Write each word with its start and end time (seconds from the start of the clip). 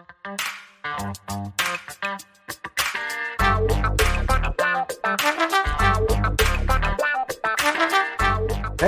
Hey 0.00 0.06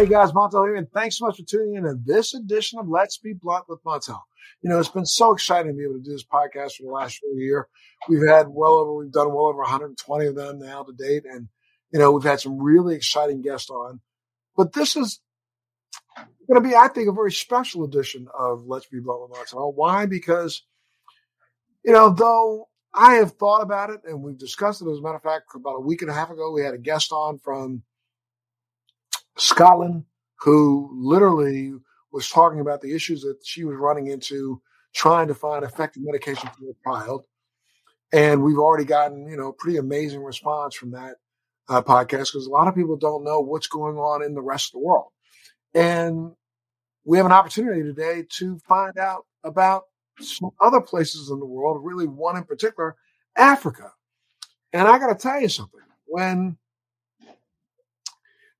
guys, 0.07 0.33
Montel 0.33 0.65
here, 0.65 0.77
and 0.77 0.91
thanks 0.95 1.19
so 1.19 1.27
much 1.27 1.37
for 1.37 1.43
tuning 1.47 1.75
in 1.75 1.83
to 1.83 1.97
this 2.03 2.33
edition 2.33 2.79
of 2.79 2.89
Let's 2.89 3.19
Be 3.19 3.35
Blunt 3.35 3.65
with 3.69 3.85
Montel. 3.85 4.21
You 4.63 4.71
know, 4.71 4.79
it's 4.79 4.89
been 4.89 5.05
so 5.05 5.35
exciting 5.35 5.73
to 5.73 5.77
be 5.77 5.85
able 5.85 5.99
to 5.99 6.01
do 6.03 6.13
this 6.13 6.25
podcast 6.25 6.77
for 6.77 6.85
the 6.85 6.93
last 6.93 7.21
year. 7.35 7.69
We've 8.09 8.27
had 8.27 8.47
well 8.49 8.73
over, 8.73 8.95
we've 8.95 9.13
done 9.13 9.35
well 9.35 9.49
over 9.49 9.59
120 9.59 10.27
of 10.27 10.35
them 10.35 10.61
now 10.61 10.83
to 10.83 10.93
date, 10.93 11.25
and 11.31 11.49
you 11.93 11.99
know, 11.99 12.13
we've 12.13 12.25
had 12.25 12.41
some 12.41 12.59
really 12.59 12.95
exciting 12.95 13.43
guests 13.43 13.69
on. 13.69 14.01
But 14.57 14.73
this 14.73 14.97
is 14.97 15.21
going 16.49 16.63
to 16.63 16.67
be, 16.67 16.75
I 16.75 16.89
think, 16.89 17.11
a 17.11 17.13
very 17.13 17.33
special 17.33 17.85
edition 17.85 18.29
of 18.39 18.65
Let's 18.67 18.87
Be 18.87 19.01
Blunt 19.01 19.29
with 19.29 19.39
Montel. 19.39 19.75
Why? 19.75 20.07
Because, 20.07 20.63
you 21.85 21.93
know, 21.93 22.11
though 22.11 22.69
I 22.95 23.15
have 23.15 23.33
thought 23.33 23.63
about 23.63 23.91
it 23.91 24.01
and 24.05 24.23
we've 24.23 24.39
discussed 24.39 24.83
it, 24.83 24.89
as 24.89 24.99
a 24.99 25.03
matter 25.03 25.17
of 25.17 25.23
fact, 25.23 25.47
about 25.55 25.77
a 25.77 25.81
week 25.81 26.03
and 26.03 26.11
a 26.11 26.15
half 26.15 26.31
ago, 26.31 26.53
we 26.53 26.63
had 26.63 26.75
a 26.75 26.79
guest 26.79 27.13
on 27.13 27.39
from 27.39 27.83
Scotland 29.37 30.05
who 30.41 30.91
literally 30.95 31.73
was 32.13 32.29
talking 32.29 32.61
about 32.61 32.81
the 32.81 32.95
issues 32.95 33.23
that 33.23 33.39
she 33.45 33.65
was 33.65 33.77
running 33.77 34.09
into 34.09 34.61
trying 34.95 35.29
to 35.29 35.35
find 35.35 35.65
effective 35.65 36.03
medication 36.05 36.51
for 36.51 36.67
her 36.67 37.01
child. 37.01 37.25
And 38.13 38.43
we've 38.43 38.59
already 38.59 38.85
gotten, 38.85 39.27
you 39.27 39.37
know, 39.37 39.53
pretty 39.53 39.79
amazing 39.79 40.23
response 40.23 40.75
from 40.75 40.91
that 40.91 41.17
uh, 41.69 41.81
podcast 41.81 42.33
because 42.33 42.47
a 42.47 42.51
lot 42.51 42.69
of 42.69 42.75
people 42.75 42.97
don't 42.97 43.25
know 43.25 43.41
what's 43.41 43.69
going 43.69 43.97
on 43.97 44.23
in 44.23 44.35
the 44.35 44.43
rest 44.43 44.69
of 44.69 44.73
the 44.73 44.87
world. 44.87 45.11
And 45.75 46.33
we 47.05 47.17
have 47.17 47.27
an 47.27 47.33
opportunity 47.33 47.83
today 47.83 48.25
to 48.39 48.59
find 48.69 48.99
out 48.99 49.25
about 49.43 49.85
other 50.61 50.81
places 50.81 51.31
in 51.31 51.39
the 51.39 51.47
world, 51.47 51.85
really 51.85 52.07
one 52.07 52.37
in 52.37 52.45
particular, 52.45 52.97
Africa. 53.37 53.93
And 54.73 54.89
I 54.89 54.99
got 54.99 55.09
to 55.09 55.15
tell 55.15 55.41
you 55.41 55.49
something. 55.49 55.81
When 56.07 56.59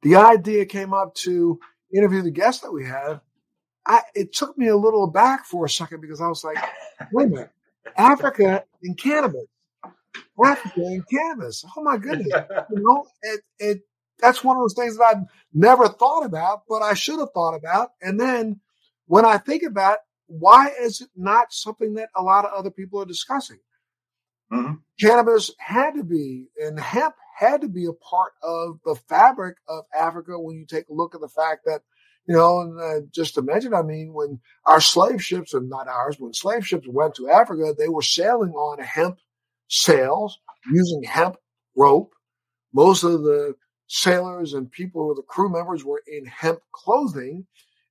the 0.03 0.17
idea 0.17 0.65
came 0.67 0.95
up 0.95 1.15
to 1.17 1.61
interview 1.95 2.23
the 2.23 2.31
guest 2.31 2.63
that 2.63 2.73
we 2.73 2.87
had, 2.87 3.21
I, 3.87 4.03
it 4.15 4.33
took 4.33 4.57
me 4.57 4.69
a 4.69 4.77
little 4.77 5.07
back 5.07 5.45
for 5.45 5.65
a 5.65 5.69
second 5.69 6.01
because 6.01 6.21
I 6.21 6.29
was 6.29 6.45
like, 6.45 6.59
wait 7.13 7.27
a 7.27 7.31
minute, 7.31 7.51
Africa 7.97 8.65
and 8.83 8.97
cannabis. 8.97 9.47
Africa 10.45 10.81
and 10.81 11.09
cannabis. 11.09 11.65
Oh 11.77 11.83
my 11.83 11.97
goodness. 11.97 12.29
you 12.71 12.83
know, 12.83 13.07
it, 13.23 13.41
it, 13.59 13.81
that's 14.19 14.45
one 14.45 14.57
of 14.57 14.63
those 14.63 14.75
things 14.75 14.97
that 14.97 15.05
I've 15.05 15.25
never 15.53 15.89
thought 15.89 16.25
about, 16.25 16.63
but 16.69 16.83
I 16.83 16.95
should 16.95 17.19
have 17.19 17.33
thought 17.33 17.55
about. 17.55 17.91
And 18.01 18.19
then 18.19 18.61
when 19.07 19.25
I 19.25 19.39
think 19.39 19.63
about 19.63 19.99
why 20.39 20.71
is 20.81 21.01
it 21.01 21.11
not 21.15 21.53
something 21.53 21.95
that 21.95 22.09
a 22.17 22.23
lot 22.23 22.45
of 22.45 22.53
other 22.53 22.71
people 22.71 23.01
are 23.01 23.07
discussing? 23.07 23.59
Mm-hmm. 24.53 24.75
Cannabis 25.01 25.51
had 25.59 25.93
to 25.93 26.05
be, 26.05 26.49
and 26.63 26.79
hemp 26.79 27.15
had 27.39 27.61
to 27.63 27.69
be 27.69 27.87
a 27.87 27.93
part 27.93 28.33
of 28.43 28.79
the 28.85 28.95
fabric 29.09 29.57
of 29.69 29.85
Africa 29.99 30.39
when 30.39 30.57
you 30.57 30.67
take 30.67 30.89
a 30.89 30.95
look 30.95 31.15
at 31.15 31.21
the 31.21 31.29
fact 31.29 31.63
that, 31.67 31.83
you 32.27 32.35
know, 32.35 32.61
and 32.61 32.81
uh, 32.81 33.07
just 33.11 33.41
mention, 33.43 33.75
I 33.75 33.83
mean, 33.83 34.13
when 34.13 34.41
our 34.67 34.81
slave 34.81 35.23
ships, 35.23 35.55
and 35.55 35.69
not 35.69 35.89
ours, 35.89 36.17
when 36.19 36.33
slave 36.33 36.67
ships 36.67 36.87
went 36.89 37.15
to 37.17 37.31
Africa, 37.31 37.75
they 37.77 37.89
were 37.89 38.03
sailing 38.03 38.53
on 38.53 38.83
hemp 38.83 39.19
sails 39.69 40.39
using 40.71 41.03
hemp 41.03 41.37
rope. 41.77 42.13
Most 42.73 43.03
of 43.03 43.23
the 43.23 43.55
sailors 43.89 44.55
and 44.55 44.71
people, 44.71 45.15
the 45.15 45.23
crew 45.23 45.51
members 45.51 45.85
were 45.85 46.03
in 46.07 46.25
hemp 46.27 46.61
clothing. 46.73 47.47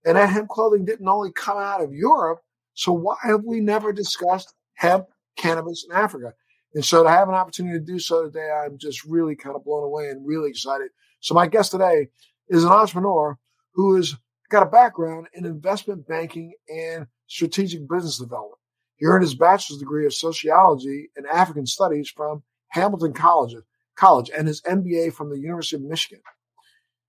And 0.05 0.17
that 0.17 0.29
hemp 0.29 0.49
clothing 0.49 0.85
didn't 0.85 1.07
only 1.07 1.31
come 1.31 1.57
out 1.57 1.81
of 1.81 1.93
Europe. 1.93 2.39
So 2.73 2.91
why 2.91 3.15
have 3.23 3.43
we 3.43 3.59
never 3.59 3.93
discussed 3.93 4.53
hemp, 4.73 5.05
cannabis 5.37 5.85
in 5.87 5.95
Africa? 5.95 6.33
And 6.73 6.83
so 6.83 7.03
to 7.03 7.09
have 7.09 7.27
an 7.27 7.35
opportunity 7.35 7.77
to 7.77 7.85
do 7.85 7.99
so 7.99 8.23
today, 8.23 8.49
I'm 8.49 8.77
just 8.77 9.03
really 9.03 9.35
kind 9.35 9.55
of 9.55 9.63
blown 9.63 9.83
away 9.83 10.09
and 10.09 10.25
really 10.25 10.49
excited. 10.49 10.89
So 11.19 11.35
my 11.35 11.47
guest 11.47 11.71
today 11.71 12.07
is 12.49 12.63
an 12.63 12.71
entrepreneur 12.71 13.37
who 13.73 13.95
has 13.95 14.15
got 14.49 14.63
a 14.63 14.69
background 14.69 15.27
in 15.33 15.45
investment 15.45 16.07
banking 16.07 16.53
and 16.69 17.07
strategic 17.27 17.87
business 17.87 18.17
development. 18.17 18.59
He 18.97 19.05
earned 19.05 19.23
his 19.23 19.35
bachelor's 19.35 19.79
degree 19.79 20.05
of 20.05 20.13
sociology 20.13 21.09
and 21.15 21.25
African 21.25 21.65
studies 21.65 22.09
from 22.09 22.43
Hamilton 22.69 23.13
College, 23.13 23.55
College 23.95 24.29
and 24.37 24.47
his 24.47 24.61
MBA 24.61 25.13
from 25.13 25.29
the 25.29 25.39
University 25.39 25.77
of 25.77 25.83
Michigan. 25.83 26.21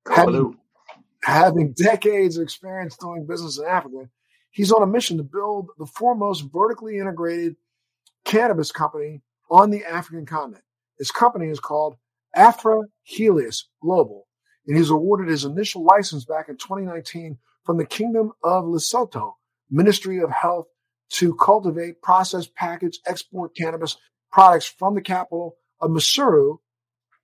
Having, 0.08 0.56
having 1.22 1.72
decades 1.72 2.36
of 2.36 2.42
experience 2.42 2.96
doing 2.96 3.26
business 3.26 3.58
in 3.58 3.66
Africa, 3.66 4.08
he's 4.50 4.72
on 4.72 4.82
a 4.82 4.86
mission 4.86 5.16
to 5.16 5.22
build 5.22 5.70
the 5.78 5.86
foremost 5.86 6.44
vertically 6.52 6.98
integrated 6.98 7.56
cannabis 8.24 8.72
company 8.72 9.22
on 9.50 9.70
the 9.70 9.84
African 9.84 10.26
continent. 10.26 10.64
His 10.98 11.10
company 11.10 11.48
is 11.48 11.60
called 11.60 11.96
Afra 12.34 12.82
Helios 13.02 13.68
Global, 13.80 14.26
and 14.66 14.76
he's 14.76 14.90
awarded 14.90 15.28
his 15.28 15.44
initial 15.44 15.84
license 15.84 16.24
back 16.24 16.48
in 16.48 16.56
2019 16.56 17.38
from 17.64 17.76
the 17.76 17.86
Kingdom 17.86 18.32
of 18.42 18.64
Lesotho, 18.64 19.34
Ministry 19.70 20.20
of 20.20 20.30
Health, 20.30 20.66
to 21.10 21.34
cultivate, 21.34 22.00
process, 22.02 22.48
package, 22.56 22.98
export 23.06 23.54
cannabis 23.54 23.96
products 24.32 24.66
from 24.66 24.94
the 24.94 25.02
capital 25.02 25.56
of 25.80 25.90
Maseru 25.90 26.58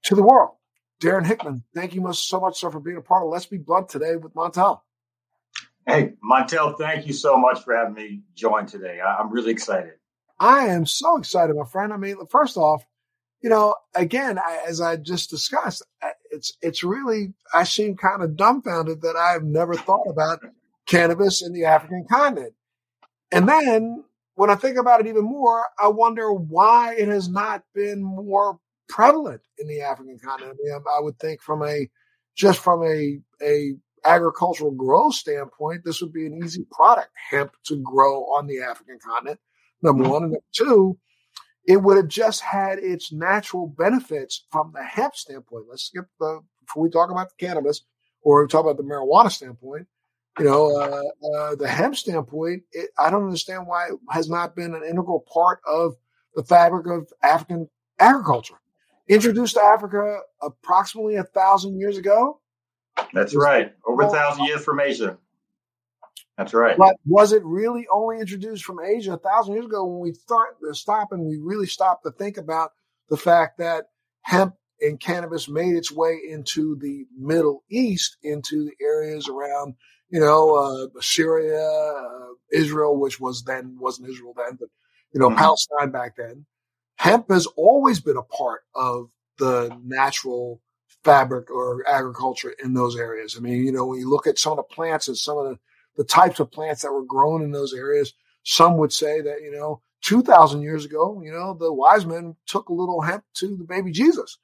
to 0.04 0.14
the 0.14 0.22
world. 0.22 0.57
Darren 1.00 1.26
Hickman, 1.26 1.62
thank 1.74 1.94
you 1.94 2.12
so 2.12 2.40
much, 2.40 2.58
sir, 2.58 2.70
for 2.70 2.80
being 2.80 2.96
a 2.96 3.02
part 3.02 3.24
of 3.24 3.30
Let's 3.30 3.46
Be 3.46 3.58
Blunt 3.58 3.88
today 3.88 4.16
with 4.16 4.34
Montel. 4.34 4.80
Hey, 5.86 6.14
Montel, 6.28 6.76
thank 6.76 7.06
you 7.06 7.12
so 7.12 7.36
much 7.36 7.62
for 7.62 7.74
having 7.74 7.94
me 7.94 8.22
join 8.34 8.66
today. 8.66 9.00
I'm 9.00 9.30
really 9.30 9.52
excited. 9.52 9.92
I 10.40 10.66
am 10.66 10.86
so 10.86 11.16
excited, 11.16 11.56
my 11.56 11.64
friend. 11.64 11.92
I 11.92 11.96
mean, 11.96 12.16
first 12.30 12.56
off, 12.56 12.84
you 13.40 13.48
know, 13.48 13.74
again, 13.94 14.38
I, 14.38 14.64
as 14.66 14.80
I 14.80 14.96
just 14.96 15.30
discussed, 15.30 15.84
it's 16.30 16.52
it's 16.60 16.82
really 16.82 17.32
I 17.54 17.64
seem 17.64 17.96
kind 17.96 18.22
of 18.22 18.36
dumbfounded 18.36 19.02
that 19.02 19.16
I've 19.16 19.44
never 19.44 19.74
thought 19.74 20.06
about 20.08 20.40
cannabis 20.86 21.42
in 21.42 21.52
the 21.52 21.64
African 21.64 22.06
continent. 22.10 22.54
And 23.30 23.48
then 23.48 24.04
when 24.34 24.50
I 24.50 24.54
think 24.56 24.76
about 24.76 25.00
it 25.00 25.06
even 25.06 25.24
more, 25.24 25.64
I 25.80 25.88
wonder 25.88 26.32
why 26.32 26.94
it 26.94 27.08
has 27.08 27.28
not 27.28 27.62
been 27.74 28.02
more 28.02 28.58
prevalent 28.88 29.40
in 29.58 29.68
the 29.68 29.80
African 29.80 30.18
continent. 30.18 30.56
I 30.60 30.74
mean, 30.74 30.82
I 30.96 31.00
would 31.00 31.18
think 31.18 31.42
from 31.42 31.62
a 31.62 31.88
just 32.36 32.60
from 32.60 32.82
a 32.84 33.20
a 33.42 33.74
agricultural 34.04 34.70
growth 34.72 35.14
standpoint, 35.14 35.82
this 35.84 36.00
would 36.00 36.12
be 36.12 36.26
an 36.26 36.40
easy 36.42 36.64
product, 36.70 37.10
hemp 37.30 37.52
to 37.66 37.76
grow 37.82 38.22
on 38.24 38.46
the 38.46 38.60
African 38.60 38.98
continent 38.98 39.40
number 39.82 40.08
one. 40.08 40.22
And 40.24 40.32
number 40.32 40.44
two, 40.52 40.98
it 41.66 41.82
would 41.82 41.96
have 41.96 42.08
just 42.08 42.40
had 42.40 42.78
its 42.78 43.12
natural 43.12 43.66
benefits 43.66 44.46
from 44.50 44.72
the 44.74 44.82
hemp 44.82 45.14
standpoint. 45.14 45.66
Let's 45.68 45.84
skip 45.84 46.06
the, 46.18 46.40
before 46.66 46.84
we 46.84 46.90
talk 46.90 47.10
about 47.10 47.28
the 47.28 47.46
cannabis 47.46 47.82
or 48.22 48.46
talk 48.46 48.64
about 48.64 48.76
the 48.76 48.82
marijuana 48.82 49.30
standpoint, 49.30 49.86
you 50.38 50.44
know, 50.44 50.76
uh, 50.76 51.28
uh, 51.36 51.54
the 51.56 51.68
hemp 51.68 51.96
standpoint, 51.96 52.62
it, 52.72 52.90
I 52.98 53.10
don't 53.10 53.24
understand 53.24 53.66
why 53.66 53.88
it 53.88 53.98
has 54.10 54.28
not 54.28 54.56
been 54.56 54.74
an 54.74 54.82
integral 54.82 55.24
part 55.32 55.60
of 55.66 55.94
the 56.34 56.44
fabric 56.44 56.86
of 56.86 57.12
African 57.22 57.68
agriculture. 57.98 58.60
Introduced 59.08 59.54
to 59.54 59.62
Africa 59.62 60.20
approximately 60.42 61.16
a 61.16 61.24
thousand 61.24 61.78
years 61.78 61.96
ago. 61.96 62.40
That's 63.12 63.34
right. 63.34 63.72
Over 63.86 64.02
a 64.02 64.10
thousand 64.10 64.44
years 64.44 64.64
from 64.64 64.80
Asia. 64.80 65.18
That's 66.36 66.54
right. 66.54 66.76
But 66.78 66.96
was 67.04 67.32
it 67.32 67.44
really 67.44 67.86
only 67.92 68.20
introduced 68.20 68.64
from 68.64 68.78
Asia 68.80 69.14
a 69.14 69.18
thousand 69.18 69.54
years 69.54 69.66
ago 69.66 69.84
when 69.84 70.00
we 70.00 70.12
start 70.12 70.60
to 70.60 70.74
stop 70.74 71.10
and 71.10 71.26
we 71.26 71.36
really 71.36 71.66
stopped 71.66 72.04
to 72.04 72.12
think 72.12 72.36
about 72.36 72.72
the 73.08 73.16
fact 73.16 73.58
that 73.58 73.86
hemp 74.22 74.54
and 74.80 75.00
cannabis 75.00 75.48
made 75.48 75.74
its 75.74 75.90
way 75.90 76.20
into 76.28 76.76
the 76.76 77.06
Middle 77.18 77.64
East, 77.68 78.18
into 78.22 78.66
the 78.66 78.84
areas 78.84 79.28
around, 79.28 79.74
you 80.10 80.20
know, 80.20 80.54
uh, 80.54 81.00
Syria, 81.00 81.60
uh, 81.60 82.26
Israel, 82.52 82.96
which 82.96 83.18
was 83.18 83.42
then 83.42 83.76
wasn't 83.80 84.08
Israel 84.08 84.34
then, 84.36 84.56
but 84.60 84.68
you 85.12 85.20
know, 85.20 85.28
mm-hmm. 85.28 85.38
Palestine 85.38 85.90
back 85.90 86.14
then. 86.16 86.46
Hemp 86.98 87.30
has 87.30 87.46
always 87.56 88.00
been 88.00 88.16
a 88.16 88.22
part 88.22 88.62
of 88.74 89.10
the 89.38 89.76
natural 89.84 90.60
fabric 91.04 91.50
or 91.50 91.88
agriculture 91.88 92.54
in 92.62 92.74
those 92.74 92.96
areas. 92.96 93.36
I 93.36 93.40
mean, 93.40 93.64
you 93.64 93.72
know, 93.72 93.86
when 93.86 94.00
you 94.00 94.10
look 94.10 94.26
at 94.26 94.38
some 94.38 94.52
of 94.52 94.56
the 94.58 94.74
plants 94.74 95.08
and 95.08 95.16
some 95.16 95.38
of 95.38 95.44
the 95.46 95.58
the 95.98 96.04
types 96.04 96.40
of 96.40 96.50
plants 96.50 96.82
that 96.82 96.92
were 96.92 97.04
grown 97.04 97.42
in 97.42 97.50
those 97.50 97.74
areas. 97.74 98.14
Some 98.44 98.78
would 98.78 98.92
say 98.92 99.20
that, 99.20 99.42
you 99.42 99.50
know, 99.50 99.82
2000 100.04 100.62
years 100.62 100.84
ago, 100.84 101.20
you 101.22 101.32
know, 101.32 101.54
the 101.58 101.72
wise 101.72 102.06
men 102.06 102.36
took 102.46 102.68
a 102.68 102.72
little 102.72 103.02
hemp 103.02 103.24
to 103.34 103.56
the 103.56 103.64
baby 103.64 103.90
Jesus. 103.90 104.38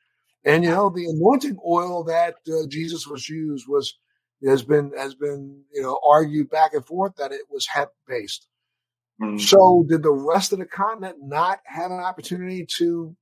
And, 0.45 0.65
you 0.65 0.71
know, 0.71 0.91
the 0.91 1.07
anointing 1.07 1.57
oil 1.67 2.05
that 2.05 2.35
uh, 2.49 2.67
Jesus 2.69 3.07
was 3.07 3.29
used 3.29 3.67
was, 3.69 3.97
has 4.45 4.63
been, 4.63 4.93
has 4.99 5.15
been, 5.15 5.63
you 5.73 5.81
know, 5.81 5.99
argued 6.07 6.51
back 6.51 6.75
and 6.75 6.85
forth 6.85 7.15
that 7.17 7.33
it 7.33 7.43
was 7.51 7.67
hemp 7.69 7.91
based. 8.07 8.47
Mm-hmm. 9.23 9.39
So 9.39 9.85
did 9.89 10.03
the 10.03 10.13
rest 10.13 10.53
of 10.53 10.59
the 10.59 10.67
continent 10.67 11.17
not 11.23 11.61
have 11.65 11.91
an 11.91 12.01
opportunity 12.01 12.67
to 12.79 13.15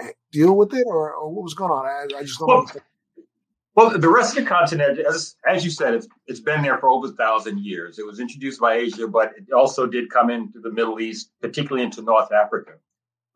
eh, 0.00 0.08
deal 0.30 0.54
with 0.54 0.74
it 0.74 0.84
or, 0.86 1.14
or 1.14 1.30
what 1.30 1.42
was 1.42 1.54
going 1.54 1.70
on? 1.70 1.86
I, 1.86 2.18
I 2.18 2.22
just 2.22 2.38
don't 2.38 2.48
well, 2.48 2.66
Well, 3.74 3.98
the 3.98 4.10
rest 4.10 4.36
of 4.36 4.44
the 4.44 4.48
continent, 4.50 4.98
as, 4.98 5.34
as 5.48 5.64
you 5.64 5.70
said, 5.70 5.94
it's, 5.94 6.06
it's 6.26 6.40
been 6.40 6.60
there 6.60 6.76
for 6.76 6.90
over 6.90 7.06
a 7.06 7.12
thousand 7.12 7.64
years. 7.64 7.98
It 7.98 8.04
was 8.04 8.20
introduced 8.20 8.60
by 8.60 8.74
Asia, 8.74 9.08
but 9.08 9.32
it 9.36 9.50
also 9.52 9.86
did 9.86 10.10
come 10.10 10.28
into 10.28 10.60
the 10.60 10.70
Middle 10.70 11.00
East, 11.00 11.30
particularly 11.40 11.82
into 11.82 12.02
North 12.02 12.30
Africa. 12.32 12.72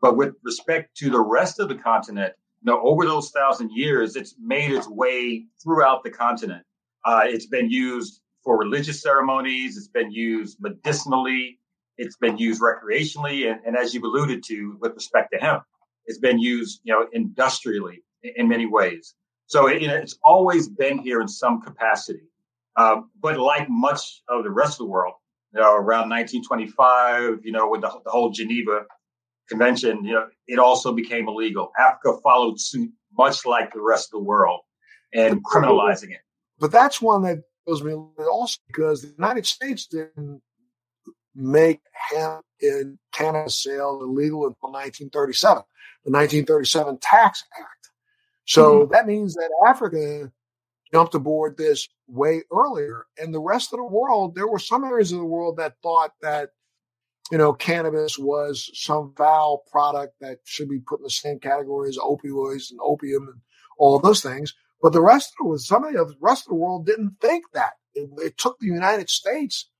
But 0.02 0.18
with 0.18 0.34
respect 0.42 0.94
to 0.98 1.08
the 1.08 1.20
rest 1.20 1.58
of 1.58 1.68
the 1.68 1.74
continent, 1.74 2.34
you 2.62 2.70
know, 2.70 2.82
over 2.82 3.06
those 3.06 3.30
thousand 3.30 3.70
years, 3.72 4.14
it's 4.14 4.34
made 4.38 4.72
its 4.72 4.88
way 4.88 5.46
throughout 5.62 6.04
the 6.04 6.10
continent. 6.10 6.64
Uh, 7.06 7.22
it's 7.24 7.46
been 7.46 7.70
used 7.70 8.20
for 8.46 8.56
religious 8.56 9.02
ceremonies. 9.02 9.76
It's 9.76 9.88
been 9.88 10.12
used 10.12 10.58
medicinally. 10.60 11.58
It's 11.98 12.16
been 12.16 12.38
used 12.38 12.62
recreationally, 12.62 13.50
and, 13.50 13.60
and 13.66 13.76
as 13.76 13.92
you've 13.92 14.04
alluded 14.04 14.44
to, 14.44 14.78
with 14.80 14.94
respect 14.94 15.32
to 15.32 15.38
hemp, 15.38 15.62
it's 16.04 16.18
been 16.18 16.38
used, 16.38 16.80
you 16.84 16.92
know, 16.92 17.06
industrially 17.12 18.02
in, 18.22 18.32
in 18.36 18.48
many 18.48 18.66
ways. 18.66 19.14
So 19.46 19.66
it, 19.66 19.82
you 19.82 19.88
know, 19.88 19.96
it's 19.96 20.18
always 20.22 20.68
been 20.68 20.98
here 20.98 21.20
in 21.20 21.28
some 21.28 21.60
capacity. 21.60 22.28
Uh, 22.76 23.00
but 23.20 23.38
like 23.38 23.68
much 23.68 24.22
of 24.28 24.44
the 24.44 24.50
rest 24.50 24.74
of 24.74 24.86
the 24.86 24.92
world, 24.92 25.14
you 25.54 25.60
know, 25.60 25.74
around 25.74 26.10
1925, 26.10 27.40
you 27.42 27.52
know, 27.52 27.68
with 27.68 27.80
the, 27.80 27.90
the 28.04 28.10
whole 28.10 28.30
Geneva 28.30 28.84
Convention, 29.48 30.04
you 30.04 30.12
know, 30.12 30.26
it 30.46 30.58
also 30.58 30.92
became 30.92 31.28
illegal. 31.28 31.72
Africa 31.80 32.20
followed 32.22 32.60
suit, 32.60 32.90
much 33.16 33.46
like 33.46 33.72
the 33.72 33.80
rest 33.80 34.08
of 34.12 34.20
the 34.20 34.24
world, 34.24 34.60
and 35.14 35.42
criminalizing 35.44 36.10
it. 36.10 36.20
But 36.58 36.72
that's 36.72 37.00
one 37.00 37.22
that 37.22 37.38
goes 37.66 37.82
me 37.82 37.92
also 37.92 38.58
because 38.66 39.02
the 39.02 39.12
United 39.16 39.46
States 39.46 39.86
didn't 39.86 40.40
make 41.34 41.80
hemp 41.92 42.44
in 42.60 42.98
Canada 43.12 43.50
sale 43.50 44.00
illegal 44.02 44.46
until 44.46 44.72
1937, 44.72 45.62
the 46.04 46.10
1937 46.10 46.98
Tax 47.00 47.44
Act. 47.58 47.90
So 48.46 48.80
mm-hmm. 48.80 48.92
that 48.92 49.06
means 49.06 49.34
that 49.34 49.50
Africa 49.66 50.30
jumped 50.92 51.14
aboard 51.14 51.56
this 51.56 51.88
way 52.06 52.42
earlier. 52.52 53.06
And 53.18 53.34
the 53.34 53.40
rest 53.40 53.72
of 53.72 53.78
the 53.78 53.84
world, 53.84 54.34
there 54.34 54.48
were 54.48 54.58
some 54.58 54.84
areas 54.84 55.12
of 55.12 55.18
the 55.18 55.24
world 55.24 55.56
that 55.58 55.74
thought 55.82 56.12
that, 56.22 56.50
you 57.30 57.38
know, 57.38 57.52
cannabis 57.52 58.18
was 58.18 58.70
some 58.74 59.12
foul 59.16 59.64
product 59.70 60.14
that 60.20 60.38
should 60.44 60.68
be 60.68 60.78
put 60.78 61.00
in 61.00 61.04
the 61.04 61.10
same 61.10 61.40
category 61.40 61.88
as 61.88 61.98
opioids 61.98 62.70
and 62.70 62.80
opium 62.82 63.28
and 63.28 63.40
all 63.78 63.98
those 63.98 64.22
things. 64.22 64.54
But 64.82 64.92
the 64.92 65.02
rest 65.02 65.32
of 65.40 65.52
the 65.52 65.58
some 65.58 65.84
of 65.84 65.92
the 65.92 66.14
rest 66.20 66.44
of 66.44 66.50
the 66.50 66.54
world 66.54 66.86
didn't 66.86 67.16
think 67.20 67.44
that. 67.54 67.72
It, 67.94 68.10
it 68.18 68.38
took 68.38 68.58
the 68.58 68.66
United 68.66 69.08
States 69.08 69.70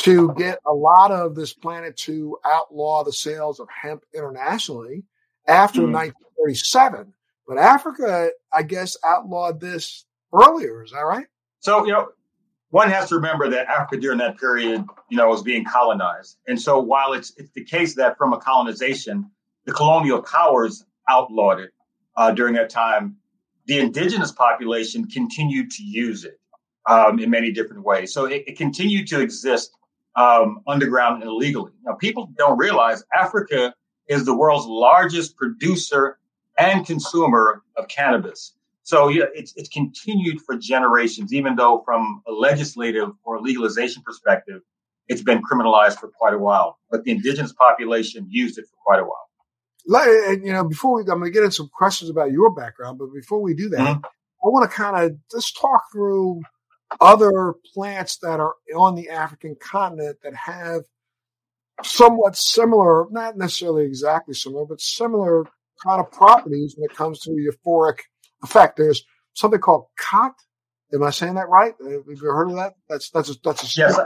to 0.00 0.32
get 0.34 0.58
a 0.66 0.72
lot 0.72 1.12
of 1.12 1.34
this 1.34 1.52
planet 1.52 1.96
to 1.98 2.38
outlaw 2.44 3.04
the 3.04 3.12
sales 3.12 3.60
of 3.60 3.68
hemp 3.82 4.02
internationally 4.14 5.04
after 5.46 5.82
mm. 5.82 5.92
1937. 5.92 7.12
But 7.46 7.58
Africa, 7.58 8.30
I 8.52 8.62
guess, 8.62 8.96
outlawed 9.04 9.60
this 9.60 10.06
earlier. 10.32 10.82
Is 10.82 10.92
that 10.92 11.00
right? 11.00 11.26
So, 11.58 11.84
you 11.84 11.92
know, 11.92 12.08
one 12.70 12.88
has 12.88 13.08
to 13.10 13.16
remember 13.16 13.50
that 13.50 13.66
Africa 13.66 14.00
during 14.00 14.18
that 14.18 14.38
period, 14.38 14.84
you 15.10 15.16
know, 15.16 15.28
was 15.28 15.42
being 15.42 15.64
colonized. 15.64 16.38
And 16.46 16.60
so 16.60 16.80
while 16.80 17.12
it's, 17.12 17.32
it's 17.36 17.50
the 17.52 17.64
case 17.64 17.94
that 17.96 18.16
from 18.16 18.32
a 18.32 18.38
colonization, 18.38 19.30
the 19.66 19.72
colonial 19.72 20.22
powers 20.22 20.84
outlawed 21.08 21.60
it 21.60 21.72
uh, 22.16 22.30
during 22.30 22.54
that 22.54 22.70
time, 22.70 23.16
the 23.70 23.78
indigenous 23.78 24.32
population 24.32 25.06
continued 25.06 25.70
to 25.70 25.84
use 25.84 26.24
it 26.24 26.40
um, 26.86 27.20
in 27.20 27.30
many 27.30 27.52
different 27.52 27.84
ways. 27.84 28.12
So 28.12 28.24
it, 28.24 28.42
it 28.48 28.58
continued 28.58 29.06
to 29.06 29.20
exist 29.20 29.70
um, 30.16 30.60
underground 30.66 31.22
and 31.22 31.30
illegally. 31.30 31.70
Now, 31.84 31.92
people 31.92 32.32
don't 32.36 32.58
realize 32.58 33.04
Africa 33.14 33.72
is 34.08 34.24
the 34.24 34.36
world's 34.36 34.66
largest 34.66 35.36
producer 35.36 36.18
and 36.58 36.84
consumer 36.84 37.62
of 37.76 37.86
cannabis. 37.86 38.54
So 38.82 39.06
yeah, 39.06 39.26
it's 39.34 39.52
it's 39.54 39.68
continued 39.68 40.40
for 40.42 40.56
generations, 40.56 41.32
even 41.32 41.54
though 41.54 41.82
from 41.84 42.22
a 42.26 42.32
legislative 42.32 43.10
or 43.22 43.40
legalization 43.40 44.02
perspective, 44.02 44.62
it's 45.06 45.22
been 45.22 45.42
criminalized 45.48 46.00
for 46.00 46.08
quite 46.08 46.34
a 46.34 46.38
while. 46.38 46.80
But 46.90 47.04
the 47.04 47.12
indigenous 47.12 47.52
population 47.52 48.26
used 48.28 48.58
it 48.58 48.66
for 48.66 48.76
quite 48.84 48.98
a 48.98 49.04
while. 49.04 49.29
And 49.86 50.44
you 50.44 50.52
know, 50.52 50.64
before 50.64 50.96
we, 50.96 51.02
I'm 51.02 51.18
going 51.18 51.24
to 51.24 51.30
get 51.30 51.42
into 51.42 51.56
some 51.56 51.70
questions 51.72 52.10
about 52.10 52.32
your 52.32 52.54
background, 52.54 52.98
but 52.98 53.08
before 53.14 53.40
we 53.40 53.54
do 53.54 53.68
that, 53.70 53.78
mm-hmm. 53.80 54.04
I 54.04 54.48
want 54.48 54.70
to 54.70 54.76
kind 54.76 55.04
of 55.04 55.16
just 55.30 55.58
talk 55.60 55.82
through 55.92 56.42
other 57.00 57.54
plants 57.74 58.18
that 58.18 58.40
are 58.40 58.54
on 58.76 58.94
the 58.94 59.10
African 59.10 59.56
continent 59.60 60.18
that 60.22 60.34
have 60.34 60.82
somewhat 61.84 62.36
similar, 62.36 63.06
not 63.10 63.36
necessarily 63.36 63.84
exactly 63.84 64.34
similar, 64.34 64.64
but 64.66 64.80
similar 64.80 65.44
kind 65.84 66.00
of 66.00 66.10
properties 66.10 66.74
when 66.76 66.90
it 66.90 66.96
comes 66.96 67.20
to 67.20 67.30
euphoric 67.30 68.00
effect. 68.42 68.76
There's 68.76 69.04
something 69.34 69.60
called 69.60 69.86
khat. 69.98 70.32
Am 70.92 71.02
I 71.02 71.10
saying 71.10 71.34
that 71.34 71.48
right? 71.48 71.74
Have 71.80 72.02
you 72.06 72.16
heard 72.16 72.50
of 72.50 72.56
that? 72.56 72.74
That's 72.88 73.10
that's 73.10 73.30
a, 73.30 73.34
that's 73.44 73.62
a 73.62 73.80
yes. 73.80 73.98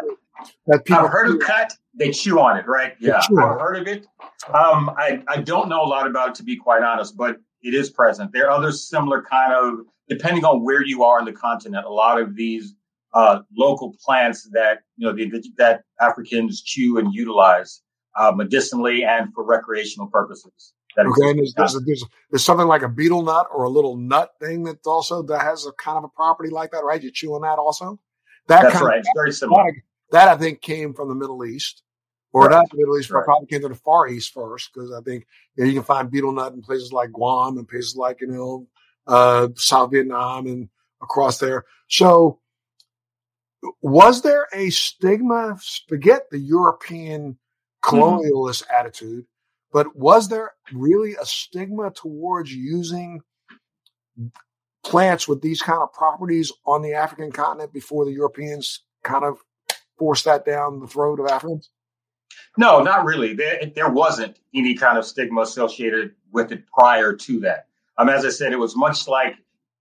That 0.67 0.85
people 0.85 1.05
I've 1.05 1.11
heard 1.11 1.31
of 1.31 1.41
khat. 1.41 1.73
They 1.96 2.11
chew 2.11 2.41
on 2.41 2.56
it, 2.56 2.67
right? 2.67 2.94
Yeah, 2.99 3.19
I've 3.19 3.61
heard 3.61 3.76
of 3.76 3.87
it. 3.87 4.06
Um, 4.52 4.91
I 4.99 5.23
I 5.29 5.41
don't 5.41 5.69
know 5.69 5.82
a 5.82 5.87
lot 5.87 6.06
about 6.06 6.31
it 6.31 6.35
to 6.37 6.43
be 6.43 6.56
quite 6.56 6.82
honest, 6.82 7.17
but 7.17 7.37
it 7.62 7.75
is 7.75 7.91
present. 7.91 8.32
There 8.32 8.46
are 8.46 8.50
other 8.50 8.73
similar 8.73 9.23
kind 9.23 9.52
of 9.52 9.87
depending 10.08 10.44
on 10.44 10.62
where 10.62 10.85
you 10.85 11.05
are 11.05 11.19
in 11.19 11.25
the 11.25 11.32
continent. 11.32 11.87
A 11.87 11.91
lot 11.91 12.20
of 12.20 12.37
these 12.37 12.75
uh, 13.14 13.41
local 13.56 13.94
plants 14.05 14.49
that 14.52 14.81
you 14.96 15.06
know 15.06 15.12
the, 15.12 15.43
that 15.56 15.82
Africans 16.00 16.62
chew 16.62 16.99
and 16.99 17.14
utilize 17.14 17.81
uh, 18.19 18.32
medicinally 18.32 19.05
and 19.05 19.32
for 19.32 19.44
recreational 19.44 20.08
purposes. 20.08 20.73
okay, 20.99 21.32
there's, 21.32 21.55
there's, 21.55 21.73
there's, 21.85 22.05
there's, 22.31 22.44
something 22.44 22.67
like 22.67 22.82
a 22.82 22.88
betel 22.88 23.23
nut 23.23 23.47
or 23.52 23.64
a 23.64 23.69
little 23.69 23.97
nut 23.97 24.32
thing 24.40 24.64
that 24.64 24.79
also 24.87 25.23
that 25.23 25.40
has 25.40 25.67
a 25.67 25.73
kind 25.73 25.99
of 25.99 26.05
a 26.05 26.08
property 26.08 26.50
like 26.50 26.70
that, 26.73 26.85
right? 26.85 27.02
You 27.02 27.11
chew 27.11 27.35
on 27.35 27.43
that 27.43 27.58
also. 27.58 27.99
That 28.49 28.62
That's 28.62 28.82
right. 28.82 28.99
Of, 28.99 29.00
it's 29.00 29.11
very 29.14 29.32
similar. 29.32 29.73
That 30.11 30.29
I 30.29 30.37
think 30.37 30.61
came 30.61 30.95
from 30.95 31.09
the 31.09 31.15
Middle 31.15 31.45
East, 31.45 31.83
or 32.33 32.43
right. 32.43 32.51
not 32.51 32.71
the 32.71 32.77
Middle 32.77 32.99
East, 32.99 33.11
but 33.11 33.25
probably 33.25 33.47
came 33.47 33.62
to 33.62 33.69
the 33.69 33.75
Far 33.75 34.09
East 34.09 34.33
first, 34.33 34.71
because 34.73 34.93
I 34.93 35.01
think 35.01 35.27
you, 35.56 35.65
know, 35.65 35.69
you, 35.69 35.77
can 35.77 35.85
find 35.85 36.11
betel 36.11 36.33
nut 36.33 36.53
in 36.53 36.62
places 36.62 36.93
like 36.93 37.12
Guam 37.12 37.59
and 37.59 37.69
places 37.69 37.97
like 37.97 38.21
you 38.21 38.29
know 38.29 38.67
uh, 39.06 39.49
South 39.56 39.91
Vietnam 39.91 40.47
and 40.47 40.69
across 41.03 41.39
there. 41.39 41.65
So 41.89 42.41
was 43.81 44.23
there 44.23 44.47
a 44.53 44.71
stigma? 44.71 45.59
Forget 45.89 46.31
the 46.31 46.39
European 46.39 47.39
colonialist 47.83 48.65
mm-hmm. 48.65 48.79
attitude, 48.79 49.27
but 49.73 49.97
was 49.97 50.29
there 50.29 50.53
really 50.73 51.15
a 51.15 51.25
stigma 51.25 51.91
towards 51.91 52.53
using 52.53 53.21
plants 54.85 55.27
with 55.27 55.41
these 55.41 55.62
kind 55.62 55.83
of 55.83 55.93
properties 55.93 56.53
on 56.67 56.83
the 56.83 56.95
African 56.95 57.33
continent 57.33 57.73
before 57.73 58.05
the 58.05 58.12
Europeans 58.12 58.81
kind 59.03 59.25
of 59.25 59.39
forced 59.99 60.25
that 60.25 60.44
down 60.44 60.81
the 60.81 60.87
throat 60.87 61.20
of 61.20 61.26
Africans? 61.26 61.70
No, 62.56 62.82
not 62.82 63.05
really. 63.05 63.35
There, 63.35 63.61
there 63.75 63.91
wasn't 63.91 64.38
any 64.55 64.75
kind 64.75 64.99
of 64.99 65.04
stigma 65.04 65.42
associated 65.42 66.14
with 66.33 66.52
it 66.52 66.64
prior 66.66 67.14
to 67.14 67.40
that. 67.40 67.69
Um, 67.99 68.09
as 68.09 68.25
I 68.25 68.30
said, 68.30 68.52
it 68.52 68.59
was 68.59 68.76
much 68.76 69.07
like 69.07 69.37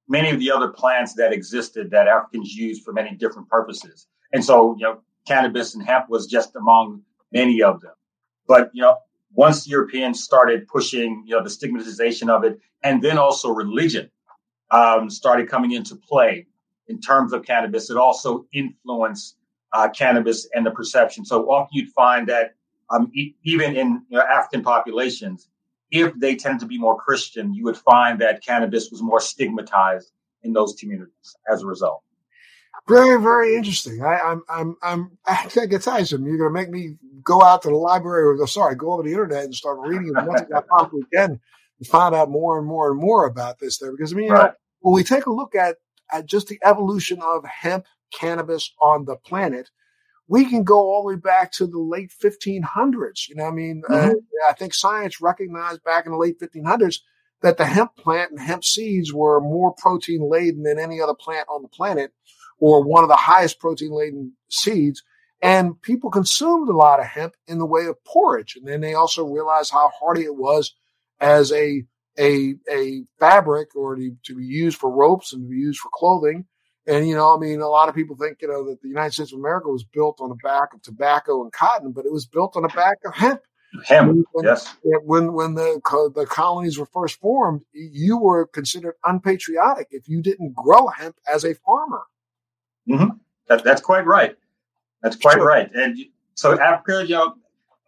many 0.07 0.29
of 0.29 0.39
the 0.39 0.51
other 0.51 0.69
plants 0.69 1.13
that 1.15 1.33
existed 1.33 1.91
that 1.91 2.07
Africans 2.07 2.53
used 2.53 2.83
for 2.83 2.93
many 2.93 3.15
different 3.15 3.49
purposes. 3.49 4.07
And 4.31 4.43
so, 4.43 4.75
you 4.77 4.83
know, 4.83 5.01
cannabis 5.27 5.75
and 5.75 5.85
hemp 5.85 6.09
was 6.09 6.27
just 6.27 6.55
among 6.55 7.01
many 7.31 7.61
of 7.61 7.81
them. 7.81 7.93
But, 8.47 8.71
you 8.73 8.81
know, 8.81 8.97
once 9.31 9.67
Europeans 9.67 10.23
started 10.23 10.67
pushing, 10.67 11.23
you 11.25 11.35
know, 11.35 11.43
the 11.43 11.49
stigmatization 11.49 12.29
of 12.29 12.43
it, 12.43 12.59
and 12.83 13.01
then 13.01 13.17
also 13.17 13.49
religion 13.49 14.11
um, 14.71 15.09
started 15.09 15.49
coming 15.49 15.71
into 15.71 15.95
play 15.95 16.47
in 16.87 16.99
terms 16.99 17.33
of 17.33 17.45
cannabis, 17.45 17.89
it 17.89 17.97
also 17.97 18.45
influenced 18.53 19.37
uh, 19.73 19.89
cannabis 19.89 20.47
and 20.53 20.65
the 20.65 20.71
perception. 20.71 21.25
So 21.25 21.49
often 21.49 21.69
you'd 21.71 21.89
find 21.89 22.27
that 22.29 22.55
um, 22.89 23.11
e- 23.13 23.35
even 23.43 23.75
in 23.75 24.03
you 24.09 24.17
know, 24.17 24.21
African 24.21 24.63
populations, 24.63 25.47
if 25.91 26.13
they 26.19 26.35
tend 26.35 26.59
to 26.61 26.65
be 26.65 26.77
more 26.77 26.97
Christian, 26.97 27.53
you 27.53 27.63
would 27.65 27.77
find 27.77 28.21
that 28.21 28.43
cannabis 28.43 28.89
was 28.91 29.01
more 29.01 29.19
stigmatized 29.19 30.11
in 30.43 30.53
those 30.53 30.75
communities 30.79 31.35
as 31.51 31.63
a 31.63 31.65
result. 31.65 32.03
Very, 32.87 33.21
very 33.21 33.55
interesting. 33.55 34.03
I, 34.03 34.19
I'm, 34.19 34.41
I'm, 34.49 34.75
I'm, 34.81 35.17
I 35.25 35.35
can't 35.47 35.69
get 35.69 35.83
tired 35.83 36.11
of 36.11 36.21
You're 36.21 36.37
going 36.37 36.53
to 36.53 36.59
make 36.61 36.69
me 36.69 36.97
go 37.23 37.41
out 37.41 37.61
to 37.61 37.69
the 37.69 37.75
library 37.75 38.37
or, 38.37 38.47
sorry, 38.47 38.75
go 38.75 38.93
over 38.93 39.03
the 39.03 39.11
internet 39.11 39.45
and 39.45 39.55
start 39.55 39.79
reading 39.79 40.11
as 40.17 40.27
much 40.27 40.41
as 40.41 40.51
I 40.53 40.61
possibly 40.61 41.03
can 41.13 41.39
to 41.81 41.89
find 41.89 42.13
out 42.13 42.29
more 42.29 42.57
and 42.57 42.67
more 42.67 42.91
and 42.91 42.99
more 42.99 43.25
about 43.25 43.59
this 43.59 43.77
there. 43.77 43.91
Because 43.91 44.11
I 44.11 44.17
mean, 44.17 44.31
right. 44.31 44.47
know, 44.47 44.53
when 44.81 44.95
we 44.95 45.03
take 45.03 45.27
a 45.27 45.31
look 45.31 45.55
at, 45.55 45.77
at 46.11 46.25
just 46.25 46.47
the 46.47 46.59
evolution 46.65 47.21
of 47.21 47.45
hemp 47.45 47.85
cannabis 48.13 48.71
on 48.81 49.05
the 49.05 49.15
planet, 49.15 49.69
we 50.27 50.45
can 50.45 50.63
go 50.63 50.77
all 50.77 51.03
the 51.03 51.09
way 51.09 51.15
back 51.15 51.51
to 51.53 51.67
the 51.67 51.79
late 51.79 52.11
1500s. 52.11 53.27
You 53.29 53.35
know, 53.35 53.45
I 53.45 53.51
mean, 53.51 53.83
uh, 53.89 53.93
mm-hmm. 53.93 54.09
uh, 54.09 54.49
I 54.49 54.53
think 54.53 54.73
science 54.73 55.21
recognized 55.21 55.83
back 55.83 56.05
in 56.05 56.11
the 56.11 56.17
late 56.17 56.39
1500s 56.39 56.99
that 57.41 57.57
the 57.57 57.65
hemp 57.65 57.95
plant 57.97 58.31
and 58.31 58.39
hemp 58.39 58.63
seeds 58.63 59.13
were 59.13 59.41
more 59.41 59.73
protein 59.77 60.29
laden 60.29 60.63
than 60.63 60.79
any 60.79 61.01
other 61.01 61.13
plant 61.13 61.47
on 61.49 61.61
the 61.61 61.67
planet, 61.67 62.13
or 62.57 62.83
one 62.83 63.03
of 63.03 63.09
the 63.09 63.15
highest 63.15 63.59
protein 63.59 63.91
laden 63.91 64.33
seeds. 64.49 65.03
And 65.41 65.79
people 65.81 66.09
consumed 66.09 66.69
a 66.69 66.73
lot 66.73 67.01
of 67.01 67.05
hemp 67.05 67.35
in 67.47 67.59
the 67.59 67.65
way 67.65 67.85
of 67.87 68.01
porridge. 68.05 68.55
And 68.55 68.65
then 68.65 68.79
they 68.79 68.93
also 68.93 69.25
realized 69.25 69.73
how 69.73 69.91
hardy 69.99 70.23
it 70.23 70.35
was 70.35 70.73
as 71.19 71.51
a 71.51 71.83
a 72.17 72.55
a 72.71 73.03
fabric 73.19 73.75
or 73.75 73.95
to, 73.95 74.15
to 74.23 74.35
be 74.35 74.45
used 74.45 74.77
for 74.77 74.89
ropes 74.89 75.33
and 75.33 75.43
to 75.43 75.49
be 75.49 75.57
used 75.57 75.79
for 75.79 75.89
clothing. 75.93 76.45
And 76.85 77.07
you 77.07 77.15
know, 77.15 77.35
I 77.35 77.39
mean, 77.39 77.61
a 77.61 77.67
lot 77.67 77.89
of 77.89 77.95
people 77.95 78.15
think 78.15 78.39
you 78.41 78.47
know 78.47 78.69
that 78.69 78.81
the 78.81 78.89
United 78.89 79.13
States 79.13 79.31
of 79.31 79.39
America 79.39 79.69
was 79.69 79.83
built 79.83 80.19
on 80.19 80.29
the 80.29 80.35
back 80.43 80.73
of 80.73 80.81
tobacco 80.81 81.41
and 81.41 81.51
cotton, 81.51 81.91
but 81.91 82.05
it 82.05 82.11
was 82.11 82.25
built 82.25 82.55
on 82.55 82.63
the 82.63 82.69
back 82.69 82.97
of 83.05 83.13
hemp. 83.13 83.41
Hemp, 83.85 84.27
when, 84.33 84.45
yes. 84.45 84.75
When 84.83 85.33
when 85.33 85.55
the 85.55 85.79
the 86.13 86.25
colonies 86.25 86.77
were 86.77 86.85
first 86.85 87.19
formed, 87.19 87.61
you 87.73 88.17
were 88.17 88.45
considered 88.47 88.95
unpatriotic 89.03 89.87
if 89.91 90.07
you 90.07 90.21
didn't 90.21 90.53
grow 90.53 90.87
hemp 90.87 91.15
as 91.31 91.43
a 91.43 91.55
farmer. 91.55 92.03
Mm-hmm. 92.87 93.17
That, 93.47 93.63
that's 93.63 93.81
quite 93.81 94.05
right. 94.05 94.35
That's 95.01 95.15
quite 95.15 95.35
sure. 95.35 95.45
right. 95.45 95.69
And 95.73 95.97
so 96.35 96.59
Africa, 96.59 97.03
you 97.05 97.15
know, 97.15 97.35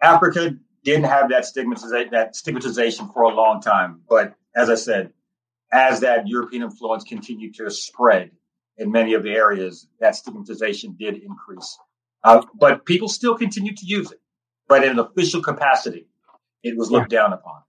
Africa 0.02 0.56
didn't 0.84 1.06
have 1.06 1.30
that 1.30 1.46
stigmatization, 1.46 2.12
that 2.12 2.36
stigmatization 2.36 3.10
for 3.10 3.24
a 3.24 3.30
long 3.30 3.62
time. 3.62 4.02
But 4.10 4.36
as 4.56 4.70
I 4.70 4.76
said, 4.76 5.12
as 5.72 6.00
that 6.02 6.28
European 6.28 6.64
influence 6.64 7.04
continued 7.04 7.56
to 7.56 7.70
spread 7.70 8.32
in 8.78 8.92
many 8.92 9.14
of 9.14 9.24
the 9.24 9.32
areas, 9.32 9.88
that 10.00 10.16
stigmatization 10.16 10.96
did 11.00 11.16
increase. 11.16 11.78
Uh, 12.24 12.44
but 12.56 12.86
people 12.86 13.08
still 13.08 13.36
continued 13.36 13.78
to 13.78 13.86
use 13.86 14.12
it, 14.12 14.20
but 14.68 14.84
in 14.84 14.92
an 14.92 15.00
official 15.00 15.42
capacity, 15.42 16.08
it 16.64 16.76
was 16.78 16.92
looked 16.92 17.12
yeah. 17.12 17.20
down 17.20 17.34
upon. 17.34 17.62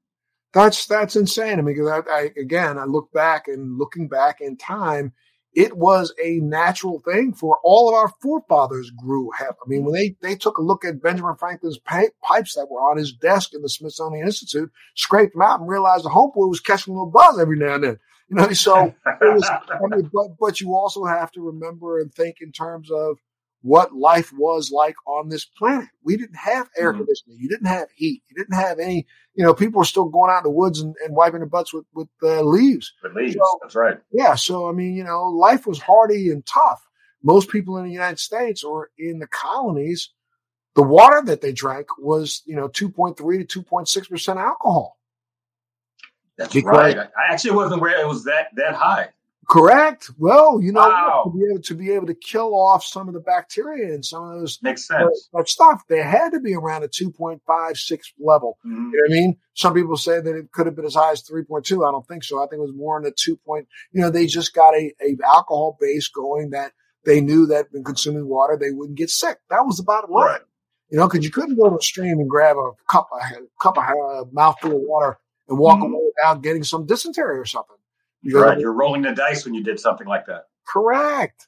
That's 0.55 0.87
that's 0.87 1.17
insane. 1.17 1.59
I 1.59 1.63
mean, 1.63 1.75
because 1.77 1.89
I, 1.89 2.11
I, 2.11 2.31
again, 2.41 2.79
I 2.79 2.85
look 2.85 3.13
back 3.13 3.47
and 3.47 3.77
looking 3.77 4.09
back 4.09 4.41
in 4.41 4.57
time, 4.57 5.13
it 5.57 5.77
was 5.77 6.15
a 6.23 6.37
natural 6.37 7.01
thing 7.01 7.33
for 7.33 7.59
all 7.65 7.89
of 7.89 7.95
our 7.95 8.11
forefathers 8.23 8.91
grew 8.91 9.31
hemp. 9.37 9.57
I 9.65 9.69
mean, 9.69 9.85
when 9.85 9.95
they, 9.95 10.17
they 10.21 10.35
took 10.35 10.59
a 10.59 10.63
look 10.63 10.85
at 10.85 11.03
Benjamin 11.03 11.37
Franklin's 11.37 11.79
pipes 11.79 12.55
that 12.55 12.69
were 12.71 12.81
on 12.81 12.99
his 12.99 13.13
desk 13.13 13.55
in 13.55 13.63
the 13.63 13.69
Smithsonian 13.69 14.27
Institute, 14.27 14.71
scraped 14.95 15.33
them 15.33 15.43
out 15.43 15.61
and 15.61 15.69
realized 15.69 16.05
the 16.05 16.11
Homeboy 16.11 16.49
was 16.49 16.61
catching 16.61 16.93
a 16.93 16.97
little 16.97 17.11
buzz 17.11 17.39
every 17.39 17.59
now 17.59 17.75
and 17.75 17.85
then. 17.85 17.99
You 18.28 18.37
know, 18.37 18.52
so 18.52 18.87
it 19.06 19.35
was, 19.35 19.49
I 19.49 19.97
mean, 19.97 20.11
but, 20.12 20.37
but 20.38 20.61
you 20.61 20.75
also 20.75 21.04
have 21.04 21.30
to 21.33 21.40
remember 21.40 22.00
and 22.00 22.12
think 22.12 22.37
in 22.40 22.52
terms 22.52 22.90
of 22.90 23.18
what 23.62 23.92
life 23.95 24.33
was 24.33 24.71
like 24.71 24.95
on 25.06 25.28
this 25.28 25.45
planet. 25.45 25.88
We 26.04 26.16
didn't 26.16 26.37
have 26.37 26.71
air 26.76 26.92
mm-hmm. 26.92 27.00
conditioning. 27.00 27.38
You 27.40 27.49
didn't 27.49 27.66
have 27.66 27.88
heat. 27.95 28.23
You 28.28 28.37
didn't 28.37 28.54
have 28.54 28.78
any, 28.78 29.06
you 29.35 29.45
know, 29.45 29.54
people 29.54 29.78
were 29.78 29.85
still 29.85 30.04
going 30.04 30.30
out 30.30 30.38
in 30.38 30.45
the 30.45 30.50
woods 30.50 30.80
and, 30.80 30.95
and 31.04 31.16
wiping 31.16 31.40
their 31.40 31.49
butts 31.49 31.75
with, 31.75 31.85
with 31.92 32.09
uh, 32.23 32.42
leaves. 32.42 32.92
With 33.02 33.14
leaves. 33.14 33.35
So, 33.35 33.59
that's 33.62 33.75
right. 33.75 33.99
Yeah. 34.12 34.37
So, 34.37 34.68
I 34.68 34.73
mean, 34.73 34.95
you 34.95 35.02
know, 35.02 35.25
life 35.25 35.66
was 35.66 35.80
hardy 35.80 36.30
and 36.30 36.47
tough. 36.47 36.87
Most 37.25 37.50
people 37.50 37.76
in 37.76 37.85
the 37.85 37.92
United 37.92 38.21
States 38.21 38.62
or 38.62 38.90
in 38.99 39.18
the 39.18 39.26
colonies, 39.26 40.11
the 40.76 40.83
water 40.83 41.21
that 41.25 41.40
they 41.40 41.52
drank 41.52 41.88
was, 41.99 42.42
you 42.47 42.54
know, 42.54 42.68
2.3 42.68 43.16
to 43.49 43.62
2.6% 43.62 44.37
alcohol. 44.37 44.97
That's 46.37 46.52
because, 46.52 46.76
right. 46.76 46.97
I 46.99 47.33
actually 47.33 47.52
wasn't 47.52 47.81
aware 47.81 48.00
it 48.00 48.07
was 48.07 48.25
that, 48.25 48.49
that 48.57 48.75
high. 48.75 49.09
Correct. 49.49 50.11
Well, 50.19 50.61
you 50.61 50.73
know, 50.73 50.81
wow. 50.81 51.23
to 51.25 51.38
be 51.38 51.47
able 51.49 51.62
to 51.62 51.75
be 51.75 51.93
able 51.93 52.07
to 52.09 52.14
kill 52.14 52.52
off 52.52 52.85
some 52.85 53.07
of 53.07 53.14
the 53.14 53.21
bacteria 53.21 53.95
and 53.95 54.05
some 54.05 54.25
of 54.25 54.40
those 54.40 54.59
makes 54.61 54.88
sense. 54.88 55.28
Uh, 55.33 55.45
stuff, 55.45 55.83
they 55.88 56.02
had 56.02 56.31
to 56.31 56.40
be 56.40 56.55
around 56.55 56.83
a 56.83 56.88
two 56.88 57.12
point 57.12 57.40
five 57.47 57.76
six 57.76 58.12
level. 58.19 58.59
Mm-hmm. 58.66 58.90
You 58.90 58.97
know 58.97 59.02
what 59.07 59.11
I 59.11 59.21
mean? 59.21 59.37
Some 59.55 59.75
people 59.75 59.97
say 59.97 60.21
that 60.21 60.37
it 60.37 60.50
could 60.50 60.66
have 60.66 60.75
been 60.75 60.85
as 60.85 60.97
high 60.97 61.12
as 61.12 61.23
three 61.23 61.45
point 61.45 61.64
two. 61.64 61.85
I 61.85 61.93
don't 61.93 62.07
think 62.09 62.25
so. 62.25 62.43
I 62.43 62.49
think 62.49 62.59
it 62.59 62.66
was 62.66 62.75
more 62.75 62.97
in 62.97 63.05
the 63.05 63.12
two 63.12 63.37
point. 63.37 63.69
You 63.93 64.00
know, 64.00 64.11
they 64.11 64.26
just 64.26 64.52
got 64.52 64.75
a, 64.75 64.93
a 65.00 65.16
alcohol 65.25 65.78
base 65.81 66.09
going 66.09 66.50
that 66.50 66.73
they 67.05 67.21
knew 67.21 67.47
that 67.47 67.66
in 67.73 67.85
consuming 67.85 68.26
water 68.26 68.59
they 68.61 68.73
wouldn't 68.73 68.99
get 68.99 69.11
sick. 69.11 69.38
That 69.49 69.64
was 69.64 69.76
the 69.76 69.85
bottom 69.85 70.11
line. 70.11 70.26
Right. 70.26 70.40
You 70.90 70.99
know, 70.99 71.07
because 71.09 71.25
you 71.25 71.31
couldn't 71.31 71.57
go 71.57 71.71
to 71.71 71.76
a 71.76 71.83
stream 71.83 72.19
and 72.19 72.28
grab 72.28 72.57
a 72.57 72.73
cup, 72.88 73.09
a 73.12 73.37
cup 73.61 73.78
of 73.78 73.85
a 73.85 74.23
uh, 74.23 74.25
mouthful 74.33 74.73
of 74.73 74.83
water 74.83 75.19
and 75.49 75.59
walk 75.59 75.79
mm-hmm. 75.79 75.95
away 75.95 76.05
without 76.17 76.43
getting 76.43 76.65
some 76.65 76.87
dysentery 76.87 77.38
or 77.38 77.45
something. 77.45 77.76
You're 78.23 78.43
right. 78.43 78.59
You're 78.59 78.73
rolling 78.73 79.03
the 79.03 79.12
dice 79.12 79.45
when 79.45 79.55
you 79.55 79.62
did 79.62 79.79
something 79.79 80.07
like 80.07 80.26
that. 80.26 80.45
Correct. 80.67 81.47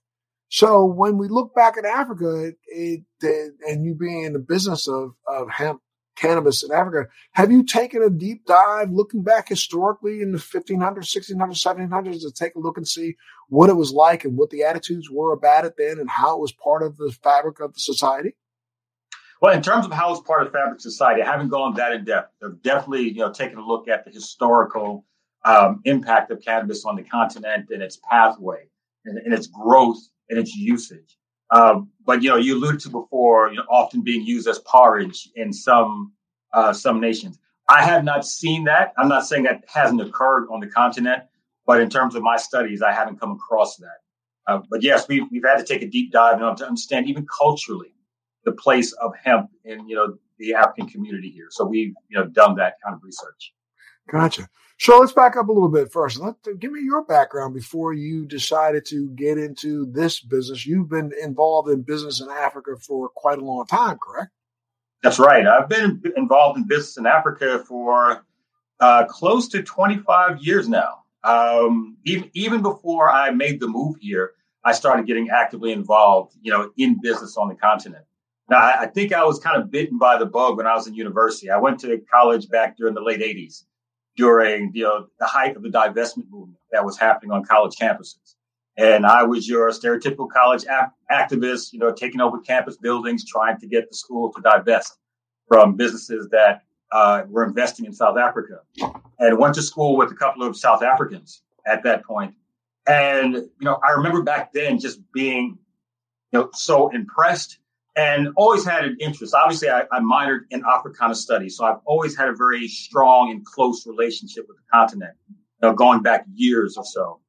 So 0.48 0.84
when 0.84 1.18
we 1.18 1.28
look 1.28 1.54
back 1.54 1.76
at 1.76 1.84
Africa, 1.84 2.52
it, 2.68 3.02
it, 3.20 3.52
and 3.66 3.84
you 3.84 3.94
being 3.94 4.24
in 4.24 4.32
the 4.32 4.38
business 4.38 4.88
of, 4.88 5.12
of 5.26 5.50
hemp 5.50 5.80
cannabis 6.16 6.64
in 6.64 6.72
Africa, 6.72 7.08
have 7.32 7.52
you 7.52 7.62
taken 7.62 8.02
a 8.02 8.10
deep 8.10 8.46
dive 8.46 8.90
looking 8.90 9.22
back 9.22 9.48
historically 9.48 10.20
in 10.20 10.32
the 10.32 10.38
1500s, 10.38 10.80
1600s, 10.80 11.90
1700s 11.90 12.20
to 12.22 12.32
take 12.32 12.54
a 12.54 12.60
look 12.60 12.76
and 12.76 12.88
see 12.88 13.14
what 13.48 13.70
it 13.70 13.76
was 13.76 13.92
like 13.92 14.24
and 14.24 14.36
what 14.36 14.50
the 14.50 14.62
attitudes 14.62 15.10
were 15.10 15.32
about 15.32 15.64
it 15.64 15.74
then 15.76 15.98
and 15.98 16.08
how 16.08 16.36
it 16.36 16.40
was 16.40 16.52
part 16.52 16.82
of 16.82 16.96
the 16.96 17.14
fabric 17.22 17.60
of 17.60 17.74
the 17.74 17.80
society? 17.80 18.34
Well, 19.40 19.54
in 19.54 19.62
terms 19.62 19.86
of 19.86 19.92
how 19.92 20.10
it's 20.10 20.20
part 20.20 20.44
of 20.44 20.52
fabric 20.52 20.80
society, 20.80 21.22
I 21.22 21.26
haven't 21.26 21.48
gone 21.48 21.74
that 21.74 21.92
in 21.92 22.04
depth. 22.04 22.34
I've 22.42 22.60
definitely, 22.62 23.08
you 23.08 23.20
know, 23.20 23.32
taken 23.32 23.58
a 23.58 23.64
look 23.64 23.86
at 23.86 24.04
the 24.04 24.10
historical 24.10 25.04
um, 25.44 25.80
impact 25.84 26.30
of 26.32 26.42
cannabis 26.42 26.84
on 26.84 26.96
the 26.96 27.04
continent 27.04 27.68
and 27.70 27.82
its 27.82 28.00
pathway 28.10 28.68
and, 29.04 29.18
and 29.18 29.32
its 29.32 29.46
growth 29.46 29.98
and 30.28 30.38
its 30.38 30.56
usage. 30.56 31.16
Um, 31.50 31.90
but 32.04 32.22
you 32.22 32.30
know, 32.30 32.36
you 32.36 32.56
alluded 32.56 32.80
to 32.80 32.90
before, 32.90 33.48
you 33.50 33.56
know, 33.56 33.64
often 33.70 34.02
being 34.02 34.26
used 34.26 34.48
as 34.48 34.58
porridge 34.60 35.30
in 35.36 35.52
some 35.52 36.12
uh, 36.52 36.72
some 36.72 37.00
nations. 37.00 37.38
I 37.68 37.84
have 37.84 38.02
not 38.02 38.26
seen 38.26 38.64
that. 38.64 38.92
I'm 38.98 39.08
not 39.08 39.26
saying 39.26 39.44
that 39.44 39.64
hasn't 39.66 40.00
occurred 40.00 40.48
on 40.50 40.60
the 40.60 40.66
continent, 40.66 41.22
but 41.66 41.80
in 41.80 41.88
terms 41.88 42.14
of 42.14 42.22
my 42.22 42.36
studies, 42.36 42.82
I 42.82 42.92
haven't 42.92 43.20
come 43.20 43.30
across 43.30 43.76
that. 43.76 43.98
Uh, 44.46 44.60
but 44.68 44.82
yes, 44.82 45.06
we've 45.08 45.24
we've 45.30 45.44
had 45.44 45.58
to 45.58 45.64
take 45.64 45.82
a 45.82 45.86
deep 45.86 46.10
dive 46.10 46.38
to 46.38 46.66
understand 46.66 47.06
even 47.06 47.26
culturally 47.26 47.92
the 48.48 48.56
place 48.56 48.92
of 48.92 49.12
hemp 49.22 49.50
in 49.64 49.88
you 49.88 49.96
know 49.96 50.16
the 50.38 50.54
African 50.54 50.88
community 50.88 51.30
here. 51.30 51.48
So 51.50 51.64
we've 51.64 51.94
you 52.08 52.18
know 52.18 52.26
done 52.26 52.56
that 52.56 52.74
kind 52.82 52.94
of 52.94 53.02
research. 53.02 53.52
Gotcha. 54.10 54.48
So 54.80 55.00
let's 55.00 55.12
back 55.12 55.36
up 55.36 55.48
a 55.48 55.52
little 55.52 55.68
bit 55.68 55.92
first. 55.92 56.20
Let 56.20 56.36
give 56.60 56.72
me 56.72 56.80
your 56.82 57.04
background 57.04 57.52
before 57.54 57.92
you 57.92 58.24
decided 58.24 58.86
to 58.86 59.10
get 59.10 59.36
into 59.36 59.86
this 59.86 60.20
business. 60.20 60.66
You've 60.66 60.88
been 60.88 61.12
involved 61.20 61.68
in 61.68 61.82
business 61.82 62.20
in 62.20 62.30
Africa 62.30 62.76
for 62.76 63.08
quite 63.08 63.38
a 63.38 63.44
long 63.44 63.66
time, 63.66 63.98
correct? 63.98 64.30
That's 65.02 65.18
right. 65.18 65.46
I've 65.46 65.68
been 65.68 66.00
involved 66.16 66.58
in 66.58 66.66
business 66.66 66.96
in 66.96 67.06
Africa 67.06 67.64
for 67.66 68.24
uh, 68.80 69.04
close 69.06 69.48
to 69.48 69.62
25 69.62 70.42
years 70.42 70.68
now. 70.68 71.02
Um, 71.24 71.96
even 72.04 72.30
even 72.34 72.62
before 72.62 73.10
I 73.10 73.30
made 73.30 73.60
the 73.60 73.66
move 73.66 73.96
here, 74.00 74.32
I 74.64 74.72
started 74.72 75.06
getting 75.06 75.28
actively 75.30 75.72
involved, 75.72 76.36
you 76.40 76.52
know, 76.52 76.70
in 76.76 77.00
business 77.00 77.36
on 77.36 77.48
the 77.48 77.54
continent. 77.56 78.04
Now, 78.48 78.58
I, 78.58 78.86
think 78.86 79.12
I 79.12 79.24
was 79.24 79.38
kind 79.38 79.60
of 79.60 79.70
bitten 79.70 79.98
by 79.98 80.16
the 80.16 80.24
bug 80.24 80.56
when 80.56 80.66
I 80.66 80.74
was 80.74 80.86
in 80.86 80.94
university. 80.94 81.50
I 81.50 81.58
went 81.58 81.80
to 81.80 82.00
college 82.10 82.48
back 82.48 82.76
during 82.78 82.94
the 82.94 83.02
late 83.02 83.20
80s 83.20 83.64
during 84.18 84.72
you 84.74 84.82
know, 84.82 85.06
the 85.20 85.26
height 85.26 85.56
of 85.56 85.62
the 85.62 85.68
divestment 85.70 86.28
movement 86.28 86.58
that 86.72 86.84
was 86.84 86.98
happening 86.98 87.30
on 87.30 87.44
college 87.44 87.76
campuses. 87.76 88.34
And 88.76 89.06
I 89.06 89.22
was 89.22 89.48
your 89.48 89.70
stereotypical 89.70 90.28
college 90.28 90.64
ap- 90.66 90.92
activist, 91.10 91.72
you 91.72 91.78
know, 91.78 91.92
taking 91.92 92.20
over 92.20 92.40
campus 92.40 92.76
buildings, 92.76 93.24
trying 93.24 93.58
to 93.60 93.66
get 93.66 93.88
the 93.88 93.96
school 93.96 94.32
to 94.32 94.42
divest 94.42 94.98
from 95.46 95.76
businesses 95.76 96.28
that 96.30 96.62
uh, 96.90 97.22
were 97.28 97.44
investing 97.44 97.86
in 97.86 97.92
South 97.92 98.18
Africa. 98.18 98.60
And 99.20 99.38
went 99.38 99.54
to 99.54 99.62
school 99.62 99.96
with 99.96 100.10
a 100.10 100.14
couple 100.14 100.42
of 100.42 100.56
South 100.56 100.82
Africans 100.82 101.42
at 101.66 101.82
that 101.84 102.04
point. 102.04 102.34
And, 102.88 103.34
you 103.34 103.50
know, 103.60 103.80
I 103.86 103.92
remember 103.92 104.22
back 104.22 104.52
then 104.52 104.80
just 104.80 105.00
being, 105.12 105.58
you 106.32 106.40
know, 106.40 106.50
so 106.54 106.88
impressed 106.88 107.58
and 107.96 108.28
always 108.36 108.64
had 108.64 108.84
an 108.84 108.96
interest. 109.00 109.34
Obviously, 109.34 109.68
I, 109.68 109.82
I, 109.90 110.00
minored 110.00 110.42
in 110.50 110.62
Africana 110.64 111.14
studies, 111.14 111.56
so 111.56 111.64
I've 111.64 111.80
always 111.84 112.16
had 112.16 112.28
a 112.28 112.34
very 112.34 112.68
strong 112.68 113.30
and 113.30 113.44
close 113.44 113.86
relationship 113.86 114.46
with 114.48 114.56
the 114.56 114.62
continent, 114.72 115.14
you 115.28 115.36
know, 115.62 115.74
going 115.74 116.02
back 116.02 116.24
years 116.34 116.76
or 116.76 116.84
so. 116.84 117.20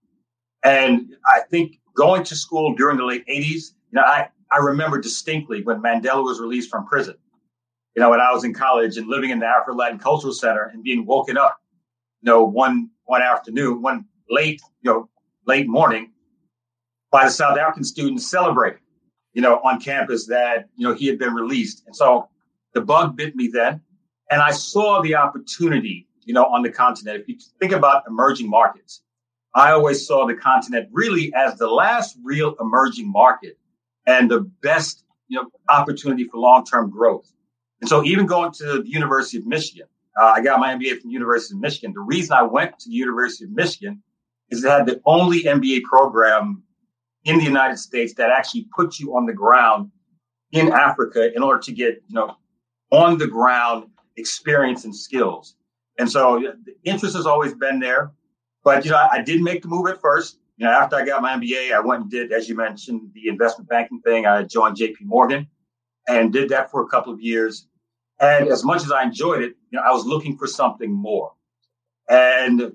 And 0.64 1.16
I 1.26 1.42
think 1.50 1.80
going 1.96 2.24
to 2.26 2.36
school 2.36 2.76
during 2.76 2.98
the 2.98 3.06
late 3.06 3.26
80s, 3.28 3.72
you 3.92 3.94
know, 3.94 4.02
I, 4.02 4.30
I 4.52 4.58
remember 4.58 5.00
distinctly 5.00 5.64
when 5.64 5.82
Mandela 5.82 6.24
was 6.24 6.40
released 6.40 6.70
from 6.70 6.86
prison, 6.86 7.16
you 7.96 8.02
know, 8.02 8.10
when 8.10 8.20
I 8.20 8.32
was 8.32 8.44
in 8.44 8.54
college 8.54 8.98
and 8.98 9.08
living 9.08 9.30
in 9.30 9.40
the 9.40 9.46
Afro 9.46 9.76
Latin 9.76 10.00
Cultural 10.00 10.34
Center 10.34 10.70
and 10.74 10.84
being 10.84 11.06
woken 11.06 11.38
up, 11.38 11.58
you 12.22 12.32
know, 12.32 12.44
one 12.44 12.90
one 13.06 13.22
afternoon, 13.22 13.82
one 13.82 14.06
late, 14.30 14.62
you 14.82 14.92
know, 14.92 15.10
late 15.48 15.68
morning 15.68 16.12
by 17.12 17.26
the 17.26 17.32
South 17.32 17.58
African 17.58 17.84
students 17.84 18.30
celebrating 18.30 18.80
you 19.40 19.44
know, 19.44 19.62
on 19.64 19.80
campus 19.80 20.26
that, 20.28 20.68
you 20.76 20.86
know, 20.86 20.94
he 20.94 21.08
had 21.08 21.18
been 21.18 21.34
released. 21.34 21.84
And 21.88 21.96
so 21.96 22.28
the 22.74 22.82
bug 22.82 23.16
bit 23.16 23.38
me 23.38 23.48
then. 23.48 23.80
And 24.30 24.42
I 24.42 24.52
saw 24.52 25.02
the 25.02 25.16
opportunity, 25.16 26.10
you 26.26 26.34
know, 26.34 26.44
on 26.44 26.62
the 26.62 26.70
continent. 26.70 27.22
If 27.22 27.30
you 27.30 27.38
think 27.58 27.72
about 27.72 28.04
emerging 28.06 28.50
markets, 28.50 29.02
I 29.56 29.72
always 29.72 30.06
saw 30.06 30.28
the 30.28 30.34
continent 30.34 30.90
really 30.92 31.34
as 31.34 31.58
the 31.58 31.70
last 31.70 32.18
real 32.22 32.54
emerging 32.60 33.10
market 33.10 33.58
and 34.06 34.30
the 34.30 34.42
best, 34.62 35.06
you 35.30 35.42
know, 35.42 35.48
opportunity 35.70 36.26
for 36.26 36.38
long-term 36.38 36.90
growth. 36.90 37.32
And 37.80 37.88
so 37.88 38.04
even 38.04 38.26
going 38.26 38.52
to 38.52 38.82
the 38.84 38.90
University 38.90 39.38
of 39.38 39.46
Michigan, 39.48 39.88
uh, 40.22 40.34
I 40.36 40.42
got 40.42 40.60
my 40.60 40.74
MBA 40.74 41.00
from 41.00 41.12
the 41.12 41.14
University 41.14 41.56
of 41.56 41.62
Michigan. 41.62 41.94
The 41.94 42.02
reason 42.02 42.36
I 42.36 42.44
went 42.44 42.78
to 42.80 42.90
the 42.90 42.96
University 42.96 43.46
of 43.46 43.52
Michigan 43.52 44.04
is 44.50 44.66
it 44.66 44.70
had 44.70 44.86
the 44.86 45.00
only 45.06 45.44
MBA 45.44 45.84
program 45.84 46.64
in 47.30 47.38
the 47.38 47.44
United 47.44 47.78
States 47.78 48.14
that 48.16 48.32
actually 48.32 48.68
puts 48.76 49.00
you 49.00 49.16
on 49.16 49.26
the 49.26 49.34
ground 49.34 49.92
in 50.52 50.72
Africa 50.72 51.32
in 51.36 51.44
order 51.44 51.60
to 51.60 51.72
get, 51.72 52.02
you 52.08 52.16
know, 52.16 52.36
on 52.92 53.20
the 53.20 53.28
ground 53.28 53.86
experience 54.18 54.84
and 54.84 54.96
skills. 54.96 55.56
And 56.00 56.10
so 56.10 56.40
the 56.40 56.76
interest 56.84 57.16
has 57.16 57.28
always 57.28 57.54
been 57.54 57.80
there. 57.80 58.12
But, 58.64 58.84
you 58.84 58.92
know, 58.92 58.98
I, 58.98 59.18
I 59.18 59.22
did 59.22 59.42
make 59.42 59.62
the 59.62 59.68
move 59.68 59.88
at 59.88 60.02
first. 60.02 60.40
You 60.58 60.66
know, 60.66 60.72
after 60.72 60.96
I 60.96 61.06
got 61.06 61.22
my 61.22 61.36
MBA, 61.36 61.72
I 61.74 61.80
went 61.80 62.02
and 62.02 62.12
did, 62.12 62.34
as 62.34 62.50
you 62.50 62.56
mentioned, 62.56 63.12
the 63.14 63.30
investment 63.30 63.70
banking 63.70 64.02
thing. 64.02 64.26
I 64.26 64.44
joined 64.44 64.78
JP 64.78 65.02
Morgan 65.02 65.48
and 66.08 66.34
did 66.34 66.50
that 66.50 66.72
for 66.72 66.82
a 66.82 66.88
couple 66.88 67.14
of 67.14 67.22
years. 67.22 67.68
And 68.20 68.50
as 68.50 68.64
much 68.66 68.84
as 68.84 68.92
I 68.92 69.04
enjoyed 69.04 69.44
it, 69.44 69.54
you 69.70 69.78
know, 69.78 69.84
I 69.88 69.92
was 69.92 70.06
looking 70.06 70.36
for 70.36 70.48
something 70.48 70.92
more. 70.92 71.32
And 72.10 72.74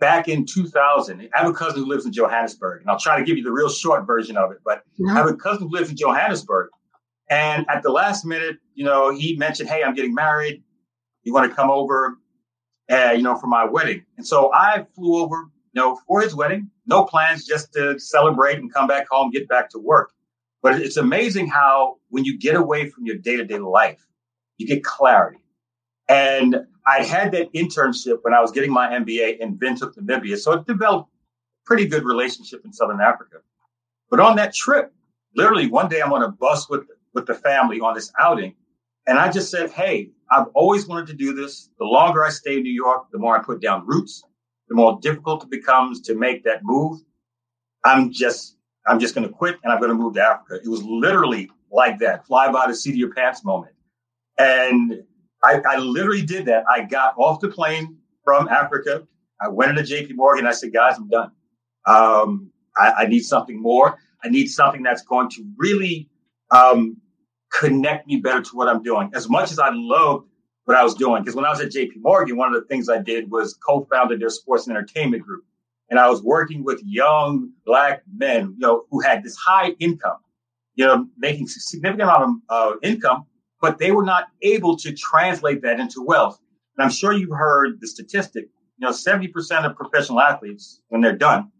back 0.00 0.28
in 0.28 0.44
2000, 0.46 1.28
I 1.34 1.38
have 1.38 1.48
a 1.48 1.52
cousin 1.54 1.80
who 1.80 1.88
lives 1.88 2.06
in 2.06 2.12
Johannesburg, 2.12 2.80
and 2.80 2.90
I'll 2.90 2.98
try 2.98 3.18
to 3.18 3.24
give 3.24 3.36
you 3.36 3.44
the 3.44 3.52
real 3.52 3.68
short 3.68 4.06
version 4.06 4.36
of 4.36 4.50
it. 4.52 4.58
But 4.64 4.82
I 5.08 5.12
have 5.14 5.26
a 5.26 5.34
cousin 5.34 5.68
who 5.68 5.74
lives 5.74 5.90
in 5.90 5.96
Johannesburg, 5.96 6.70
and 7.30 7.66
at 7.68 7.82
the 7.82 7.90
last 7.90 8.24
minute, 8.24 8.56
you 8.74 8.84
know, 8.84 9.10
he 9.14 9.36
mentioned, 9.36 9.68
"Hey, 9.68 9.82
I'm 9.82 9.94
getting 9.94 10.14
married. 10.14 10.62
You 11.22 11.32
want 11.32 11.48
to 11.50 11.54
come 11.54 11.70
over, 11.70 12.18
uh, 12.90 13.12
you 13.16 13.22
know, 13.22 13.36
for 13.36 13.46
my 13.46 13.64
wedding?" 13.64 14.04
And 14.16 14.26
so 14.26 14.52
I 14.52 14.86
flew 14.94 15.16
over, 15.22 15.36
you 15.72 15.80
know, 15.80 15.98
for 16.06 16.20
his 16.20 16.34
wedding. 16.34 16.70
No 16.86 17.04
plans, 17.04 17.46
just 17.46 17.72
to 17.74 17.98
celebrate 17.98 18.58
and 18.58 18.72
come 18.72 18.86
back 18.86 19.06
home, 19.10 19.30
get 19.30 19.48
back 19.48 19.70
to 19.70 19.78
work. 19.78 20.12
But 20.62 20.80
it's 20.80 20.96
amazing 20.96 21.48
how 21.48 21.96
when 22.08 22.24
you 22.24 22.38
get 22.38 22.56
away 22.56 22.88
from 22.88 23.06
your 23.06 23.16
day 23.16 23.36
to 23.36 23.44
day 23.44 23.58
life, 23.58 24.06
you 24.58 24.66
get 24.66 24.82
clarity. 24.84 25.43
And 26.08 26.66
I 26.86 27.02
had 27.02 27.32
that 27.32 27.52
internship 27.54 28.18
when 28.22 28.34
I 28.34 28.40
was 28.40 28.50
getting 28.50 28.72
my 28.72 28.88
MBA 28.88 29.38
in 29.38 29.56
Windhoek, 29.58 29.96
Namibia. 29.96 30.36
So 30.38 30.52
it 30.52 30.66
developed 30.66 31.10
pretty 31.64 31.86
good 31.86 32.04
relationship 32.04 32.64
in 32.64 32.72
Southern 32.72 33.00
Africa. 33.00 33.38
But 34.10 34.20
on 34.20 34.36
that 34.36 34.54
trip, 34.54 34.92
literally 35.34 35.66
one 35.66 35.88
day 35.88 36.02
I'm 36.02 36.12
on 36.12 36.22
a 36.22 36.28
bus 36.28 36.68
with, 36.68 36.84
with 37.14 37.26
the 37.26 37.34
family 37.34 37.80
on 37.80 37.94
this 37.94 38.12
outing. 38.18 38.54
And 39.06 39.18
I 39.18 39.30
just 39.30 39.50
said, 39.50 39.70
Hey, 39.70 40.10
I've 40.30 40.46
always 40.54 40.86
wanted 40.86 41.06
to 41.08 41.14
do 41.14 41.34
this. 41.34 41.70
The 41.78 41.84
longer 41.84 42.24
I 42.24 42.30
stay 42.30 42.56
in 42.56 42.62
New 42.62 42.72
York, 42.72 43.06
the 43.12 43.18
more 43.18 43.38
I 43.38 43.42
put 43.42 43.60
down 43.60 43.86
roots, 43.86 44.22
the 44.68 44.74
more 44.74 44.98
difficult 45.00 45.44
it 45.44 45.50
becomes 45.50 46.00
to 46.02 46.14
make 46.14 46.44
that 46.44 46.60
move. 46.62 47.00
I'm 47.84 48.12
just, 48.12 48.56
I'm 48.86 48.98
just 48.98 49.14
going 49.14 49.26
to 49.26 49.32
quit 49.32 49.58
and 49.62 49.72
I'm 49.72 49.78
going 49.78 49.90
to 49.90 49.96
move 49.96 50.14
to 50.14 50.22
Africa. 50.22 50.60
It 50.62 50.68
was 50.68 50.82
literally 50.82 51.50
like 51.70 51.98
that 51.98 52.26
fly 52.26 52.50
by 52.50 52.66
the 52.66 52.74
seat 52.74 52.90
of 52.90 52.96
your 52.96 53.12
pants 53.12 53.44
moment. 53.44 53.74
And 54.38 55.02
I, 55.44 55.60
I 55.68 55.76
literally 55.76 56.22
did 56.22 56.46
that. 56.46 56.64
I 56.68 56.84
got 56.84 57.14
off 57.18 57.40
the 57.40 57.48
plane 57.48 57.98
from 58.24 58.48
Africa. 58.48 59.06
I 59.40 59.48
went 59.48 59.78
into 59.78 59.82
JP 59.82 60.16
Morgan. 60.16 60.46
I 60.46 60.52
said, 60.52 60.72
guys, 60.72 60.96
I'm 60.96 61.08
done. 61.08 61.30
Um, 61.86 62.50
I, 62.78 62.92
I, 62.98 63.06
need 63.06 63.20
something 63.20 63.60
more. 63.60 63.98
I 64.24 64.28
need 64.28 64.46
something 64.46 64.82
that's 64.82 65.02
going 65.02 65.28
to 65.30 65.44
really 65.58 66.08
um, 66.50 66.96
connect 67.52 68.06
me 68.06 68.16
better 68.16 68.40
to 68.40 68.56
what 68.56 68.68
I'm 68.68 68.82
doing. 68.82 69.10
As 69.14 69.28
much 69.28 69.52
as 69.52 69.58
I 69.58 69.68
loved 69.70 70.26
what 70.64 70.78
I 70.78 70.82
was 70.82 70.94
doing, 70.94 71.22
because 71.22 71.36
when 71.36 71.44
I 71.44 71.50
was 71.50 71.60
at 71.60 71.70
JP 71.70 71.96
Morgan, 71.96 72.36
one 72.38 72.54
of 72.54 72.60
the 72.60 72.66
things 72.66 72.88
I 72.88 73.00
did 73.00 73.30
was 73.30 73.54
co-founded 73.66 74.20
their 74.20 74.30
sports 74.30 74.66
and 74.66 74.74
entertainment 74.74 75.22
group. 75.22 75.44
And 75.90 76.00
I 76.00 76.08
was 76.08 76.22
working 76.22 76.64
with 76.64 76.80
young 76.82 77.50
black 77.66 78.02
men, 78.16 78.54
you 78.58 78.66
know, 78.66 78.84
who 78.90 79.00
had 79.00 79.22
this 79.22 79.36
high 79.36 79.72
income, 79.78 80.16
you 80.74 80.86
know, 80.86 81.06
making 81.18 81.46
significant 81.48 82.08
amount 82.08 82.40
of 82.48 82.74
uh, 82.74 82.76
income, 82.82 83.26
but 83.64 83.78
they 83.78 83.92
were 83.92 84.04
not 84.04 84.26
able 84.42 84.76
to 84.76 84.92
translate 84.92 85.62
that 85.62 85.80
into 85.80 86.02
wealth. 86.02 86.38
And 86.76 86.84
I'm 86.84 86.90
sure 86.90 87.14
you've 87.14 87.30
heard 87.30 87.80
the 87.80 87.86
statistic, 87.86 88.44
you 88.76 88.86
know, 88.86 88.90
70% 88.90 89.64
of 89.64 89.74
professional 89.74 90.20
athletes, 90.20 90.82
when 90.88 91.00
they're 91.00 91.16
done, 91.16 91.50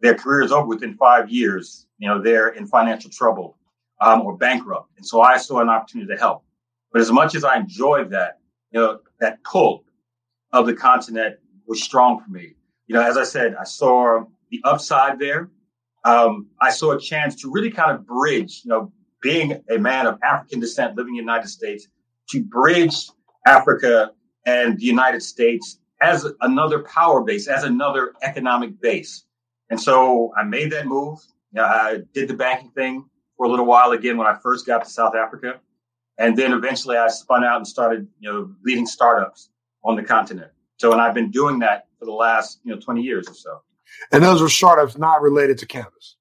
their 0.00 0.16
career 0.16 0.42
is 0.42 0.50
over 0.50 0.66
within 0.66 0.96
five 0.96 1.30
years. 1.30 1.86
You 1.98 2.08
know, 2.08 2.20
they're 2.20 2.48
in 2.48 2.66
financial 2.66 3.12
trouble 3.12 3.56
um, 4.00 4.22
or 4.22 4.36
bankrupt. 4.36 4.90
And 4.96 5.06
so 5.06 5.20
I 5.20 5.36
saw 5.36 5.60
an 5.60 5.68
opportunity 5.68 6.12
to 6.12 6.18
help. 6.18 6.42
But 6.92 7.02
as 7.02 7.12
much 7.12 7.36
as 7.36 7.44
I 7.44 7.56
enjoyed 7.56 8.10
that, 8.10 8.40
you 8.72 8.80
know, 8.80 8.98
that 9.20 9.44
pull 9.44 9.84
of 10.52 10.66
the 10.66 10.74
continent 10.74 11.36
was 11.68 11.80
strong 11.80 12.20
for 12.20 12.32
me. 12.32 12.56
You 12.88 12.96
know, 12.96 13.02
as 13.02 13.16
I 13.16 13.22
said, 13.22 13.54
I 13.54 13.62
saw 13.62 14.24
the 14.50 14.60
upside 14.64 15.20
there. 15.20 15.50
Um, 16.04 16.48
I 16.60 16.70
saw 16.72 16.96
a 16.96 17.00
chance 17.00 17.36
to 17.42 17.52
really 17.52 17.70
kind 17.70 17.92
of 17.92 18.04
bridge, 18.04 18.62
you 18.64 18.70
know, 18.70 18.92
being 19.22 19.62
a 19.70 19.78
man 19.78 20.06
of 20.06 20.18
African 20.22 20.60
descent 20.60 20.96
living 20.96 21.14
in 21.14 21.24
the 21.24 21.32
United 21.32 21.48
States, 21.48 21.88
to 22.30 22.42
bridge 22.42 22.94
Africa 23.46 24.12
and 24.46 24.78
the 24.78 24.84
United 24.84 25.22
States 25.22 25.80
as 26.00 26.26
another 26.40 26.80
power 26.84 27.22
base, 27.22 27.48
as 27.48 27.64
another 27.64 28.14
economic 28.22 28.80
base. 28.80 29.24
And 29.70 29.80
so 29.80 30.32
I 30.36 30.44
made 30.44 30.70
that 30.72 30.86
move. 30.86 31.18
I 31.58 32.02
did 32.14 32.28
the 32.28 32.34
banking 32.34 32.70
thing 32.70 33.08
for 33.36 33.46
a 33.46 33.48
little 33.48 33.66
while 33.66 33.92
again 33.92 34.16
when 34.16 34.26
I 34.26 34.36
first 34.42 34.66
got 34.66 34.84
to 34.84 34.90
South 34.90 35.14
Africa. 35.14 35.60
And 36.18 36.36
then 36.36 36.52
eventually 36.52 36.96
I 36.96 37.08
spun 37.08 37.44
out 37.44 37.56
and 37.56 37.66
started, 37.66 38.06
you 38.20 38.30
know, 38.30 38.52
leading 38.64 38.86
startups 38.86 39.50
on 39.84 39.96
the 39.96 40.02
continent. 40.02 40.50
So, 40.76 40.92
and 40.92 41.00
I've 41.00 41.14
been 41.14 41.30
doing 41.30 41.58
that 41.60 41.86
for 41.98 42.04
the 42.04 42.12
last, 42.12 42.60
you 42.64 42.74
know, 42.74 42.80
20 42.80 43.02
years 43.02 43.28
or 43.28 43.34
so. 43.34 43.62
And 44.12 44.22
those 44.22 44.40
were 44.40 44.48
startups 44.48 44.98
not 44.98 45.22
related 45.22 45.58
to 45.58 45.66
cannabis? 45.66 46.16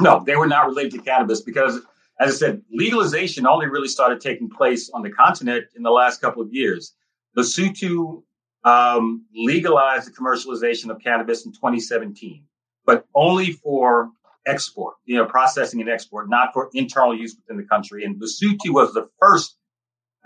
No, 0.00 0.22
they 0.24 0.36
were 0.36 0.46
not 0.46 0.66
related 0.66 0.92
to 0.92 0.98
cannabis 0.98 1.40
because, 1.40 1.80
as 2.20 2.34
I 2.34 2.46
said, 2.46 2.62
legalization 2.70 3.46
only 3.46 3.66
really 3.66 3.88
started 3.88 4.20
taking 4.20 4.48
place 4.48 4.90
on 4.94 5.02
the 5.02 5.10
continent 5.10 5.66
in 5.76 5.82
the 5.82 5.90
last 5.90 6.20
couple 6.20 6.42
of 6.42 6.52
years. 6.52 6.94
Lesotho 7.36 8.22
um, 8.64 9.26
legalized 9.34 10.06
the 10.06 10.12
commercialization 10.12 10.90
of 10.90 11.00
cannabis 11.02 11.44
in 11.44 11.52
2017 11.52 12.44
but 12.86 13.06
only 13.14 13.52
for 13.52 14.10
export, 14.46 14.96
you 15.04 15.16
know, 15.16 15.24
processing 15.24 15.80
and 15.80 15.88
export, 15.88 16.28
not 16.28 16.50
for 16.52 16.70
internal 16.74 17.16
use 17.16 17.34
within 17.36 17.56
the 17.56 17.66
country. 17.66 18.04
And 18.04 18.20
Lesotho 18.20 18.70
was 18.70 18.92
the 18.92 19.08
first 19.20 19.56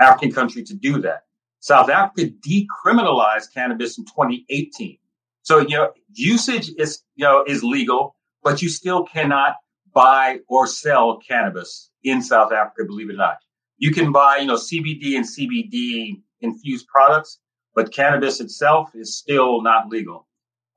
African 0.00 0.32
country 0.32 0.62
to 0.64 0.74
do 0.74 1.00
that. 1.02 1.24
South 1.60 1.88
Africa 1.88 2.30
decriminalized 2.46 3.52
cannabis 3.52 3.98
in 3.98 4.04
2018. 4.04 4.98
So, 5.42 5.60
you 5.60 5.76
know, 5.76 5.92
usage 6.12 6.70
is, 6.78 7.02
you 7.16 7.24
know, 7.24 7.44
is 7.46 7.62
legal, 7.64 8.16
but 8.42 8.60
you 8.62 8.68
still 8.68 9.04
cannot 9.04 9.54
buy 9.98 10.38
or 10.48 10.64
sell 10.64 11.18
cannabis 11.18 11.90
in 12.04 12.22
South 12.22 12.52
Africa, 12.52 12.84
believe 12.86 13.10
it 13.10 13.14
or 13.14 13.16
not. 13.16 13.38
You 13.78 13.90
can 13.90 14.12
buy, 14.12 14.36
you 14.36 14.46
know, 14.46 14.54
CBD 14.54 15.16
and 15.16 15.26
CBD 15.26 16.22
infused 16.40 16.86
products, 16.86 17.40
but 17.74 17.92
cannabis 17.92 18.38
itself 18.40 18.90
is 18.94 19.18
still 19.18 19.60
not 19.60 19.88
legal 19.88 20.28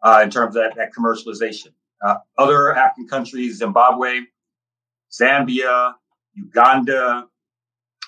uh, 0.01 0.21
in 0.23 0.31
terms 0.31 0.55
of 0.55 0.63
that, 0.63 0.73
that 0.75 0.89
commercialization. 0.97 1.67
Uh, 2.03 2.15
other 2.39 2.75
African 2.75 3.07
countries, 3.07 3.57
Zimbabwe, 3.57 4.21
Zambia, 5.11 5.93
Uganda, 6.33 7.27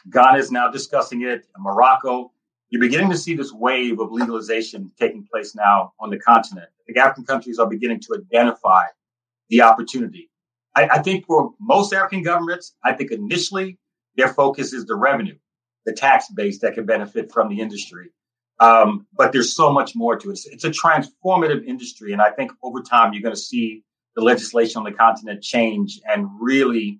Ghana 0.09 0.39
is 0.39 0.51
now 0.51 0.71
discussing 0.71 1.21
it, 1.21 1.45
Morocco. 1.59 2.31
You're 2.69 2.81
beginning 2.81 3.11
to 3.11 3.17
see 3.17 3.35
this 3.35 3.53
wave 3.53 3.99
of 3.99 4.11
legalization 4.11 4.91
taking 4.99 5.27
place 5.31 5.53
now 5.53 5.93
on 5.99 6.09
the 6.09 6.17
continent. 6.17 6.69
The 6.87 6.99
African 6.99 7.25
countries 7.25 7.59
are 7.59 7.69
beginning 7.69 7.99
to 7.99 8.17
identify 8.19 8.85
the 9.49 9.61
opportunity. 9.61 10.31
I, 10.75 10.87
I 10.87 11.01
think 11.01 11.25
for 11.25 11.53
most 11.59 11.93
African 11.93 12.23
governments, 12.23 12.75
I 12.83 12.93
think 12.93 13.11
initially 13.11 13.77
their 14.15 14.29
focus 14.29 14.73
is 14.73 14.85
the 14.85 14.95
revenue, 14.95 15.37
the 15.85 15.93
tax 15.93 16.27
base 16.29 16.59
that 16.59 16.75
can 16.75 16.85
benefit 16.85 17.31
from 17.31 17.49
the 17.49 17.59
industry. 17.59 18.11
Um, 18.59 19.07
but 19.13 19.31
there's 19.31 19.55
so 19.55 19.71
much 19.71 19.95
more 19.95 20.15
to 20.17 20.29
it. 20.29 20.33
It's, 20.33 20.45
it's, 20.45 20.63
a 20.63 20.69
transformative 20.69 21.65
industry. 21.65 22.13
And 22.13 22.21
I 22.21 22.29
think 22.29 22.51
over 22.61 22.81
time, 22.81 23.11
you're 23.11 23.23
going 23.23 23.35
to 23.35 23.41
see 23.41 23.83
the 24.15 24.21
legislation 24.21 24.79
on 24.79 24.83
the 24.85 24.91
continent 24.91 25.41
change 25.41 25.99
and 26.05 26.27
really 26.39 26.99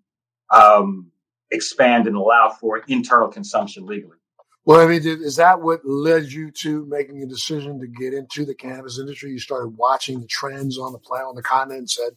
um, 0.51 1.12
expand 1.51 2.07
and 2.07 2.15
allow 2.15 2.49
for 2.49 2.81
internal 2.88 3.27
consumption 3.27 3.86
legally. 3.86 4.17
Well, 4.65 4.79
I 4.79 4.88
mean, 4.88 5.01
is 5.05 5.36
that 5.36 5.62
what 5.62 5.86
led 5.86 6.31
you 6.31 6.49
to 6.51 6.86
making 6.86 7.21
a 7.21 7.25
decision 7.25 7.79
to 7.81 7.88
get 7.88 8.13
into 8.13 8.45
the 8.45 8.55
cannabis 8.55 8.97
industry? 8.97 9.31
You 9.31 9.39
started 9.39 9.77
watching 9.77 10.21
the 10.21 10.27
trends 10.27 10.77
on 10.77 10.93
the 10.93 10.99
planet, 10.99 11.27
on 11.27 11.36
the 11.36 11.43
continent, 11.43 11.79
and 11.79 11.89
said, 11.89 12.15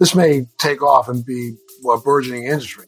"This 0.00 0.16
may 0.16 0.46
take 0.58 0.82
off 0.82 1.08
and 1.08 1.24
be 1.24 1.56
a 1.88 1.98
burgeoning 1.98 2.44
industry." 2.44 2.86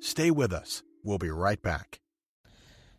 Stay 0.00 0.32
with 0.32 0.52
us. 0.52 0.82
We'll 1.04 1.18
be 1.18 1.30
right 1.30 1.62
back. 1.62 2.00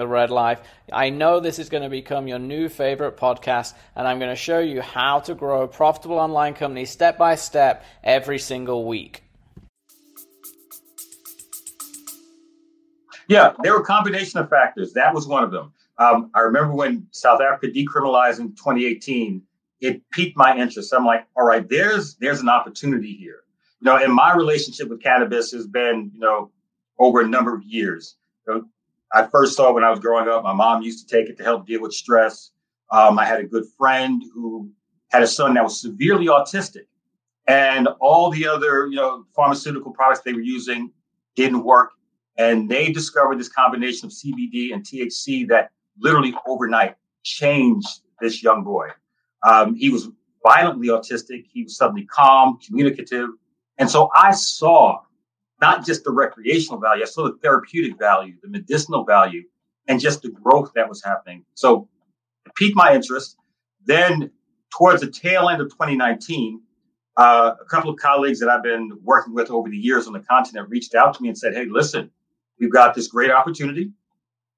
the 0.00 0.08
Red 0.08 0.30
Life. 0.30 0.60
I 0.92 1.10
know 1.10 1.38
this 1.38 1.60
is 1.60 1.68
going 1.68 1.84
to 1.84 1.88
become 1.88 2.26
your 2.26 2.40
new 2.40 2.68
favorite 2.68 3.16
podcast, 3.16 3.74
and 3.94 4.08
I'm 4.08 4.18
going 4.18 4.30
to 4.30 4.36
show 4.36 4.58
you 4.58 4.80
how 4.80 5.20
to 5.20 5.34
grow 5.36 5.62
a 5.62 5.68
profitable 5.68 6.18
online 6.18 6.54
company 6.54 6.84
step 6.86 7.16
by 7.16 7.36
step 7.36 7.84
every 8.02 8.40
single 8.40 8.84
week. 8.86 9.22
Yeah, 13.28 13.52
there 13.62 13.74
were 13.74 13.80
a 13.82 13.84
combination 13.84 14.40
of 14.40 14.50
factors. 14.50 14.92
That 14.94 15.14
was 15.14 15.28
one 15.28 15.44
of 15.44 15.52
them. 15.52 15.72
Um, 15.98 16.30
I 16.34 16.40
remember 16.40 16.74
when 16.74 17.06
South 17.12 17.40
Africa 17.40 17.68
decriminalized 17.68 18.40
in 18.40 18.56
2018, 18.56 19.42
it 19.80 20.02
piqued 20.10 20.36
my 20.36 20.56
interest. 20.56 20.92
I'm 20.92 21.06
like, 21.06 21.26
all 21.36 21.44
right, 21.44 21.68
there's 21.68 22.16
there's 22.16 22.40
an 22.40 22.48
opportunity 22.48 23.14
here. 23.14 23.44
You 23.80 23.84
know, 23.84 23.96
and 23.96 24.12
my 24.12 24.34
relationship 24.34 24.88
with 24.88 25.02
cannabis 25.02 25.52
has 25.52 25.66
been, 25.66 26.10
you 26.12 26.20
know, 26.20 26.50
over 26.98 27.20
a 27.20 27.28
number 27.28 27.54
of 27.54 27.62
years. 27.62 28.16
You 28.46 28.54
know, 28.54 28.64
I 29.12 29.26
first 29.26 29.56
saw 29.56 29.72
when 29.72 29.84
I 29.84 29.90
was 29.90 29.98
growing 29.98 30.28
up. 30.28 30.42
My 30.44 30.52
mom 30.52 30.82
used 30.82 31.06
to 31.06 31.16
take 31.16 31.28
it 31.28 31.36
to 31.38 31.42
help 31.42 31.66
deal 31.66 31.82
with 31.82 31.92
stress. 31.92 32.50
Um, 32.90 33.18
I 33.18 33.24
had 33.24 33.40
a 33.40 33.44
good 33.44 33.64
friend 33.76 34.22
who 34.32 34.70
had 35.08 35.22
a 35.22 35.26
son 35.26 35.54
that 35.54 35.64
was 35.64 35.80
severely 35.80 36.26
autistic, 36.26 36.86
and 37.46 37.88
all 38.00 38.30
the 38.30 38.46
other, 38.46 38.86
you 38.86 38.96
know, 38.96 39.24
pharmaceutical 39.34 39.92
products 39.92 40.20
they 40.20 40.32
were 40.32 40.40
using 40.40 40.92
didn't 41.34 41.64
work. 41.64 41.90
And 42.36 42.68
they 42.68 42.92
discovered 42.92 43.38
this 43.38 43.48
combination 43.48 44.06
of 44.06 44.12
CBD 44.12 44.72
and 44.72 44.84
THC 44.84 45.48
that 45.48 45.70
literally 45.98 46.34
overnight 46.46 46.96
changed 47.22 48.00
this 48.20 48.42
young 48.42 48.64
boy. 48.64 48.88
Um, 49.46 49.74
he 49.74 49.90
was 49.90 50.08
violently 50.42 50.88
autistic. 50.88 51.44
He 51.52 51.64
was 51.64 51.76
suddenly 51.76 52.06
calm, 52.06 52.58
communicative. 52.64 53.30
And 53.78 53.90
so 53.90 54.10
I 54.14 54.30
saw 54.32 55.00
not 55.60 55.84
just 55.84 56.04
the 56.04 56.10
recreational 56.10 56.80
value, 56.80 57.02
I 57.02 57.06
saw 57.06 57.24
the 57.24 57.36
therapeutic 57.42 57.98
value, 57.98 58.34
the 58.42 58.48
medicinal 58.48 59.04
value, 59.04 59.42
and 59.88 60.00
just 60.00 60.22
the 60.22 60.30
growth 60.30 60.72
that 60.74 60.88
was 60.88 61.02
happening. 61.02 61.44
So 61.54 61.88
it 62.46 62.54
piqued 62.54 62.76
my 62.76 62.94
interest. 62.94 63.36
Then, 63.84 64.30
towards 64.76 65.00
the 65.00 65.10
tail 65.10 65.48
end 65.48 65.60
of 65.60 65.68
2019, 65.68 66.60
uh, 67.16 67.54
a 67.60 67.64
couple 67.66 67.90
of 67.90 67.98
colleagues 67.98 68.40
that 68.40 68.48
I've 68.48 68.62
been 68.62 68.90
working 69.02 69.34
with 69.34 69.50
over 69.50 69.68
the 69.68 69.76
years 69.76 70.06
on 70.06 70.12
the 70.12 70.20
continent 70.20 70.68
reached 70.68 70.94
out 70.94 71.14
to 71.14 71.22
me 71.22 71.28
and 71.28 71.36
said, 71.36 71.54
"Hey, 71.54 71.66
listen, 71.66 72.10
we've 72.58 72.72
got 72.72 72.94
this 72.94 73.08
great 73.08 73.30
opportunity. 73.30 73.92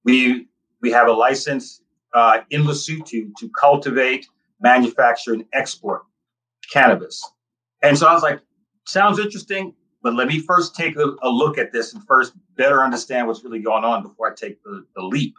We 0.05 0.49
we 0.81 0.91
have 0.93 1.09
a 1.09 1.13
license 1.13 1.83
uh, 2.15 2.41
in 2.51 2.65
Lesotho 2.65 3.31
to 3.39 3.51
cultivate, 3.59 4.29
manufacture, 4.61 5.33
and 5.33 5.45
export 5.53 6.03
cannabis." 6.71 7.25
And 7.83 7.99
so 7.99 8.07
I 8.07 8.13
was 8.13 8.23
like, 8.23 8.41
"Sounds 8.87 9.19
interesting." 9.19 9.75
But 10.03 10.15
let 10.15 10.27
me 10.27 10.41
first 10.41 10.75
take 10.75 10.97
a, 10.97 11.15
a, 11.23 11.29
look 11.29 11.59
at 11.59 11.73
this 11.73 11.95
and 11.95 12.05
first 12.05 12.33
better 12.57 12.83
understand 12.83 13.27
what's 13.27 13.45
really 13.45 13.61
going 13.61 13.85
on 13.85 14.03
before 14.03 14.31
I 14.31 14.35
take 14.35 14.63
the, 14.65 14.85
the 14.97 15.03
leap. 15.03 15.35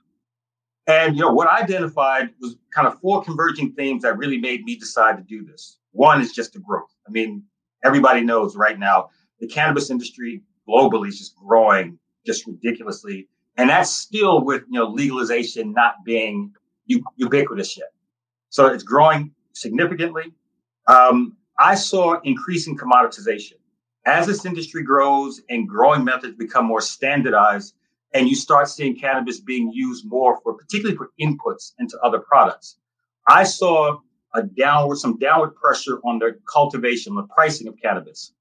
And 0.88 1.16
you 1.16 1.22
know 1.22 1.32
what 1.34 1.48
I 1.48 1.62
identified 1.62 2.30
was 2.40 2.56
kind 2.74 2.88
of 2.88 3.00
four 3.00 3.24
converging 3.24 3.74
themes 3.74 4.04
that 4.04 4.18
really 4.18 4.38
made 4.38 4.64
me 4.64 4.76
decide 4.76 5.18
to 5.18 5.24
do 5.24 5.46
this. 5.46 5.80
One 5.92 6.22
is 6.22 6.34
just 6.34 6.54
the 6.54 6.60
growth. 6.60 6.94
I 7.08 7.12
mean, 7.12 7.44
everybody 7.84 8.22
knows 8.22 8.56
right 8.56 8.80
now 8.80 9.10
the 9.40 9.48
cannabis 9.48 9.90
industry 9.90 10.42
globally 10.68 11.10
is 11.10 11.20
just 11.20 11.36
growing 11.36 12.00
just 12.26 12.48
ridiculously, 12.48 13.28
and 13.58 13.70
that's 13.70 13.92
still 13.92 14.44
with 14.44 14.64
you 14.70 14.80
know 14.80 14.88
legalization 14.88 15.74
not 15.74 15.96
being 16.06 16.54
ubiquitous 17.18 17.78
yet. 17.78 17.92
So 18.50 18.68
it's 18.68 18.84
growing 18.84 19.32
significantly. 19.54 20.34
Um, 20.88 21.38
I 21.60 21.76
saw 21.76 22.20
increasing 22.22 22.78
commoditization 22.78 23.54
as 24.06 24.28
this 24.28 24.46
industry 24.46 24.84
grows 24.84 25.42
and 25.50 25.68
growing 25.68 26.04
methods 26.04 26.36
become 26.36 26.66
more 26.66 26.82
standardized, 26.82 27.76
and 28.14 28.28
you 28.28 28.36
start 28.36 28.70
seeing 28.70 28.96
cannabis 28.96 29.40
being 29.40 29.72
used 29.72 30.06
more 30.06 30.40
for 30.44 30.54
particularly 30.54 30.98
for 30.98 31.12
inputs 31.20 31.74
into 31.80 31.98
other 32.04 32.20
products. 32.20 32.78
I 33.28 33.44
saw 33.44 34.00
a 34.36 34.44
downward, 34.44 34.98
some 34.98 35.18
downward 35.18 35.56
pressure 35.56 36.00
on 36.04 36.20
the 36.20 36.38
cultivation, 36.52 37.16
the 37.16 37.24
pricing 37.24 37.68
of 37.68 37.76
cannabis. 37.82 38.34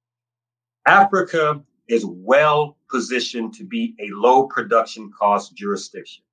Africa 0.87 1.62
is 1.88 2.05
well 2.05 2.77
positioned 2.90 3.55
to 3.55 3.64
be 3.64 3.94
a 4.01 4.09
low 4.14 4.46
production 4.46 5.11
cost 5.16 5.55
jurisdiction. 5.55 6.25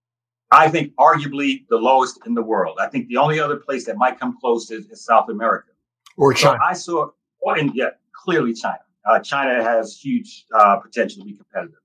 I 0.52 0.70
think 0.70 0.94
arguably 0.96 1.66
the 1.70 1.78
lowest 1.78 2.20
in 2.26 2.34
the 2.34 2.42
world. 2.42 2.80
I 2.82 2.88
think 2.88 3.08
the 3.08 3.18
only 3.18 3.40
other 3.40 3.58
place 3.58 3.86
that 3.86 3.98
might 3.98 4.20
come 4.20 4.38
close 4.40 4.72
is, 4.72 4.88
is 4.88 5.06
South 5.06 5.30
America. 5.30 5.70
Or 6.18 6.34
China. 6.34 6.58
So 6.58 6.66
I 6.66 6.74
saw, 6.74 7.10
oh, 7.46 7.52
and 7.52 7.72
yeah, 7.76 7.90
clearly 8.14 8.54
China. 8.54 8.80
Uh, 9.10 9.20
China 9.20 9.64
has 9.64 10.00
huge 10.00 10.46
uh, 10.54 10.78
potential 10.78 11.22
to 11.22 11.26
be 11.26 11.36
competitive. 11.36 11.80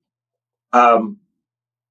Um, 0.73 1.19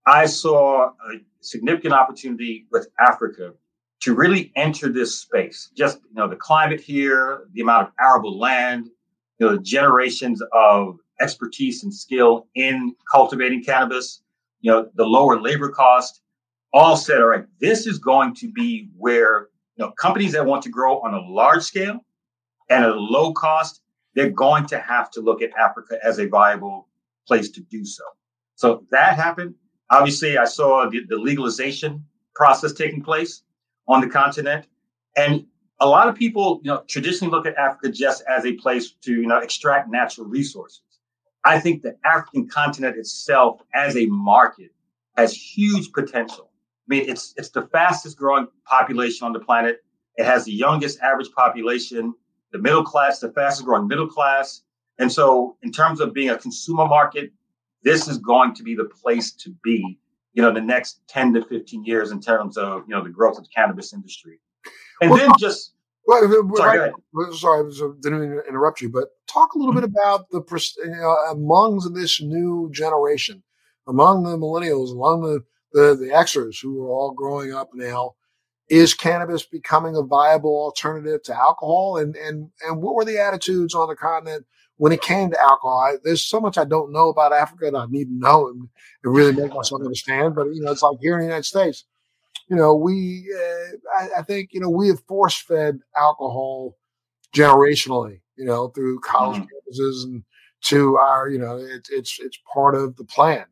I 0.06 0.26
saw 0.26 0.90
a 0.90 1.20
significant 1.40 1.94
opportunity 1.94 2.68
with 2.72 2.88
Africa 3.00 3.54
to 4.02 4.14
really 4.14 4.52
enter 4.56 4.90
this 4.90 5.18
space. 5.18 5.72
Just 5.76 6.00
you 6.10 6.16
know, 6.16 6.28
the 6.28 6.36
climate 6.36 6.82
here, 6.82 7.48
the 7.54 7.62
amount 7.62 7.88
of 7.88 7.94
arable 8.00 8.38
land, 8.38 8.90
you 9.40 9.48
know, 9.48 9.56
the 9.56 9.62
generations 9.62 10.42
of 10.54 11.00
expertise 11.20 11.84
and 11.84 11.94
skill 11.94 12.48
in 12.54 12.94
cultivating 13.12 13.64
cannabis, 13.64 14.22
you 14.62 14.70
know, 14.70 14.90
the 14.96 15.06
lower 15.06 15.40
labor 15.40 15.70
cost, 15.70 16.22
all 16.74 16.98
said, 16.98 17.22
all 17.22 17.28
right, 17.28 17.46
this 17.60 17.88
is 17.88 17.98
going 17.98 18.36
to 18.36 18.52
be 18.52 18.90
where 18.98 19.48
you 19.78 19.86
know 19.86 19.92
companies 19.92 20.34
that 20.34 20.46
want 20.46 20.62
to 20.64 20.70
grow 20.70 21.00
on 21.00 21.14
a 21.14 21.22
large 21.22 21.64
scale 21.64 22.00
and 22.70 22.84
at 22.84 22.92
a 22.92 23.00
low 23.00 23.34
cost 23.34 23.83
they're 24.16 24.30
going 24.30 24.66
to 24.68 24.80
have 24.80 25.12
to 25.12 25.22
look 25.22 25.42
at 25.42 25.52
Africa 25.58 25.98
as 26.04 26.20
a 26.20 26.28
viable 26.28 26.88
place 27.28 27.50
to 27.52 27.62
do 27.62 27.86
so. 27.86 28.04
So 28.56 28.86
that 28.92 29.16
happened. 29.16 29.56
Obviously, 29.90 30.38
I 30.38 30.46
saw 30.46 30.90
the, 30.90 31.02
the 31.08 31.18
legalization 31.18 32.06
process 32.36 32.74
taking 32.74 33.04
place 33.04 33.44
on 33.88 34.02
the 34.02 34.08
continent. 34.08 34.68
And 35.16 35.46
a 35.80 35.88
lot 35.88 36.08
of 36.08 36.16
people, 36.16 36.62
you 36.64 36.72
know, 36.72 36.84
traditionally 36.88 37.32
look 37.32 37.46
at 37.46 37.56
Africa 37.58 37.92
just 37.92 38.24
as 38.28 38.46
a 38.46 38.54
place 38.54 38.92
to, 39.02 39.12
you 39.14 39.28
know, 39.28 39.40
extract 39.40 39.90
natural 39.90 40.28
resources. 40.28 40.82
I 41.46 41.60
think 41.60 41.82
the 41.82 41.98
African 42.06 42.48
continent 42.48 42.98
itself 42.98 43.62
as 43.76 43.98
a 43.98 44.06
market 44.06 44.72
has 45.18 45.34
huge 45.34 45.92
potential. 45.92 46.50
I 46.50 46.88
mean, 46.88 47.10
it's 47.10 47.34
it's 47.38 47.50
the 47.50 47.64
fastest 47.64 48.18
growing 48.18 48.48
population 48.66 49.26
on 49.26 49.34
the 49.34 49.40
planet. 49.40 49.84
It 50.16 50.26
has 50.26 50.46
the 50.46 50.54
youngest 50.54 51.00
average 51.00 51.32
population 51.32 52.14
the 52.54 52.60
middle 52.60 52.84
class, 52.84 53.20
the 53.20 53.32
fastest 53.34 53.66
growing 53.66 53.88
middle 53.88 54.08
class. 54.08 54.62
And 55.00 55.12
so, 55.12 55.58
in 55.64 55.72
terms 55.72 56.00
of 56.00 56.14
being 56.14 56.30
a 56.30 56.38
consumer 56.38 56.88
market, 56.88 57.32
this 57.84 58.08
is 58.08 58.20
going 58.20 58.54
to 58.56 58.64
be 58.64 58.76
the 58.76 58.86
place 58.86 59.32
to 59.34 59.54
be, 59.64 60.00
you 60.34 60.42
know, 60.42 60.54
the 60.54 60.62
next 60.62 61.02
10 61.10 61.34
to 61.34 61.44
15 61.44 61.84
years 61.84 62.12
in 62.12 62.22
terms 62.22 62.58
of, 62.58 62.84
you 62.88 62.96
know, 62.96 63.04
the 63.04 63.10
growth 63.10 63.38
of 63.38 63.44
the 63.44 63.50
cannabis 63.54 63.92
industry. 63.92 64.40
And 65.02 65.12
well, 65.12 65.20
then 65.20 65.32
just. 65.38 65.74
Well, 66.06 66.22
sorry, 66.56 66.92
sorry, 67.34 67.66
I 67.66 67.86
uh, 67.86 67.90
didn't 68.02 68.20
mean 68.20 68.32
to 68.32 68.44
interrupt 68.48 68.82
you, 68.82 68.90
but 68.90 69.06
talk 69.26 69.54
a 69.54 69.58
little 69.58 69.74
bit 69.74 69.86
about 69.86 70.30
the, 70.32 70.42
you 70.86 70.92
uh, 70.92 70.96
know, 70.98 71.16
among 71.32 71.94
this 71.94 72.22
new 72.22 72.70
generation, 72.74 73.42
among 73.88 74.24
the 74.24 74.38
millennials, 74.38 74.92
among 74.92 75.22
the, 75.22 75.44
the, 75.72 75.96
the 75.96 76.08
Xers 76.14 76.62
who 76.62 76.84
are 76.84 76.90
all 76.90 77.14
growing 77.14 77.54
up 77.54 77.70
now 77.74 78.16
is 78.70 78.94
cannabis 78.94 79.44
becoming 79.44 79.96
a 79.96 80.02
viable 80.02 80.56
alternative 80.56 81.24
to 81.24 81.36
alcohol? 81.36 81.98
And 81.98 82.16
and 82.16 82.50
and 82.66 82.82
what 82.82 82.96
were 82.96 83.06
the 83.06 83.20
attitudes 83.20 83.76
on 83.76 83.90
the 83.90 83.96
continent 83.96 84.46
when 84.78 84.92
it 84.92 85.02
came 85.02 85.32
to 85.32 85.42
alcohol? 85.42 85.80
I, 85.80 85.96
there's 86.04 86.24
so 86.24 86.40
much 86.40 86.58
I 86.58 86.66
don't 86.66 86.92
know 86.92 87.10
about 87.10 87.34
Africa 87.34 87.72
that 87.72 87.78
I 87.78 87.86
need 87.90 88.06
to 88.06 88.18
know 88.18 88.48
and, 88.48 88.68
and 89.04 89.14
really 89.14 89.34
make 89.34 89.54
myself 89.54 89.82
understand. 89.82 90.36
But 90.36 90.48
you 90.48 90.62
know, 90.62 90.72
it's 90.72 90.84
like 90.84 90.98
here 91.02 91.14
in 91.16 91.20
the 91.20 91.26
United 91.26 91.46
States, 91.46 91.86
you 92.50 92.56
know, 92.56 92.76
we 92.76 93.26
uh, 93.36 94.02
I, 94.02 94.20
I, 94.20 94.22
think 94.24 94.50
you 94.54 94.60
know 94.60 94.70
we 94.70 94.88
have 94.88 95.04
force 95.08 95.38
fed 95.38 95.80
alcohol 95.96 96.78
generationally, 97.36 98.22
you 98.38 98.46
know, 98.46 98.70
through 98.70 99.00
college 99.00 99.42
mm-hmm. 99.42 99.82
campuses 99.82 100.04
and 100.04 100.24
to 100.64 100.96
our, 100.96 101.28
you 101.30 101.38
know, 101.38 101.58
it, 101.58 101.88
it's 101.92 102.20
it's 102.20 102.40
part 102.52 102.76
of 102.76 102.96
the 102.96 103.04
plan. 103.04 103.46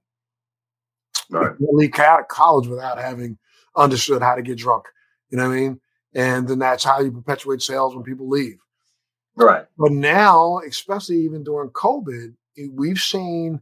Right. 1.29 1.51
You 1.59 1.67
leave 1.71 1.97
out 1.99 2.21
of 2.21 2.27
college 2.27 2.67
without 2.67 2.99
having 2.99 3.37
understood 3.75 4.21
how 4.21 4.35
to 4.35 4.41
get 4.41 4.57
drunk. 4.57 4.85
You 5.31 5.37
know 5.37 5.47
what 5.47 5.55
I 5.55 5.59
mean? 5.59 5.81
And 6.13 6.47
then 6.47 6.59
that's 6.59 6.83
how 6.83 6.99
you 6.99 7.11
perpetuate 7.11 7.61
sales 7.61 7.95
when 7.95 8.03
people 8.03 8.29
leave. 8.29 8.57
Right. 9.35 9.65
But 9.77 9.93
now, 9.93 10.59
especially 10.67 11.17
even 11.19 11.43
during 11.43 11.69
COVID, 11.69 12.35
we've 12.73 12.99
seen, 12.99 13.61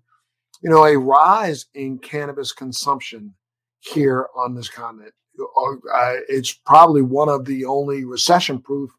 you 0.62 0.70
know, 0.70 0.84
a 0.84 0.98
rise 0.98 1.68
in 1.76 2.00
cannabis 2.00 2.52
consumption 2.52 3.36
here 3.80 4.28
on 4.36 4.56
this 4.56 4.68
continent. 4.68 5.14
Uh, 5.40 6.16
it's 6.28 6.52
probably 6.52 7.02
one 7.02 7.30
of 7.30 7.46
the 7.46 7.66
only 7.66 8.04
recession-proof 8.04 8.90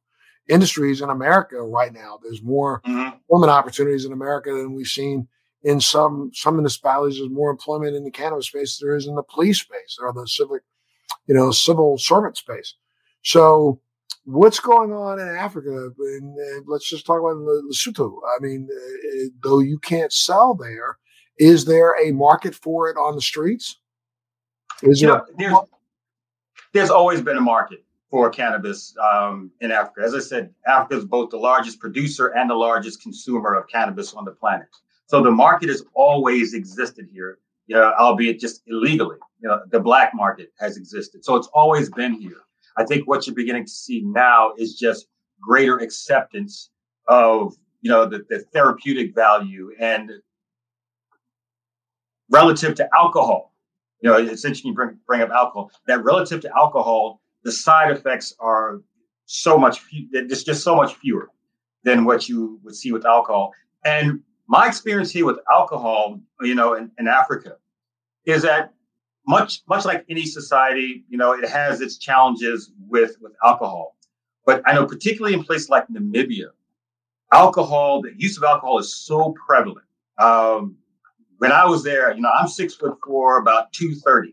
industries 0.48 1.00
in 1.00 1.11
America 1.11 1.61
right 1.61 1.92
now. 1.92 2.18
There's 2.22 2.42
more 2.42 2.80
mm-hmm. 2.87 3.14
employment 3.14 3.50
opportunities 3.50 4.04
in 4.04 4.12
America 4.12 4.52
than 4.52 4.74
we've 4.74 4.87
seen 4.87 5.28
in 5.62 5.80
some 5.80 6.30
some 6.33 6.54
municipalities. 6.54 7.18
There's 7.18 7.30
more 7.30 7.50
employment 7.50 7.94
in 7.94 8.04
the 8.04 8.11
cannabis 8.11 8.46
space 8.46 8.78
than 8.78 8.88
there 8.88 8.96
is 8.96 9.06
in 9.06 9.16
the 9.16 9.22
police 9.22 9.61
space 9.61 9.98
or 10.00 10.12
the 10.12 10.26
civic 10.26 10.62
you 11.27 11.35
know, 11.35 11.51
civil 11.51 11.99
servant 11.99 12.37
space. 12.37 12.75
So 13.23 13.81
what's 14.25 14.61
going 14.61 14.92
on 14.92 15.18
in 15.18 15.29
Africa? 15.29 15.90
And, 15.99 16.37
let's 16.66 16.88
just 16.88 17.07
talk 17.07 17.20
about 17.20 17.37
Lesotho. 17.37 18.18
I 18.37 18.40
mean, 18.40 18.68
uh, 18.70 19.29
though 19.42 19.61
you 19.61 19.79
can't 19.79 20.12
sell 20.12 20.55
there, 20.55 20.99
is 21.38 21.64
there 21.64 21.94
a 22.03 22.12
market 22.12 22.55
for 22.55 22.88
it 22.90 22.96
on 22.96 23.14
the 23.14 23.23
streets? 23.23 23.79
Is 24.83 25.01
you 25.01 25.09
know, 25.09 25.25
there's, 25.37 25.55
there's 26.73 26.90
always 26.90 27.20
been 27.20 27.37
a 27.37 27.42
market 27.42 27.85
for 28.11 28.29
cannabis 28.31 28.94
um, 28.99 29.51
in 29.61 29.70
Africa. 29.70 30.03
As 30.05 30.14
I 30.14 30.20
said, 30.20 30.53
Africa 30.66 30.96
is 30.96 31.05
both 31.05 31.31
the 31.31 31.38
largest 31.38 31.79
producer 31.81 32.29
and 32.29 32.51
the 32.51 32.55
largest 32.55 33.03
consumer 33.03 33.55
of 33.55 33.68
cannabis 33.68 34.14
on 34.14 34.25
the 34.25 34.33
planet. 34.33 34.68
So 35.07 35.23
the 35.23 35.31
market 35.31 35.68
has 35.68 35.83
always 35.94 36.55
existed 36.55 37.09
here. 37.12 37.38
You 37.70 37.76
know, 37.76 37.92
albeit 38.00 38.40
just 38.40 38.62
illegally. 38.66 39.16
You 39.40 39.48
know, 39.48 39.61
the 39.70 39.78
black 39.78 40.11
market 40.12 40.52
has 40.59 40.76
existed. 40.76 41.24
So 41.24 41.37
it's 41.37 41.46
always 41.54 41.88
been 41.88 42.14
here. 42.14 42.42
I 42.76 42.85
think 42.85 43.06
what 43.06 43.26
you're 43.26 43.37
beginning 43.37 43.64
to 43.64 43.70
see 43.70 44.02
now 44.04 44.52
is 44.59 44.74
just 44.74 45.06
greater 45.40 45.78
acceptance 45.78 46.70
of, 47.06 47.54
you 47.80 47.88
know, 47.88 48.06
the, 48.06 48.24
the 48.28 48.40
therapeutic 48.52 49.14
value 49.14 49.70
and 49.78 50.11
relative 52.28 52.74
to 52.74 52.88
alcohol. 52.98 53.54
You 54.00 54.11
know, 54.11 54.16
it's 54.16 54.44
interesting 54.44 54.70
you 54.70 54.74
bring, 54.74 54.98
bring 55.06 55.22
up 55.22 55.30
alcohol. 55.30 55.70
That 55.87 56.02
relative 56.02 56.40
to 56.40 56.50
alcohol, 56.56 57.20
the 57.44 57.52
side 57.52 57.92
effects 57.92 58.35
are 58.40 58.80
so 59.26 59.56
much, 59.56 59.80
there's 60.11 60.42
just 60.42 60.64
so 60.64 60.74
much 60.74 60.94
fewer 60.94 61.28
than 61.85 62.04
what 62.04 62.28
you 62.28 62.59
would 62.64 62.74
see 62.74 62.90
with 62.90 63.06
alcohol. 63.06 63.52
And 63.85 64.22
my 64.48 64.66
experience 64.66 65.12
here 65.12 65.24
with 65.24 65.38
alcohol, 65.48 66.20
you 66.40 66.56
know, 66.56 66.74
in, 66.74 66.90
in 66.98 67.06
Africa, 67.06 67.56
is 68.24 68.42
that 68.42 68.74
much 69.26 69.62
much 69.68 69.85
like 69.85 70.04
any 70.09 70.26
society, 70.26 71.04
you 71.09 71.18
know, 71.18 71.33
it 71.33 71.48
has 71.48 71.80
its 71.80 71.98
challenges 71.98 72.72
with 72.88 73.16
with 73.20 73.33
alcohol. 73.44 73.96
But 74.46 74.62
I 74.66 74.74
know 74.74 74.87
particularly 74.87 75.35
in 75.35 75.44
places 75.44 75.68
like 75.68 75.87
Namibia, 75.88 76.48
alcohol, 77.33 78.02
the 78.02 78.12
use 78.16 78.37
of 78.37 78.44
alcohol 78.44 78.78
is 78.78 78.94
so 78.94 79.35
prevalent. 79.46 79.87
Um, 80.18 80.76
when 81.38 81.52
I 81.52 81.64
was 81.64 81.83
there, 81.83 82.12
you 82.14 82.20
know, 82.20 82.30
I'm 82.30 82.48
six 82.48 82.74
foot 82.74 82.98
four, 83.04 83.38
about 83.38 83.72
two 83.72 83.94
thirty. 83.94 84.30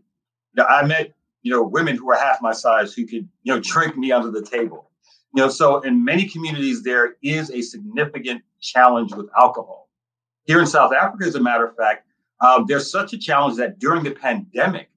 You 0.54 0.64
know, 0.64 0.66
I 0.66 0.86
met 0.86 1.14
you 1.44 1.52
know 1.52 1.64
women 1.64 1.96
who 1.96 2.06
were 2.06 2.16
half 2.16 2.42
my 2.42 2.54
size 2.54 2.94
who 2.94 3.06
could 3.06 3.28
you 3.44 3.54
know 3.54 3.60
drink 3.60 3.98
me 3.98 4.12
under 4.12 4.32
the 4.32 4.46
table. 4.46 4.90
You 5.36 5.44
know, 5.44 5.50
so 5.50 5.82
in 5.82 6.04
many 6.04 6.28
communities 6.28 6.84
there 6.84 7.16
is 7.22 7.52
a 7.52 7.62
significant 7.62 8.42
challenge 8.62 9.14
with 9.14 9.28
alcohol. 9.40 9.90
Here 10.46 10.60
in 10.60 10.66
South 10.66 10.94
Africa, 10.94 11.26
as 11.26 11.36
a 11.36 11.42
matter 11.42 11.68
of 11.68 11.76
fact, 11.76 12.07
um, 12.42 12.66
there's 12.68 12.92
such 12.92 13.14
a 13.14 13.18
challenge 13.18 13.58
that 13.58 13.80
during 13.80 14.04
the 14.04 14.12
pandemic, 14.12 14.90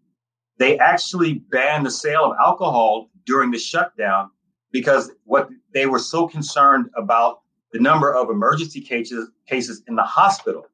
they 0.58 0.78
actually 0.78 1.34
banned 1.50 1.86
the 1.86 1.90
sale 1.90 2.24
of 2.24 2.36
alcohol 2.38 3.08
during 3.24 3.50
the 3.50 3.58
shutdown 3.58 4.30
because 4.72 5.10
what 5.24 5.48
they 5.72 5.86
were 5.86 5.98
so 5.98 6.28
concerned 6.28 6.90
about 6.96 7.40
the 7.72 7.78
number 7.78 8.12
of 8.12 8.30
emergency 8.30 8.80
cases 8.80 9.30
cases 9.48 9.82
in 9.88 9.94
the 9.94 10.02
hospital 10.02 10.66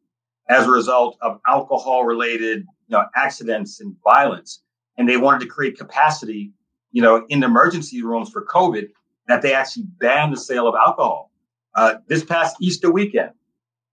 as 0.48 0.66
a 0.66 0.70
result 0.70 1.16
of 1.20 1.40
alcohol 1.46 2.04
related 2.04 2.60
you 2.88 2.96
know 2.96 3.04
accidents 3.14 3.80
and 3.80 3.94
violence. 4.02 4.62
And 4.98 5.08
they 5.08 5.18
wanted 5.18 5.40
to 5.40 5.46
create 5.46 5.78
capacity 5.78 6.52
you 6.90 7.02
know 7.02 7.24
in 7.28 7.44
emergency 7.44 8.02
rooms 8.02 8.30
for 8.30 8.44
covid 8.44 8.88
that 9.28 9.42
they 9.42 9.54
actually 9.54 9.84
banned 10.00 10.32
the 10.32 10.40
sale 10.40 10.66
of 10.66 10.74
alcohol. 10.74 11.30
Uh, 11.74 11.96
this 12.08 12.24
past 12.24 12.56
easter 12.60 12.90
weekend 12.90 13.30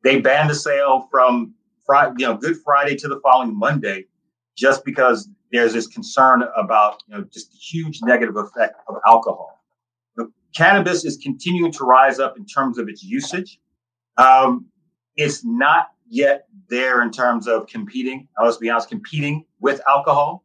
they 0.03 0.19
banned 0.19 0.49
the 0.49 0.55
sale 0.55 1.07
from 1.12 1.53
Friday, 1.86 2.15
you 2.19 2.28
know, 2.28 2.38
Good 2.38 2.58
Friday 2.63 2.96
to 2.98 3.08
the 3.08 3.19
following 3.22 3.58
Monday, 3.58 4.06
just 4.56 4.86
because 4.86 5.30
there's 5.52 5.74
this 5.74 5.88
concern 5.88 6.43
about, 6.58 7.04
you 7.08 7.15
know, 7.15 7.24
just 7.32 7.52
the 7.52 7.58
huge 7.58 8.00
negative 8.04 8.36
effect 8.38 8.76
of 8.88 8.96
alcohol. 9.08 9.62
The 10.15 10.32
cannabis 10.56 11.06
is 11.06 11.17
continuing 11.17 11.72
to 11.74 11.84
rise 11.84 12.19
up 12.19 12.38
in 12.38 12.46
terms 12.46 12.78
of 12.78 12.89
its 12.89 13.04
usage. 13.04 13.60
Um, 14.17 14.67
it's 15.15 15.46
not 15.46 15.88
yet 16.08 16.48
there 16.69 17.02
in 17.02 17.12
terms 17.12 17.48
of 17.48 17.67
competing. 17.67 18.28
Let's 18.41 18.58
be 18.58 18.69
honest, 18.69 18.89
competing 18.89 19.46
with 19.60 19.82
alcohol, 19.88 20.43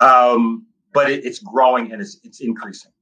um, 0.00 0.66
but 0.92 1.10
it, 1.10 1.24
it's 1.24 1.38
growing 1.40 1.92
and 1.92 2.00
it's, 2.00 2.18
it's 2.22 2.40
increasing. 2.40 2.92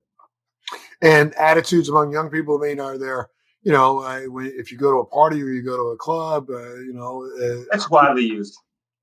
And 1.03 1.35
attitudes 1.35 1.89
among 1.89 2.13
young 2.13 2.31
people, 2.31 2.59
I 2.63 2.69
mean, 2.69 2.81
are 2.81 2.97
there 2.97 3.29
you 3.65 3.73
know, 3.73 4.01
uh, 4.01 4.21
if 4.39 4.71
you 4.71 4.79
go 4.79 4.93
to 4.93 4.99
a 4.99 5.07
party 5.07 5.43
or 5.43 5.49
you 5.49 5.63
go 5.63 5.77
to 5.77 5.91
a 5.91 5.97
club, 5.97 6.51
uh, 6.51 6.75
you 6.77 6.93
know, 6.93 7.27
uh, 7.43 7.65
that's 7.71 7.91
widely 7.91 8.25
used. 8.25 8.57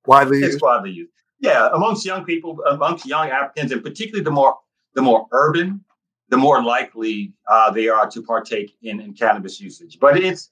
Widely 0.05 0.37
it's 0.37 0.53
used. 0.53 0.61
widely 0.61 0.91
used. 0.91 1.11
Yeah, 1.39 1.69
amongst 1.73 2.05
young 2.05 2.23
people, 2.23 2.59
amongst 2.69 3.05
young 3.05 3.29
Africans, 3.29 3.71
and 3.71 3.83
particularly 3.83 4.23
the 4.23 4.31
more 4.31 4.57
the 4.93 5.01
more 5.01 5.27
urban, 5.31 5.83
the 6.29 6.37
more 6.37 6.63
likely 6.63 7.33
uh, 7.49 7.71
they 7.71 7.89
are 7.89 8.09
to 8.11 8.21
partake 8.21 8.77
in, 8.83 8.99
in 8.99 9.13
cannabis 9.13 9.59
usage. 9.59 9.97
But 9.99 10.17
it's 10.17 10.51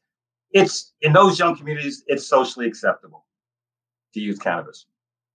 it's 0.51 0.93
in 1.01 1.13
those 1.13 1.37
young 1.37 1.55
communities, 1.55 2.03
it's 2.07 2.25
socially 2.25 2.65
acceptable 2.65 3.25
to 4.15 4.19
use 4.19 4.39
cannabis. 4.39 4.87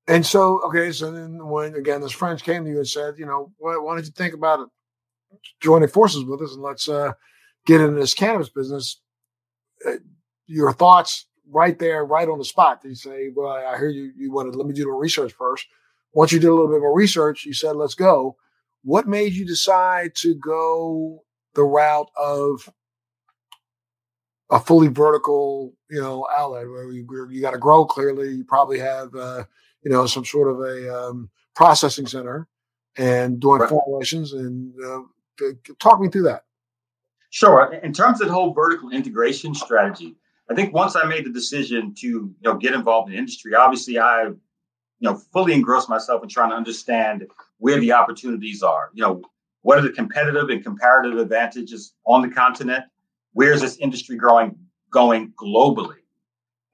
And 0.08 0.26
so, 0.26 0.60
okay, 0.66 0.90
so 0.90 1.12
then 1.12 1.46
when 1.46 1.76
again 1.76 2.00
this 2.00 2.10
friends 2.10 2.42
came 2.42 2.64
to 2.64 2.70
you 2.70 2.78
and 2.78 2.88
said, 2.88 3.14
you 3.18 3.26
know, 3.26 3.52
why, 3.58 3.76
why 3.76 3.94
don't 3.94 4.04
you 4.04 4.10
think 4.10 4.34
about 4.34 4.60
it, 4.60 4.68
joining 5.60 5.88
forces 5.88 6.24
with 6.24 6.42
us 6.42 6.54
and 6.54 6.62
let's 6.62 6.88
uh, 6.88 7.12
get 7.66 7.80
into 7.80 8.00
this 8.00 8.14
cannabis 8.14 8.48
business, 8.48 9.00
uh, 9.86 9.92
your 10.46 10.72
thoughts 10.72 11.26
right 11.50 11.78
there, 11.78 12.04
right 12.04 12.28
on 12.28 12.38
the 12.38 12.44
spot. 12.44 12.80
You 12.84 12.94
say, 12.94 13.30
well, 13.34 13.48
I 13.48 13.76
hear 13.78 13.88
you, 13.88 14.12
you 14.16 14.32
wanted, 14.32 14.56
let 14.56 14.66
me 14.66 14.74
do 14.74 14.84
the 14.84 14.90
research 14.90 15.32
first. 15.32 15.66
Once 16.12 16.32
you 16.32 16.38
did 16.38 16.48
a 16.48 16.54
little 16.54 16.68
bit 16.70 16.80
more 16.80 16.94
research, 16.94 17.44
you 17.44 17.52
said, 17.52 17.76
let's 17.76 17.94
go. 17.94 18.36
What 18.82 19.08
made 19.08 19.32
you 19.32 19.46
decide 19.46 20.14
to 20.16 20.34
go 20.34 21.24
the 21.54 21.64
route 21.64 22.10
of 22.16 22.68
a 24.50 24.60
fully 24.60 24.88
vertical, 24.88 25.74
you 25.90 26.00
know, 26.00 26.26
outlet 26.36 26.68
where 26.68 26.90
you, 26.90 27.06
you 27.30 27.40
got 27.40 27.52
to 27.52 27.58
grow 27.58 27.84
clearly. 27.84 28.30
You 28.30 28.44
probably 28.44 28.78
have, 28.78 29.14
uh, 29.14 29.44
you 29.82 29.90
know, 29.90 30.06
some 30.06 30.24
sort 30.24 30.50
of 30.50 30.60
a 30.60 30.94
um, 30.94 31.30
processing 31.56 32.06
center 32.06 32.46
and 32.96 33.40
doing 33.40 33.60
right. 33.60 33.70
formulations 33.70 34.32
and 34.32 34.72
uh, 34.84 35.00
talk 35.78 36.00
me 36.00 36.08
through 36.08 36.24
that. 36.24 36.44
Sure. 37.34 37.74
In 37.82 37.92
terms 37.92 38.20
of 38.20 38.28
the 38.28 38.32
whole 38.32 38.52
vertical 38.52 38.90
integration 38.90 39.56
strategy, 39.56 40.14
I 40.48 40.54
think 40.54 40.72
once 40.72 40.94
I 40.94 41.04
made 41.04 41.26
the 41.26 41.32
decision 41.32 41.92
to 41.94 42.06
you 42.06 42.34
know 42.44 42.54
get 42.54 42.74
involved 42.74 43.10
in 43.10 43.18
industry, 43.18 43.56
obviously 43.56 43.98
I 43.98 44.26
you 44.26 44.36
know 45.00 45.16
fully 45.16 45.52
engrossed 45.52 45.88
myself 45.88 46.22
in 46.22 46.28
trying 46.28 46.50
to 46.50 46.56
understand 46.56 47.26
where 47.58 47.80
the 47.80 47.90
opportunities 47.90 48.62
are. 48.62 48.90
You 48.94 49.02
know, 49.02 49.22
what 49.62 49.78
are 49.78 49.80
the 49.80 49.90
competitive 49.90 50.48
and 50.48 50.62
comparative 50.62 51.18
advantages 51.18 51.94
on 52.06 52.22
the 52.22 52.28
continent? 52.28 52.84
Where 53.32 53.52
is 53.52 53.62
this 53.62 53.78
industry 53.78 54.14
growing 54.14 54.56
going 54.92 55.32
globally? 55.32 56.04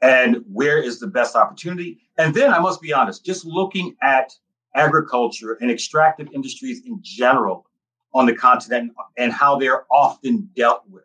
And 0.03 0.45
where 0.47 0.77
is 0.77 1.01
the 1.01 1.07
best 1.07 1.37
opportunity? 1.37 2.01
And 2.19 2.35
then 2.35 2.53
I 2.53 2.59
must 2.59 2.83
be 2.83 2.93
honest, 2.93 3.25
just 3.25 3.47
looking 3.47 3.97
at 4.03 4.35
agriculture 4.75 5.57
and 5.63 5.71
extractive 5.71 6.29
industries 6.35 6.83
in 6.85 6.99
general 7.01 7.65
on 8.13 8.27
the 8.27 8.35
continent 8.35 8.93
and 9.17 9.33
how 9.33 9.57
they're 9.57 9.85
often 9.91 10.49
dealt 10.57 10.83
with. 10.89 11.05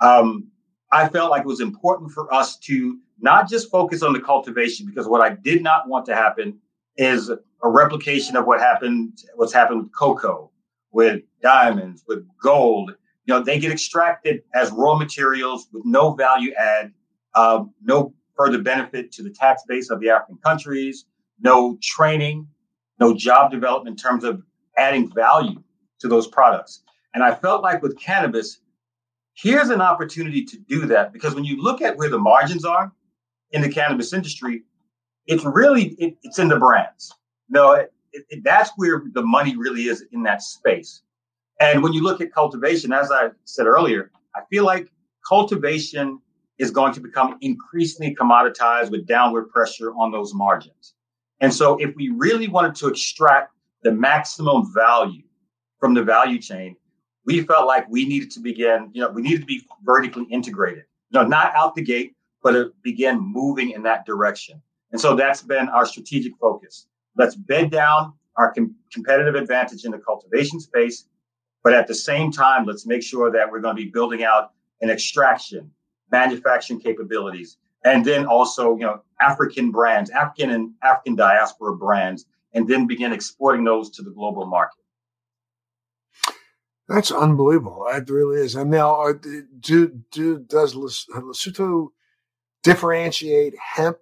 Um, 0.00 0.48
I 0.90 1.08
felt 1.08 1.30
like 1.30 1.42
it 1.42 1.46
was 1.46 1.60
important 1.60 2.12
for 2.12 2.32
us 2.32 2.56
to 2.60 2.98
not 3.20 3.48
just 3.48 3.70
focus 3.70 4.02
on 4.02 4.12
the 4.12 4.20
cultivation, 4.20 4.86
because 4.86 5.06
what 5.06 5.20
I 5.20 5.30
did 5.30 5.62
not 5.62 5.88
want 5.88 6.06
to 6.06 6.14
happen 6.14 6.58
is 6.96 7.30
a 7.30 7.38
replication 7.68 8.36
of 8.36 8.46
what 8.46 8.60
happened, 8.60 9.18
what's 9.34 9.52
happened 9.52 9.82
with 9.82 9.92
cocoa, 9.92 10.50
with 10.92 11.22
diamonds, 11.42 12.04
with 12.06 12.26
gold. 12.42 12.94
You 13.26 13.34
know, 13.34 13.42
they 13.42 13.58
get 13.58 13.72
extracted 13.72 14.42
as 14.54 14.70
raw 14.70 14.96
materials 14.96 15.68
with 15.72 15.84
no 15.84 16.14
value 16.14 16.52
add, 16.54 16.92
uh, 17.34 17.64
no 17.82 18.14
further 18.36 18.62
benefit 18.62 19.12
to 19.12 19.22
the 19.22 19.30
tax 19.30 19.62
base 19.68 19.90
of 19.90 20.00
the 20.00 20.10
African 20.10 20.38
countries, 20.44 21.04
no 21.40 21.76
training, 21.82 22.46
no 22.98 23.14
job 23.14 23.50
development 23.50 23.98
in 23.98 24.02
terms 24.02 24.24
of 24.24 24.42
adding 24.76 25.12
value 25.12 25.62
to 26.00 26.08
those 26.08 26.26
products. 26.26 26.82
And 27.14 27.22
I 27.24 27.34
felt 27.34 27.62
like 27.62 27.82
with 27.82 27.98
cannabis, 27.98 28.60
here's 29.34 29.70
an 29.70 29.80
opportunity 29.80 30.44
to 30.44 30.58
do 30.58 30.86
that 30.86 31.12
because 31.12 31.34
when 31.34 31.44
you 31.44 31.62
look 31.62 31.80
at 31.82 31.96
where 31.96 32.10
the 32.10 32.18
margins 32.18 32.64
are 32.64 32.92
in 33.52 33.62
the 33.62 33.68
cannabis 33.68 34.12
industry, 34.12 34.64
it's 35.26 35.44
really 35.44 35.96
it, 35.98 36.16
it's 36.22 36.38
in 36.38 36.48
the 36.48 36.58
brands. 36.58 37.12
No, 37.48 37.72
it, 37.72 37.92
it, 38.12 38.44
that's 38.44 38.70
where 38.76 39.02
the 39.12 39.22
money 39.22 39.56
really 39.56 39.82
is 39.82 40.04
in 40.12 40.22
that 40.24 40.42
space. 40.42 41.02
And 41.60 41.82
when 41.82 41.92
you 41.92 42.02
look 42.02 42.20
at 42.20 42.32
cultivation, 42.32 42.92
as 42.92 43.10
I 43.10 43.30
said 43.44 43.66
earlier, 43.66 44.10
I 44.34 44.40
feel 44.50 44.64
like 44.64 44.88
cultivation 45.26 46.20
is 46.58 46.70
going 46.70 46.92
to 46.92 47.00
become 47.00 47.36
increasingly 47.40 48.14
commoditized 48.14 48.90
with 48.90 49.06
downward 49.06 49.48
pressure 49.50 49.92
on 49.92 50.10
those 50.10 50.34
margins. 50.34 50.94
And 51.40 51.54
so, 51.54 51.76
if 51.76 51.94
we 51.94 52.08
really 52.10 52.48
wanted 52.48 52.74
to 52.76 52.88
extract 52.88 53.54
the 53.82 53.92
maximum 53.92 54.72
value 54.74 55.22
from 55.78 55.94
the 55.94 56.02
value 56.02 56.38
chain, 56.38 56.76
we 57.24 57.42
felt 57.42 57.66
like 57.66 57.88
we 57.88 58.06
needed 58.06 58.30
to 58.32 58.40
begin, 58.40 58.90
you 58.92 59.02
know, 59.02 59.10
we 59.10 59.22
needed 59.22 59.40
to 59.40 59.46
be 59.46 59.62
vertically 59.84 60.24
integrated, 60.30 60.84
you 61.10 61.20
know, 61.20 61.26
not 61.26 61.54
out 61.54 61.74
the 61.74 61.82
gate, 61.82 62.14
but 62.42 62.72
begin 62.82 63.20
moving 63.20 63.70
in 63.70 63.82
that 63.82 64.06
direction. 64.06 64.60
And 64.92 65.00
so 65.00 65.14
that's 65.14 65.42
been 65.42 65.68
our 65.68 65.84
strategic 65.84 66.36
focus. 66.38 66.86
Let's 67.16 67.34
bed 67.34 67.70
down 67.70 68.14
our 68.36 68.52
com- 68.52 68.74
competitive 68.92 69.34
advantage 69.34 69.84
in 69.84 69.90
the 69.90 69.98
cultivation 69.98 70.60
space, 70.60 71.06
but 71.62 71.74
at 71.74 71.86
the 71.86 71.94
same 71.94 72.30
time, 72.32 72.64
let's 72.64 72.86
make 72.86 73.02
sure 73.02 73.30
that 73.30 73.50
we're 73.50 73.60
going 73.60 73.76
to 73.76 73.82
be 73.82 73.90
building 73.90 74.24
out 74.24 74.52
an 74.80 74.90
extraction, 74.90 75.70
manufacturing 76.10 76.80
capabilities, 76.80 77.58
and 77.84 78.04
then 78.04 78.26
also, 78.26 78.76
you 78.76 78.84
know, 78.84 79.02
African 79.20 79.70
brands, 79.70 80.10
African 80.10 80.50
and 80.50 80.72
African 80.82 81.16
diaspora 81.16 81.76
brands, 81.76 82.26
and 82.54 82.66
then 82.66 82.86
begin 82.86 83.12
exporting 83.12 83.64
those 83.64 83.90
to 83.90 84.02
the 84.02 84.10
global 84.10 84.46
market. 84.46 84.77
That's 86.88 87.12
unbelievable. 87.12 87.86
It 87.90 88.08
really 88.08 88.40
is. 88.40 88.54
And 88.54 88.70
now, 88.70 88.94
are, 88.94 89.12
do, 89.12 90.00
do 90.10 90.38
does 90.38 90.74
Lesotho 90.74 91.88
differentiate 92.62 93.54
hemp 93.58 93.98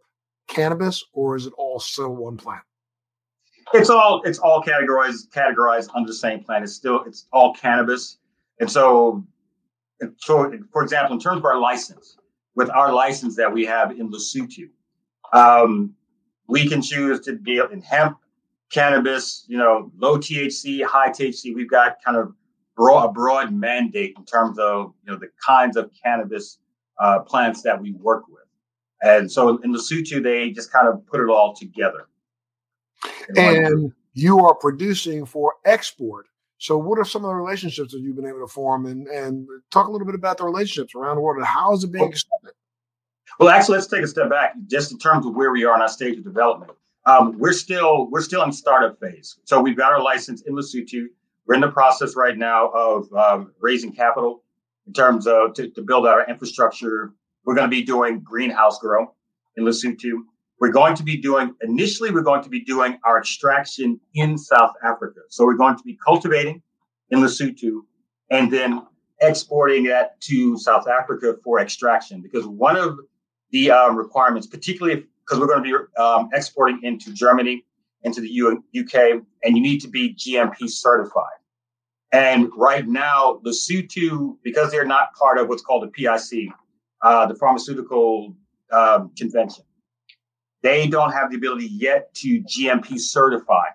cannabis, 0.46 1.04
or 1.12 1.34
is 1.34 1.46
it 1.46 1.52
all 1.58 1.80
still 1.80 2.14
one 2.14 2.36
plant? 2.36 2.62
It's 3.74 3.90
all 3.90 4.22
it's 4.24 4.38
all 4.38 4.62
categorized 4.62 5.30
categorized 5.30 5.88
under 5.94 6.06
the 6.06 6.14
same 6.14 6.44
plant. 6.44 6.62
It's 6.62 6.74
still 6.74 7.02
it's 7.04 7.26
all 7.32 7.54
cannabis, 7.54 8.18
and 8.60 8.70
so 8.70 9.26
so 10.18 10.52
for 10.72 10.84
example, 10.84 11.14
in 11.14 11.20
terms 11.20 11.38
of 11.38 11.44
our 11.44 11.58
license, 11.58 12.16
with 12.54 12.70
our 12.70 12.92
license 12.92 13.34
that 13.36 13.52
we 13.52 13.64
have 13.64 13.90
in 13.90 14.12
Lesotho, 14.12 14.68
um, 15.32 15.94
we 16.46 16.68
can 16.68 16.80
choose 16.80 17.18
to 17.20 17.32
be 17.32 17.60
in 17.72 17.80
hemp, 17.80 18.18
cannabis, 18.70 19.44
you 19.48 19.58
know, 19.58 19.90
low 19.96 20.18
THC, 20.18 20.84
high 20.84 21.10
THC. 21.10 21.52
We've 21.52 21.70
got 21.70 21.96
kind 22.04 22.16
of 22.16 22.32
broad, 22.76 23.04
a 23.04 23.12
broad 23.12 23.52
mandate 23.52 24.14
in 24.16 24.24
terms 24.24 24.58
of 24.58 24.92
you 25.04 25.12
know 25.12 25.18
the 25.18 25.30
kinds 25.44 25.76
of 25.76 25.90
cannabis 26.02 26.58
uh, 27.00 27.20
plants 27.20 27.62
that 27.62 27.80
we 27.80 27.92
work 27.92 28.28
with. 28.28 28.44
And 29.02 29.30
so 29.30 29.58
in 29.58 29.74
Lesotho, 29.74 30.22
they 30.22 30.50
just 30.50 30.72
kind 30.72 30.88
of 30.88 31.06
put 31.06 31.20
it 31.20 31.28
all 31.28 31.54
together. 31.54 32.08
And 33.36 33.92
you 34.14 34.40
are 34.40 34.54
producing 34.54 35.26
for 35.26 35.54
export. 35.64 36.26
So, 36.58 36.78
what 36.78 36.98
are 36.98 37.04
some 37.04 37.22
of 37.24 37.28
the 37.28 37.34
relationships 37.34 37.92
that 37.92 38.00
you've 38.00 38.16
been 38.16 38.26
able 38.26 38.40
to 38.40 38.46
form, 38.46 38.86
and 38.86 39.06
and 39.08 39.46
talk 39.70 39.88
a 39.88 39.90
little 39.90 40.06
bit 40.06 40.14
about 40.14 40.38
the 40.38 40.44
relationships 40.44 40.94
around 40.94 41.16
the 41.16 41.20
world 41.20 41.36
and 41.36 41.46
how 41.46 41.74
is 41.74 41.84
it 41.84 41.92
being 41.92 42.06
accepted? 42.06 42.52
Well, 43.38 43.50
actually, 43.50 43.76
let's 43.76 43.88
take 43.88 44.02
a 44.02 44.06
step 44.06 44.30
back, 44.30 44.54
just 44.66 44.90
in 44.92 44.98
terms 44.98 45.26
of 45.26 45.34
where 45.34 45.50
we 45.50 45.64
are 45.64 45.74
in 45.74 45.82
our 45.82 45.88
stage 45.88 46.16
of 46.16 46.24
development. 46.24 46.72
Um, 47.04 47.38
we're 47.38 47.52
still 47.52 48.08
we're 48.10 48.22
still 48.22 48.42
in 48.42 48.52
startup 48.52 48.98
phase. 48.98 49.36
So 49.44 49.60
we've 49.60 49.76
got 49.76 49.92
our 49.92 50.02
license 50.02 50.42
in 50.42 50.54
Lesotho. 50.54 51.06
We're 51.46 51.54
in 51.54 51.60
the 51.60 51.70
process 51.70 52.16
right 52.16 52.36
now 52.36 52.68
of 52.70 53.12
um, 53.12 53.52
raising 53.60 53.92
capital 53.92 54.42
in 54.86 54.92
terms 54.92 55.26
of 55.26 55.54
to, 55.54 55.70
to 55.70 55.82
build 55.82 56.06
our 56.06 56.28
infrastructure. 56.28 57.12
We're 57.44 57.54
going 57.54 57.70
to 57.70 57.76
be 57.76 57.82
doing 57.82 58.20
greenhouse 58.20 58.78
grow 58.78 59.14
in 59.56 59.64
Lesotho. 59.64 60.22
We're 60.60 60.72
going 60.72 60.96
to 60.96 61.02
be 61.02 61.16
doing 61.16 61.54
initially. 61.60 62.10
We're 62.10 62.22
going 62.22 62.42
to 62.42 62.48
be 62.48 62.64
doing 62.64 62.98
our 63.04 63.18
extraction 63.18 64.00
in 64.14 64.38
South 64.38 64.72
Africa. 64.84 65.20
So 65.28 65.44
we're 65.44 65.56
going 65.56 65.76
to 65.76 65.84
be 65.84 65.98
cultivating 66.04 66.62
in 67.10 67.20
Lesotho 67.20 67.82
and 68.30 68.52
then 68.52 68.82
exporting 69.20 69.84
that 69.84 70.20
to 70.22 70.58
South 70.58 70.88
Africa 70.88 71.36
for 71.44 71.60
extraction. 71.60 72.22
Because 72.22 72.46
one 72.46 72.76
of 72.76 72.98
the 73.50 73.70
um, 73.70 73.96
requirements, 73.96 74.46
particularly 74.46 75.06
because 75.24 75.38
we're 75.38 75.46
going 75.46 75.62
to 75.62 75.78
be 75.78 76.00
um, 76.00 76.28
exporting 76.32 76.80
into 76.82 77.12
Germany, 77.12 77.64
into 78.02 78.20
the 78.20 78.28
U- 78.28 78.64
UK, 78.78 79.22
and 79.42 79.56
you 79.56 79.62
need 79.62 79.80
to 79.80 79.88
be 79.88 80.14
GMP 80.14 80.68
certified. 80.68 81.38
And 82.12 82.50
right 82.56 82.86
now, 82.86 83.40
Lesotho, 83.44 84.36
because 84.42 84.70
they're 84.70 84.84
not 84.84 85.14
part 85.14 85.38
of 85.38 85.48
what's 85.48 85.62
called 85.62 85.82
the 85.82 85.88
PIC, 85.88 86.52
uh, 87.02 87.26
the 87.26 87.34
Pharmaceutical 87.34 88.34
um, 88.72 89.10
Convention, 89.16 89.64
they 90.62 90.86
don't 90.86 91.12
have 91.12 91.30
the 91.30 91.36
ability 91.36 91.66
yet 91.66 92.12
to 92.14 92.42
GMP 92.42 92.98
certify 92.98 93.66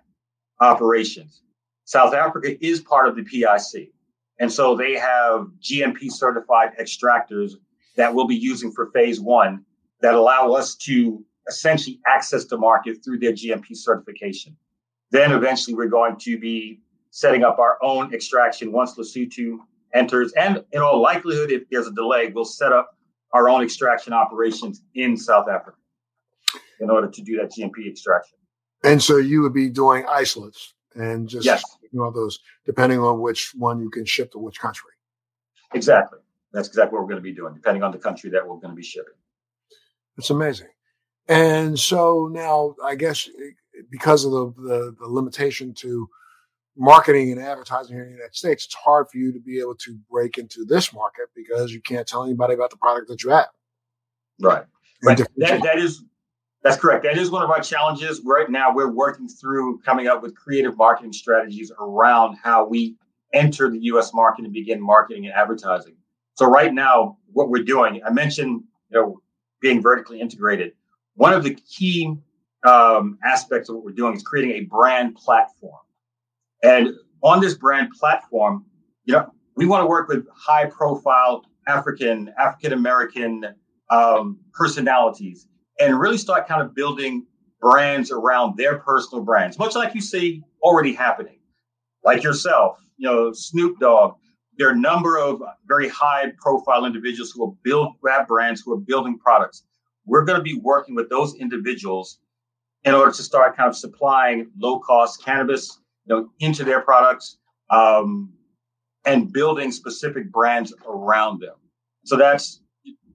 operations. 0.60 1.42
South 1.86 2.14
Africa 2.14 2.56
is 2.66 2.80
part 2.82 3.08
of 3.08 3.16
the 3.16 3.24
PIC. 3.24 3.92
And 4.40 4.52
so 4.52 4.76
they 4.76 4.96
have 4.96 5.48
GMP 5.62 6.12
certified 6.12 6.70
extractors 6.80 7.52
that 7.96 8.14
we'll 8.14 8.28
be 8.28 8.36
using 8.36 8.72
for 8.72 8.90
phase 8.92 9.20
one 9.20 9.66
that 10.02 10.16
allow 10.16 10.54
us 10.54 10.76
to 10.76 11.24
essentially 11.48 12.00
access 12.08 12.46
the 12.46 12.58
market 12.58 13.04
through 13.04 13.20
their 13.20 13.34
GMP 13.34 13.76
certification. 13.76 14.56
Then 15.12 15.32
eventually 15.32 15.76
we're 15.76 15.88
going 15.88 16.18
to 16.18 16.40
be 16.40 16.80
setting 17.10 17.44
up 17.44 17.60
our 17.60 17.78
own 17.82 18.14
extraction 18.14 18.72
once 18.72 18.96
Lesotho 18.96 19.58
enters. 19.94 20.32
And 20.34 20.64
in 20.72 20.82
all 20.82 21.02
likelihood, 21.02 21.52
if 21.52 21.64
there's 21.70 21.88
a 21.88 21.92
delay, 21.92 22.28
we'll 22.28 22.46
set 22.46 22.72
up 22.72 22.98
our 23.34 23.50
own 23.50 23.64
extraction 23.64 24.14
operations 24.14 24.84
in 24.96 25.18
South 25.18 25.48
Africa 25.50 25.78
in 26.80 26.90
order 26.90 27.08
to 27.08 27.22
do 27.22 27.38
that 27.38 27.52
GMP 27.52 27.90
extraction. 27.90 28.38
And 28.84 29.02
so 29.02 29.18
you 29.18 29.42
would 29.42 29.54
be 29.54 29.70
doing 29.70 30.06
isolates 30.10 30.74
and 30.96 31.30
just 31.30 31.46
yes. 31.46 31.64
you 31.92 32.00
know 32.00 32.12
those 32.12 32.40
depending 32.66 33.00
on 33.00 33.22
which 33.22 33.54
one 33.56 33.80
you 33.80 33.90
can 33.90 34.06
ship 34.06 34.32
to 34.32 34.40
which 34.40 34.60
country. 34.60 34.90
Exactly. 35.74 36.20
That's 36.52 36.68
exactly 36.68 36.96
what 36.96 37.04
we're 37.04 37.10
going 37.10 37.24
to 37.24 37.30
be 37.30 37.34
doing, 37.34 37.54
depending 37.54 37.84
on 37.84 37.92
the 37.92 37.98
country 37.98 38.30
that 38.32 38.46
we're 38.46 38.56
going 38.56 38.72
to 38.72 38.76
be 38.76 38.84
shipping. 38.84 39.14
It's 40.18 40.30
amazing. 40.30 40.68
And 41.28 41.80
so 41.80 42.30
now, 42.32 42.76
I 42.84 42.96
guess 42.96 43.30
because 43.90 44.26
of 44.26 44.32
the, 44.32 44.54
the, 44.62 44.96
the 45.00 45.08
limitation 45.08 45.74
to 45.76 46.10
marketing 46.76 47.32
and 47.32 47.42
advertising 47.42 47.96
here 47.96 48.04
in 48.04 48.10
the 48.10 48.16
United 48.16 48.36
States, 48.36 48.66
it's 48.66 48.76
hard 48.76 49.08
for 49.10 49.18
you 49.18 49.32
to 49.32 49.40
be 49.40 49.60
able 49.60 49.76
to 49.76 49.98
break 50.10 50.38
into 50.38 50.66
this 50.66 50.94
market 50.94 51.28
because 51.36 51.72
you 51.72 51.82
can't 51.82 52.08
tell 52.08 52.24
anybody 52.24 52.54
about 52.54 52.70
the 52.70 52.78
product 52.78 53.08
that 53.10 53.24
you 53.24 53.30
have. 53.30 53.50
Right. 54.40 54.66
Right. 55.04 55.18
That, 55.38 55.64
that 55.64 55.78
is 55.80 56.04
that's 56.64 56.78
correct. 56.78 57.04
That 57.04 57.18
is 57.18 57.32
one 57.32 57.44
of 57.44 57.50
our 57.50 57.62
challenges. 57.62 58.22
Right 58.24 58.50
now, 58.50 58.74
we're 58.74 58.92
working 58.92 59.28
through 59.28 59.80
coming 59.80 60.08
up 60.08 60.22
with 60.22 60.36
creative 60.36 60.78
marketing 60.78 61.14
strategies 61.14 61.72
around 61.80 62.38
how 62.42 62.68
we 62.68 62.98
enter 63.34 63.70
the 63.70 63.80
U.S. 63.86 64.14
market 64.14 64.46
and 64.46 64.54
begin 64.54 64.80
marketing 64.80 65.26
and 65.26 65.34
advertising. 65.34 65.96
So 66.36 66.46
right 66.46 66.72
now, 66.72 67.18
what 67.34 67.50
we're 67.50 67.64
doing, 67.64 68.02
I 68.06 68.12
mentioned, 68.12 68.64
you 68.92 69.00
know, 69.00 69.22
being 69.60 69.82
vertically 69.82 70.22
integrated. 70.22 70.74
One 71.22 71.34
of 71.34 71.44
the 71.44 71.54
key 71.54 72.16
um, 72.64 73.20
aspects 73.24 73.70
of 73.70 73.76
what 73.76 73.86
we're 73.86 73.92
doing 73.92 74.16
is 74.16 74.24
creating 74.24 74.54
a 74.54 74.62
brand 74.62 75.14
platform. 75.14 75.78
And 76.64 76.96
on 77.22 77.40
this 77.40 77.54
brand 77.54 77.92
platform, 77.92 78.66
you 79.06 79.14
know, 79.14 79.32
we 79.56 79.68
want 79.68 79.84
to 79.84 79.86
work 79.86 80.08
with 80.08 80.26
high 80.36 80.66
profile 80.66 81.46
African, 81.68 82.34
African 82.40 82.74
American 82.74 83.46
um, 83.92 84.40
personalities 84.52 85.48
and 85.80 86.00
really 86.00 86.18
start 86.18 86.48
kind 86.48 86.64
of 86.64 86.74
building 86.74 87.28
brands 87.60 88.10
around 88.10 88.58
their 88.58 88.80
personal 88.80 89.24
brands, 89.24 89.60
much 89.60 89.76
like 89.76 89.94
you 89.94 90.02
see 90.02 90.42
already 90.64 90.92
happening. 90.92 91.38
Like 92.04 92.24
yourself, 92.24 92.80
you 92.98 93.08
know, 93.08 93.32
Snoop 93.32 93.80
Dogg, 93.80 94.16
there 94.58 94.70
are 94.70 94.72
a 94.72 94.80
number 94.80 95.20
of 95.20 95.40
very 95.68 95.88
high 95.88 96.32
profile 96.40 96.84
individuals 96.84 97.30
who 97.30 97.42
will 97.42 97.58
build 97.62 97.94
who 98.02 98.10
have 98.10 98.28
brands, 98.28 98.64
who 98.66 98.74
are 98.74 98.80
building 98.80 99.20
products. 99.20 99.62
We're 100.12 100.26
going 100.26 100.40
to 100.40 100.44
be 100.44 100.60
working 100.62 100.94
with 100.94 101.10
those 101.10 101.36
individuals 101.36 102.20
in 102.84 102.94
order 102.94 103.14
to 103.14 103.24
start 103.24 103.56
kind 103.56 103.70
of 103.70 103.78
supplying 103.78 104.52
low 104.60 104.80
cost 104.80 105.24
cannabis, 105.24 105.80
you 106.06 106.14
know, 106.14 106.30
into 106.40 106.66
their 106.66 106.82
products 106.82 107.38
um, 107.70 108.34
and 109.06 109.32
building 109.32 109.72
specific 109.72 110.30
brands 110.30 110.74
around 110.86 111.40
them. 111.40 111.56
So 112.04 112.18
that's 112.18 112.60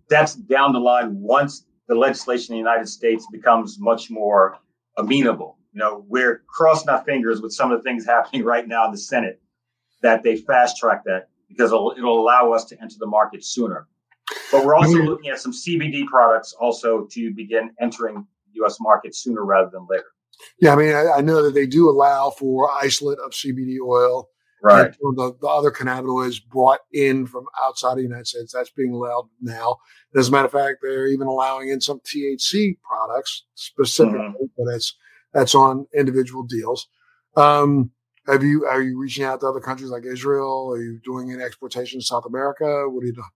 that's 0.08 0.36
down 0.36 0.72
the 0.72 0.78
line 0.78 1.20
once 1.20 1.66
the 1.86 1.94
legislation 1.94 2.54
in 2.54 2.62
the 2.62 2.66
United 2.70 2.88
States 2.88 3.26
becomes 3.30 3.76
much 3.78 4.10
more 4.10 4.56
amenable. 4.96 5.58
You 5.74 5.80
know, 5.80 6.06
we're 6.08 6.44
crossing 6.48 6.88
our 6.88 7.04
fingers 7.04 7.42
with 7.42 7.52
some 7.52 7.72
of 7.72 7.78
the 7.78 7.82
things 7.82 8.06
happening 8.06 8.42
right 8.52 8.66
now 8.66 8.86
in 8.86 8.92
the 8.92 8.98
Senate 8.98 9.38
that 10.00 10.22
they 10.22 10.36
fast 10.36 10.78
track 10.78 11.04
that 11.04 11.28
because 11.46 11.72
it'll, 11.72 11.94
it'll 11.94 12.18
allow 12.18 12.52
us 12.52 12.64
to 12.66 12.80
enter 12.80 12.96
the 12.98 13.06
market 13.06 13.44
sooner. 13.44 13.86
But 14.50 14.64
we're 14.64 14.74
also 14.74 14.98
mm-hmm. 14.98 15.06
looking 15.06 15.30
at 15.30 15.40
some 15.40 15.52
CBD 15.52 16.06
products 16.06 16.52
also 16.54 17.06
to 17.10 17.34
begin 17.34 17.70
entering 17.80 18.26
U.S. 18.54 18.78
market 18.80 19.14
sooner 19.14 19.44
rather 19.44 19.70
than 19.72 19.86
later. 19.88 20.06
Yeah, 20.60 20.72
I 20.72 20.76
mean, 20.76 20.94
I, 20.94 21.18
I 21.18 21.20
know 21.20 21.42
that 21.42 21.54
they 21.54 21.66
do 21.66 21.88
allow 21.88 22.30
for 22.30 22.70
isolate 22.72 23.18
of 23.24 23.32
CBD 23.32 23.76
oil. 23.84 24.28
Right. 24.62 24.92
The, 25.00 25.36
the, 25.40 25.46
other 25.46 25.70
cannabinoids 25.70 26.44
brought 26.44 26.80
in 26.92 27.26
from 27.26 27.46
outside 27.62 27.98
the 27.98 28.02
United 28.02 28.26
States. 28.26 28.52
That's 28.52 28.70
being 28.70 28.92
allowed 28.92 29.28
now. 29.40 29.76
As 30.16 30.28
a 30.28 30.32
matter 30.32 30.46
of 30.46 30.52
fact, 30.52 30.78
they're 30.82 31.06
even 31.06 31.26
allowing 31.26 31.68
in 31.68 31.80
some 31.80 32.00
THC 32.00 32.76
products 32.80 33.44
specifically, 33.54 34.18
mm-hmm. 34.18 34.44
but 34.56 34.74
it's 34.74 34.96
that's 35.32 35.54
on 35.54 35.86
individual 35.94 36.42
deals. 36.42 36.88
Um, 37.36 37.90
have 38.26 38.42
you 38.42 38.64
are 38.64 38.82
you 38.82 38.98
reaching 38.98 39.24
out 39.24 39.40
to 39.40 39.46
other 39.46 39.60
countries 39.60 39.90
like 39.90 40.04
Israel? 40.04 40.72
Are 40.72 40.80
you 40.80 40.98
doing 41.04 41.30
any 41.30 41.42
exportation 41.42 42.00
to 42.00 42.06
South 42.06 42.24
America? 42.26 42.88
What 42.88 43.04
are 43.04 43.06
you 43.06 43.12
doing? 43.12 43.26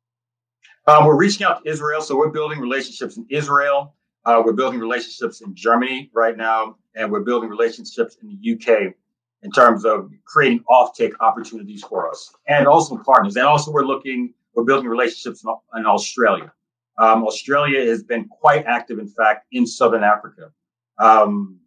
Um, 0.87 1.05
we're 1.05 1.16
reaching 1.16 1.47
out 1.47 1.62
to 1.62 1.71
Israel, 1.71 2.01
so 2.01 2.16
we're 2.16 2.31
building 2.31 2.59
relationships 2.59 3.16
in 3.16 3.27
Israel. 3.29 3.95
Uh, 4.25 4.43
we're 4.45 4.55
building 4.55 4.81
relationships 4.81 5.40
in 5.40 5.55
Germany 5.55 6.11
right 6.14 6.37
now, 6.37 6.77
and 6.95 7.11
we're 7.12 7.21
building 7.21 7.51
relationships 7.51 8.16
in 8.23 8.29
the 8.29 8.53
UK 8.55 8.95
in 9.43 9.51
terms 9.51 9.85
of 9.85 10.11
creating 10.25 10.64
offtake 10.71 11.12
opportunities 11.21 11.83
for 11.83 12.11
us, 12.11 12.35
and 12.49 12.66
also 12.66 12.97
partners. 12.99 13.37
And 13.37 13.47
also, 13.47 13.71
we're 13.71 13.85
looking, 13.85 14.35
we're 14.55 14.64
building 14.64 14.88
relationships 14.88 15.45
in, 15.45 15.55
in 15.79 15.87
Australia. 15.87 16.53
Um, 16.99 17.24
Australia 17.24 17.87
has 17.87 18.03
been 18.03 18.26
quite 18.28 18.64
active, 18.66 18.99
in 18.99 19.09
fact, 19.09 19.47
in 19.53 19.66
Southern 19.66 20.03
Africa. 20.03 20.51
Um, 20.99 21.59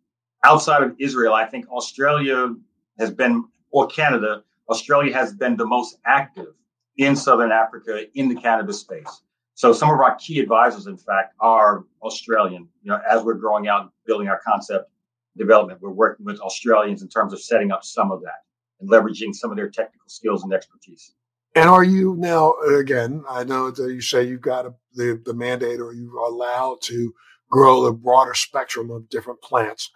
outside 0.43 0.83
of 0.83 0.95
Israel, 0.99 1.33
I 1.33 1.45
think 1.45 1.69
Australia 1.69 2.53
has 2.99 3.11
been, 3.11 3.45
or 3.71 3.87
Canada, 3.87 4.43
Australia 4.69 5.13
has 5.13 5.33
been 5.33 5.55
the 5.55 5.65
most 5.65 5.97
active 6.05 6.53
in 6.97 7.15
Southern 7.15 7.51
Africa 7.51 8.05
in 8.13 8.29
the 8.29 8.35
cannabis 8.35 8.79
space. 8.79 9.21
So 9.55 9.71
some 9.73 9.89
of 9.89 9.99
our 9.99 10.15
key 10.15 10.39
advisors, 10.39 10.87
in 10.87 10.97
fact, 10.97 11.35
are 11.39 11.85
Australian. 12.01 12.67
You 12.81 12.91
know, 12.91 12.99
as 13.09 13.23
we're 13.23 13.35
growing 13.35 13.67
out 13.67 13.81
and 13.81 13.89
building 14.05 14.27
our 14.27 14.39
concept 14.45 14.89
development, 15.37 15.81
we're 15.81 15.91
working 15.91 16.25
with 16.25 16.39
Australians 16.39 17.01
in 17.01 17.07
terms 17.09 17.33
of 17.33 17.41
setting 17.41 17.71
up 17.71 17.83
some 17.83 18.11
of 18.11 18.21
that 18.21 18.43
and 18.79 18.89
leveraging 18.89 19.33
some 19.33 19.51
of 19.51 19.57
their 19.57 19.69
technical 19.69 20.07
skills 20.07 20.43
and 20.43 20.53
expertise. 20.53 21.13
And 21.55 21.69
are 21.69 21.83
you 21.83 22.15
now 22.17 22.53
again? 22.77 23.23
I 23.29 23.43
know 23.43 23.69
that 23.69 23.93
you 23.93 24.01
say 24.01 24.23
you've 24.23 24.41
got 24.41 24.65
a, 24.65 24.73
the 24.95 25.21
the 25.23 25.35
mandate, 25.35 25.79
or 25.79 25.93
you 25.93 26.17
are 26.17 26.27
allowed 26.29 26.81
to 26.83 27.13
grow 27.51 27.83
the 27.83 27.91
broader 27.93 28.33
spectrum 28.33 28.89
of 28.89 29.07
different 29.09 29.39
plants. 29.43 29.91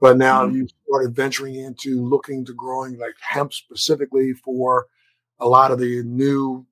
But 0.00 0.16
now 0.18 0.44
Mhm. 0.44 0.54
you 0.54 0.68
started 0.88 1.14
venturing 1.14 1.54
into 1.54 2.04
looking 2.04 2.44
to 2.46 2.52
growing 2.52 2.98
like 2.98 3.14
hemp 3.20 3.52
specifically 3.52 4.32
for 4.32 4.86
a 5.38 5.48
lot 5.48 5.70
of 5.70 5.78
the 5.78 6.02
new 6.04 6.66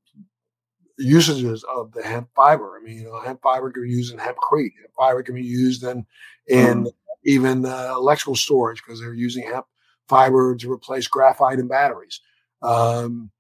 usages 0.99 1.65
of 1.65 1.93
the 1.93 2.03
hemp 2.03 2.29
fiber. 2.35 2.79
I 2.79 2.85
mean, 2.85 2.99
you 2.99 3.05
know, 3.05 3.21
hemp 3.21 3.43
fiber 3.43 3.71
can 3.71 3.83
be 3.83 3.91
used 3.91 4.13
in 4.13 4.19
hempcrete. 4.19 4.73
Hemp 4.81 4.93
fiber 4.97 5.23
can 5.23 5.35
be 5.35 5.43
used 5.43 5.83
in 5.83 6.07
in 6.47 6.89
even 7.25 7.65
uh, 7.65 7.95
electrical 7.97 8.37
storage 8.37 8.83
because 8.85 9.01
they're 9.01 9.15
using 9.15 9.45
hemp 9.45 9.67
fiber 10.09 10.55
to 10.57 10.73
replace 10.73 11.07
graphite 11.07 11.59
in 11.59 11.69
batteries. 11.69 12.21
Um, 12.63 13.31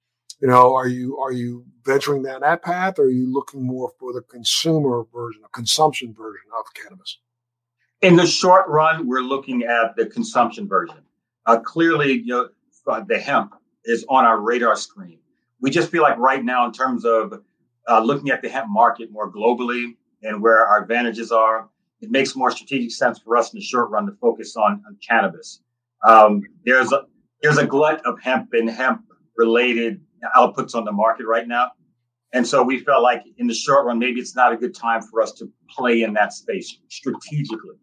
you 0.41 0.49
know, 0.49 0.75
are 0.75 0.89
you 0.89 1.19
are 1.19 1.33
you 1.33 1.65
venturing 1.85 2.23
down 2.23 2.41
that 2.41 2.63
path, 2.63 2.99
or 2.99 3.05
are 3.05 3.11
you 3.11 3.33
looking 3.33 3.63
more 3.63 3.93
for 3.99 4.13
the 4.13 4.23
consumer 4.23 5.05
version, 5.15 5.43
a 5.45 5.49
consumption 5.51 6.13
version 6.13 6.51
of 6.59 6.67
cannabis? 6.75 7.19
In 8.03 8.17
the 8.17 8.27
short 8.27 8.69
run, 8.69 9.07
we're 9.07 9.21
looking 9.21 9.63
at 9.63 9.97
the 9.97 10.07
consumption 10.07 10.69
version. 10.69 10.99
Uh, 11.47 11.59
clearly, 11.59 12.13
you 12.13 12.27
know, 12.27 12.49
uh, 12.87 13.01
the 13.01 13.19
hemp 13.19 13.55
is 13.85 14.05
on 14.09 14.25
our 14.25 14.41
radar 14.41 14.77
screen. 14.77 15.19
We 15.61 15.71
just 15.71 15.91
feel 15.91 16.03
like 16.03 16.19
right 16.19 16.45
now, 16.45 16.67
in 16.67 16.73
terms 16.73 17.05
of 17.05 17.41
uh, 17.89 18.01
looking 18.01 18.31
at 18.31 18.43
the 18.43 18.49
hemp 18.49 18.69
market 18.69 19.11
more 19.11 19.31
globally 19.31 19.95
and 20.23 20.43
where 20.43 20.67
our 20.67 20.83
advantages 20.83 21.33
are, 21.33 21.69
it 22.01 22.11
makes 22.11 22.37
more 22.37 22.51
strategic 22.51 22.91
sense 22.91 23.19
for 23.19 23.37
us 23.37 23.53
in 23.53 23.59
the 23.59 23.65
short 23.65 23.91
run 23.91 24.07
to 24.07 24.13
focus 24.21 24.57
on, 24.57 24.83
on 24.87 24.97
cannabis. 25.07 25.61
Um, 26.07 26.43
there's 26.65 26.93
a 26.93 27.03
there's 27.43 27.59
a 27.59 27.67
glut 27.67 28.05
of 28.07 28.21
hemp 28.23 28.51
and 28.53 28.69
hemp 28.69 29.03
related 29.37 30.01
outputs 30.37 30.75
on 30.75 30.85
the 30.85 30.93
market 30.93 31.27
right 31.27 31.47
now. 31.47 31.73
And 32.33 32.47
so 32.47 32.63
we 32.63 32.81
felt 32.81 33.03
like 33.03 33.23
in 33.39 33.47
the 33.47 33.55
short 33.55 33.87
run, 33.87 33.99
maybe 33.99 34.21
it's 34.21 34.35
not 34.35 34.53
a 34.53 34.57
good 34.57 34.75
time 34.75 35.03
for 35.03 35.23
us 35.23 35.33
to 35.33 35.51
play 35.71 36.03
in 36.03 36.13
that 36.15 36.33
space 36.33 36.79
strategically. 36.89 37.77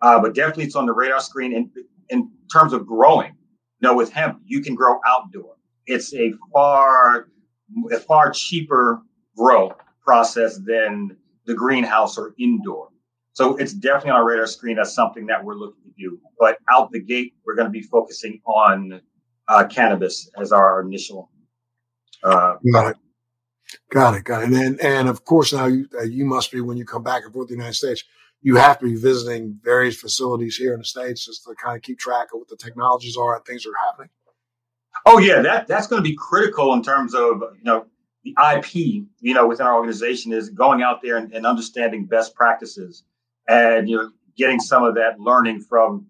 Uh, 0.00 0.20
but 0.20 0.34
definitely 0.34 0.64
it's 0.64 0.76
on 0.76 0.86
the 0.86 0.92
radar 0.92 1.20
screen. 1.20 1.54
And 1.54 1.70
in 2.08 2.30
terms 2.52 2.72
of 2.72 2.86
growing, 2.86 3.34
know, 3.80 3.94
with 3.94 4.12
hemp, 4.12 4.40
you 4.44 4.60
can 4.60 4.74
grow 4.74 5.00
outdoor. 5.06 5.56
It's 5.86 6.14
a 6.14 6.32
far, 6.52 7.28
a 7.92 7.98
far 7.98 8.30
cheaper 8.30 9.02
grow 9.36 9.74
process 10.04 10.58
than 10.58 11.16
the 11.46 11.54
greenhouse 11.54 12.18
or 12.18 12.34
indoor. 12.38 12.88
So 13.32 13.56
it's 13.56 13.72
definitely 13.72 14.10
on 14.10 14.16
our 14.16 14.24
radar 14.26 14.46
screen. 14.46 14.76
That's 14.76 14.92
something 14.92 15.26
that 15.26 15.44
we're 15.44 15.54
looking 15.54 15.82
to 15.84 15.92
do. 15.96 16.18
But 16.38 16.58
out 16.70 16.90
the 16.90 17.00
gate, 17.00 17.34
we're 17.46 17.54
going 17.54 17.68
to 17.68 17.72
be 17.72 17.82
focusing 17.82 18.40
on 18.44 19.00
uh, 19.48 19.66
cannabis 19.68 20.28
as 20.40 20.52
our 20.52 20.80
initial. 20.80 21.30
Uh, 22.24 22.56
Got 22.72 22.90
it. 22.90 22.96
Got 23.90 24.14
it. 24.14 24.24
Got 24.24 24.42
it. 24.42 24.52
And 24.52 24.80
and 24.80 25.08
of 25.08 25.24
course, 25.24 25.52
now 25.52 25.66
you, 25.66 25.86
uh, 25.98 26.02
you 26.02 26.24
must 26.24 26.50
be 26.50 26.60
when 26.60 26.76
you 26.76 26.84
come 26.84 27.02
back 27.02 27.24
and 27.24 27.32
forth 27.32 27.48
to 27.48 27.54
the 27.54 27.58
United 27.58 27.74
States, 27.74 28.02
you 28.40 28.56
have 28.56 28.78
to 28.78 28.86
be 28.86 28.94
visiting 28.94 29.58
various 29.62 29.96
facilities 29.96 30.56
here 30.56 30.72
in 30.72 30.78
the 30.78 30.84
states 30.84 31.26
just 31.26 31.44
to 31.44 31.54
kind 31.62 31.76
of 31.76 31.82
keep 31.82 31.98
track 31.98 32.28
of 32.32 32.38
what 32.38 32.48
the 32.48 32.56
technologies 32.56 33.16
are 33.16 33.36
and 33.36 33.44
things 33.44 33.66
are 33.66 33.72
happening. 33.86 34.10
Oh 35.06 35.18
yeah, 35.18 35.42
that 35.42 35.66
that's 35.66 35.86
going 35.86 36.02
to 36.02 36.08
be 36.08 36.16
critical 36.16 36.72
in 36.74 36.82
terms 36.82 37.14
of 37.14 37.40
you 37.56 37.64
know 37.64 37.86
the 38.24 38.34
IP. 38.54 38.74
You 39.20 39.34
know, 39.34 39.46
within 39.46 39.66
our 39.66 39.76
organization 39.76 40.32
is 40.32 40.50
going 40.50 40.82
out 40.82 41.02
there 41.02 41.16
and, 41.16 41.32
and 41.32 41.46
understanding 41.46 42.06
best 42.06 42.34
practices, 42.34 43.04
and 43.48 43.88
you 43.88 43.96
know 43.96 44.10
getting 44.36 44.60
some 44.60 44.84
of 44.84 44.94
that 44.94 45.20
learning 45.20 45.60
from 45.60 46.06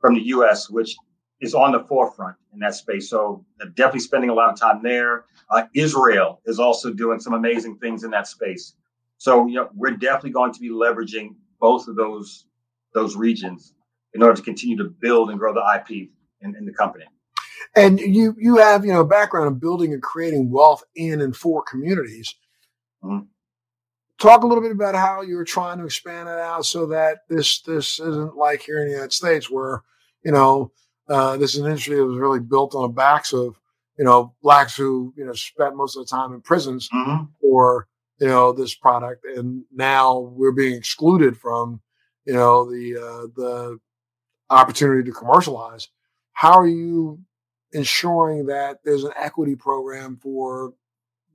from 0.00 0.14
the 0.14 0.22
U.S., 0.26 0.68
which 0.68 0.96
is 1.40 1.54
on 1.54 1.72
the 1.72 1.80
forefront 1.80 2.36
in 2.52 2.60
that 2.60 2.74
space. 2.74 3.10
So 3.10 3.44
definitely 3.74 4.00
spending 4.00 4.30
a 4.30 4.34
lot 4.34 4.50
of 4.50 4.58
time 4.58 4.82
there. 4.82 5.24
Uh, 5.50 5.64
Israel 5.74 6.40
is 6.46 6.58
also 6.58 6.92
doing 6.92 7.20
some 7.20 7.34
amazing 7.34 7.78
things 7.78 8.04
in 8.04 8.10
that 8.12 8.26
space. 8.26 8.74
So 9.18 9.46
you 9.46 9.54
know, 9.54 9.70
we're 9.74 9.96
definitely 9.96 10.30
going 10.30 10.52
to 10.52 10.60
be 10.60 10.70
leveraging 10.70 11.34
both 11.62 11.88
of 11.88 11.96
those 11.96 12.44
those 12.92 13.16
regions 13.16 13.72
in 14.12 14.22
order 14.22 14.34
to 14.36 14.42
continue 14.42 14.76
to 14.76 14.84
build 15.00 15.30
and 15.30 15.38
grow 15.38 15.54
the 15.54 15.64
IP 15.76 16.10
in, 16.42 16.54
in 16.54 16.66
the 16.66 16.72
company. 16.74 17.06
And 17.74 17.98
you, 17.98 18.34
you 18.38 18.56
have, 18.58 18.84
you 18.84 18.92
know, 18.92 19.00
a 19.00 19.06
background 19.06 19.46
in 19.48 19.58
building 19.58 19.94
and 19.94 20.02
creating 20.02 20.50
wealth 20.50 20.84
in 20.94 21.22
and 21.22 21.34
for 21.34 21.62
communities. 21.62 22.34
Mhm. 23.02 23.28
Talk 24.18 24.42
a 24.42 24.46
little 24.46 24.62
bit 24.62 24.72
about 24.72 24.94
how 24.94 25.22
you're 25.22 25.44
trying 25.44 25.78
to 25.78 25.86
expand 25.86 26.28
it 26.28 26.38
out 26.38 26.66
so 26.66 26.84
that 26.88 27.20
this, 27.30 27.62
this 27.62 27.98
isn't 27.98 28.36
like 28.36 28.60
here 28.60 28.80
in 28.80 28.86
the 28.88 28.92
United 28.92 29.14
States 29.14 29.50
where, 29.50 29.82
you 30.22 30.32
know, 30.32 30.70
uh, 31.08 31.38
this 31.38 31.54
is 31.54 31.60
an 31.60 31.66
industry 31.66 31.96
that 31.96 32.04
was 32.04 32.18
really 32.18 32.40
built 32.40 32.74
on 32.74 32.82
the 32.82 32.88
backs 32.88 33.32
of, 33.32 33.58
you 33.98 34.04
know, 34.04 34.34
blacks 34.42 34.76
who, 34.76 35.14
you 35.16 35.24
know, 35.24 35.32
spent 35.32 35.74
most 35.76 35.96
of 35.96 36.04
the 36.04 36.10
time 36.10 36.34
in 36.34 36.42
prisons 36.42 36.90
Mm-hmm. 36.92 37.24
for, 37.40 37.88
you 38.22 38.28
know, 38.28 38.52
this 38.52 38.72
product. 38.72 39.24
And 39.24 39.64
now 39.72 40.20
we're 40.20 40.52
being 40.52 40.76
excluded 40.76 41.36
from, 41.36 41.80
you 42.24 42.32
know, 42.32 42.70
the, 42.70 42.96
uh, 42.96 43.26
the 43.34 43.80
opportunity 44.48 45.02
to 45.10 45.12
commercialize. 45.12 45.88
How 46.32 46.52
are 46.52 46.68
you 46.68 47.18
ensuring 47.72 48.46
that 48.46 48.78
there's 48.84 49.02
an 49.02 49.10
equity 49.18 49.56
program 49.56 50.20
for 50.22 50.72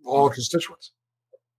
all 0.05 0.29
constituents? 0.29 0.93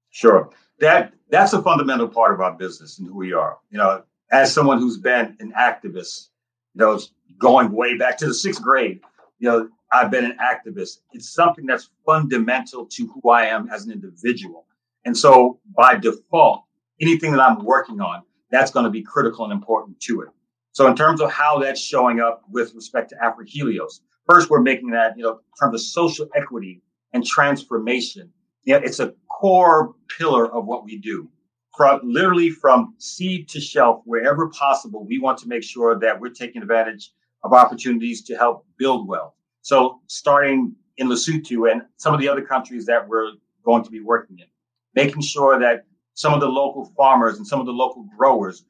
Sure. 0.09 0.49
That 0.81 1.13
that's 1.29 1.53
a 1.53 1.61
fundamental 1.61 2.09
part 2.09 2.33
of 2.33 2.41
our 2.41 2.55
business 2.55 2.99
and 2.99 3.07
who 3.07 3.15
we 3.15 3.35
are. 3.35 3.59
You 3.71 3.77
know, 3.77 4.05
as 4.33 4.55
someone 4.55 4.79
who's 4.79 4.97
been 4.97 5.37
an 5.41 5.53
activist, 5.61 6.29
you 6.75 6.81
know, 6.81 6.99
going 7.39 7.71
way 7.73 7.99
back 7.99 8.17
to 8.19 8.27
the 8.29 8.35
sixth 8.35 8.63
grade, 8.63 9.01
you 9.41 9.51
know, 9.51 9.69
I've 9.93 10.11
been 10.11 10.25
an 10.25 10.39
activist. 10.41 11.01
It's 11.13 11.29
something 11.29 11.67
that's 11.67 11.91
fundamental 12.07 12.87
to 12.87 13.07
who 13.09 13.29
I 13.29 13.45
am 13.45 13.69
as 13.69 13.85
an 13.85 13.93
individual. 13.93 14.65
And 15.09 15.17
so 15.17 15.59
by 15.75 15.97
default, 15.97 16.65
anything 17.01 17.33
that 17.33 17.41
I'm 17.41 17.65
working 17.65 17.99
on, 17.99 18.25
that's 18.51 18.71
going 18.71 18.85
to 18.85 18.91
be 18.91 19.01
critical 19.01 19.47
and 19.47 19.55
important 19.55 19.99
to 20.01 20.21
it. 20.21 20.29
So 20.73 20.87
in 20.87 20.95
terms 20.95 21.23
of 21.23 21.31
how 21.31 21.59
that's 21.59 21.81
showing 21.81 22.21
up 22.21 22.43
with 22.51 22.75
respect 22.75 23.09
to 23.09 23.17
AfroHelios, 23.17 24.01
first 24.27 24.51
we're 24.51 24.61
making 24.61 24.91
that, 24.91 25.17
you 25.17 25.23
know, 25.23 25.31
in 25.31 25.39
terms 25.59 25.75
of 25.77 25.81
social 25.81 26.29
equity 26.37 26.83
and 27.15 27.25
transformation. 27.25 28.31
Yeah, 28.65 28.81
it's 28.85 29.01
a 29.01 29.15
core 29.31 29.95
pillar 30.19 30.53
of 30.53 30.67
what 30.67 30.85
we 30.85 30.99
do. 30.99 31.31
From 31.75 32.01
literally 32.05 32.51
from 32.51 32.95
seed 32.99 33.49
to 33.49 33.63
shelf, 33.63 34.03
wherever 34.05 34.51
possible, 34.51 35.07
we 35.07 35.19
want 35.19 35.39
to 35.39 35.49
make 35.49 35.63
sure 35.63 35.99
that 35.99 36.21
we're 36.21 36.35
taking 36.35 36.61
advantage 36.61 37.13
of 37.45 37.55
opportunities 37.55 38.21
to 38.25 38.37
help 38.37 38.67
build 38.77 39.09
wealth. 39.09 39.33
So 39.63 40.03
starting 40.07 40.77
in 40.99 41.09
Lesotho 41.09 41.73
and 41.73 41.81
some 41.97 42.13
of 42.13 42.21
the 42.21 42.29
other 42.29 42.43
countries 42.43 42.85
that 42.85 43.09
we're 43.09 43.31
going 43.65 43.85
to 43.85 43.91
be 43.91 44.01
working 44.01 44.39
in, 44.39 44.47
making 44.95 45.23
sure 45.23 45.59
that 45.59 45.85
some 46.15 46.35
of 46.35 46.41
the 46.41 46.49
local 46.49 46.93
farmers 46.97 47.37
and 47.37 47.47
some 47.47 47.61
of 47.61 47.67
the 47.67 47.73
local 47.73 48.07
growers, 48.17 48.65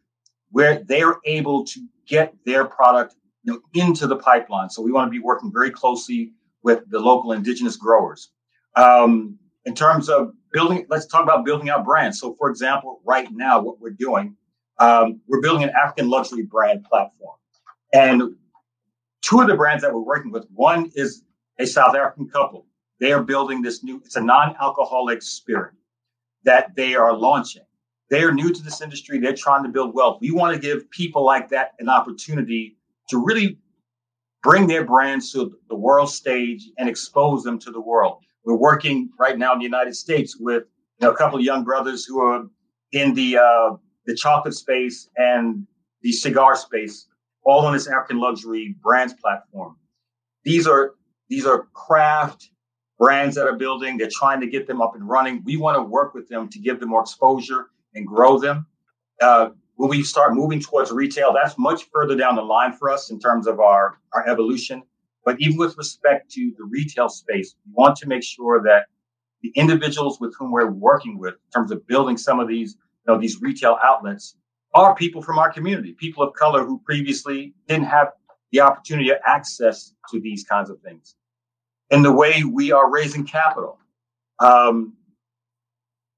where 0.51 0.83
they're 0.85 1.17
able 1.25 1.65
to 1.65 1.81
get 2.07 2.35
their 2.45 2.65
product 2.65 3.15
you 3.43 3.53
know, 3.55 3.61
into 3.75 4.07
the 4.07 4.17
pipeline. 4.17 4.69
So 4.69 4.83
we 4.83 4.93
want 4.93 5.07
to 5.07 5.11
be 5.11 5.19
working 5.19 5.51
very 5.53 5.71
closely 5.71 6.33
with 6.63 6.83
the 6.91 6.99
local 6.99 7.33
indigenous 7.33 7.77
growers. 7.77 8.31
Um, 8.77 9.39
in 9.65 9.75
terms 9.75 10.09
of 10.09 10.33
building, 10.53 10.87
let's 10.89 11.07
talk 11.07 11.23
about 11.23 11.45
building 11.45 11.69
out 11.69 11.85
brands. 11.85 12.21
So, 12.21 12.35
for 12.39 12.51
example, 12.51 13.01
right 13.05 13.29
now, 13.31 13.61
what 13.61 13.81
we're 13.81 13.91
doing, 13.91 14.37
um, 14.79 15.21
we're 15.27 15.41
building 15.41 15.65
an 15.65 15.71
African 15.71 16.09
luxury 16.09 16.43
brand 16.43 16.85
platform. 16.85 17.37
And 17.93 18.35
two 19.23 19.41
of 19.41 19.49
the 19.49 19.57
brands 19.57 19.83
that 19.83 19.93
we're 19.93 20.01
working 20.01 20.31
with, 20.31 20.47
one 20.55 20.91
is 20.95 21.23
a 21.59 21.67
South 21.67 21.95
African 21.95 22.29
couple. 22.29 22.67
They 23.01 23.13
are 23.13 23.23
building 23.23 23.63
this 23.63 23.83
new, 23.83 24.03
it's 24.05 24.17
a 24.17 24.21
non 24.21 24.55
alcoholic 24.61 25.23
spirit 25.23 25.73
that 26.49 26.75
they 26.75 26.95
are 26.95 27.15
launching. 27.15 27.63
They 28.09 28.23
are 28.23 28.33
new 28.33 28.51
to 28.55 28.63
this 28.63 28.81
industry. 28.81 29.19
They're 29.19 29.35
trying 29.35 29.65
to 29.65 29.69
build 29.69 29.95
wealth. 29.95 30.17
We 30.23 30.31
want 30.31 30.55
to 30.55 30.59
give 30.59 30.91
people 30.91 31.23
like 31.23 31.51
that 31.51 31.75
an 31.79 31.91
opportunity 31.91 32.79
to 33.11 33.23
really 33.23 33.59
bring 34.43 34.67
their 34.67 34.87
brands 34.87 35.31
to 35.33 35.59
the 35.69 35.77
world 35.77 36.11
stage 36.11 36.71
and 36.79 36.89
expose 36.89 37.43
them 37.43 37.59
to 37.59 37.71
the 37.71 37.83
world. 37.83 38.23
We're 38.47 38.57
working 38.57 39.11
right 39.21 39.37
now 39.37 39.53
in 39.53 39.59
the 39.59 39.67
United 39.67 39.95
States 39.95 40.39
with 40.41 40.63
you 40.99 41.07
know, 41.07 41.13
a 41.13 41.17
couple 41.19 41.39
of 41.39 41.45
young 41.45 41.65
brothers 41.65 42.07
who 42.07 42.23
are 42.23 42.47
in 42.93 43.13
the 43.13 43.37
uh, 43.37 43.77
the 44.07 44.15
chocolate 44.15 44.55
space 44.55 45.11
and 45.19 45.67
the 46.01 46.13
cigar 46.13 46.57
space, 46.57 47.09
all 47.45 47.67
on 47.67 47.75
this 47.75 47.89
African 47.89 48.21
luxury 48.21 48.75
brands 48.83 49.13
platform. 49.13 49.77
These 50.45 50.67
are 50.67 50.95
these 51.29 51.45
are 51.45 51.67
craft 51.75 52.49
brands 52.99 53.37
that 53.37 53.47
are 53.47 53.57
building. 53.57 53.97
They're 53.97 54.11
trying 54.13 54.41
to 54.41 54.47
get 54.47 54.67
them 54.67 54.81
up 54.81 54.95
and 54.95 55.09
running. 55.09 55.43
We 55.45 55.57
want 55.57 55.77
to 55.77 55.83
work 55.83 56.15
with 56.15 56.29
them 56.29 56.49
to 56.49 56.59
give 56.59 56.81
them 56.81 56.91
more 56.91 57.03
exposure 57.03 57.71
and 57.95 58.07
grow 58.07 58.39
them. 58.39 58.67
Uh, 59.21 59.51
when 59.77 59.89
we 59.89 60.03
start 60.03 60.35
moving 60.35 60.61
towards 60.61 60.91
retail, 60.91 61.33
that's 61.33 61.57
much 61.57 61.85
further 61.93 62.17
down 62.17 62.35
the 62.35 62.43
line 62.43 62.73
for 62.73 62.91
us 62.91 63.11
in 63.11 63.21
terms 63.21 63.47
of 63.47 63.61
our, 63.61 63.99
our 64.13 64.29
evolution. 64.29 64.83
But 65.25 65.37
even 65.39 65.57
with 65.57 65.77
respect 65.79 66.31
to 66.33 66.53
the 66.59 66.65
retail 66.65 67.09
space, 67.09 67.55
we 67.65 67.73
want 67.75 67.97
to 67.99 68.09
make 68.09 68.25
sure 68.25 68.61
that 68.63 68.87
the 69.43 69.51
individuals 69.55 70.19
with 70.21 70.35
whom 70.37 70.51
we're 70.51 70.71
working 70.71 71.19
with 71.19 71.35
in 71.35 71.51
terms 71.55 71.71
of 71.71 71.87
building 71.87 72.17
some 72.17 72.41
of 72.41 72.49
these, 72.49 72.77
you 73.07 73.13
know, 73.13 73.21
these 73.21 73.41
retail 73.41 73.79
outlets 73.85 74.35
are 74.75 74.95
people 74.97 75.23
from 75.23 75.39
our 75.39 75.53
community, 75.53 75.93
people 75.93 76.23
of 76.25 76.35
color 76.35 76.65
who 76.65 76.81
previously 76.85 77.55
didn't 77.69 77.87
have 77.87 78.09
the 78.51 78.61
opportunity 78.61 79.13
or 79.13 79.19
access 79.25 79.93
to 80.11 80.21
these 80.21 80.45
kinds 80.45 80.71
of 80.71 80.81
things. 80.81 81.15
And 81.91 82.05
the 82.05 82.13
way 82.13 82.45
we 82.45 82.73
are 82.73 82.91
raising 82.91 83.25
capital. 83.25 83.79
Um, 84.41 84.95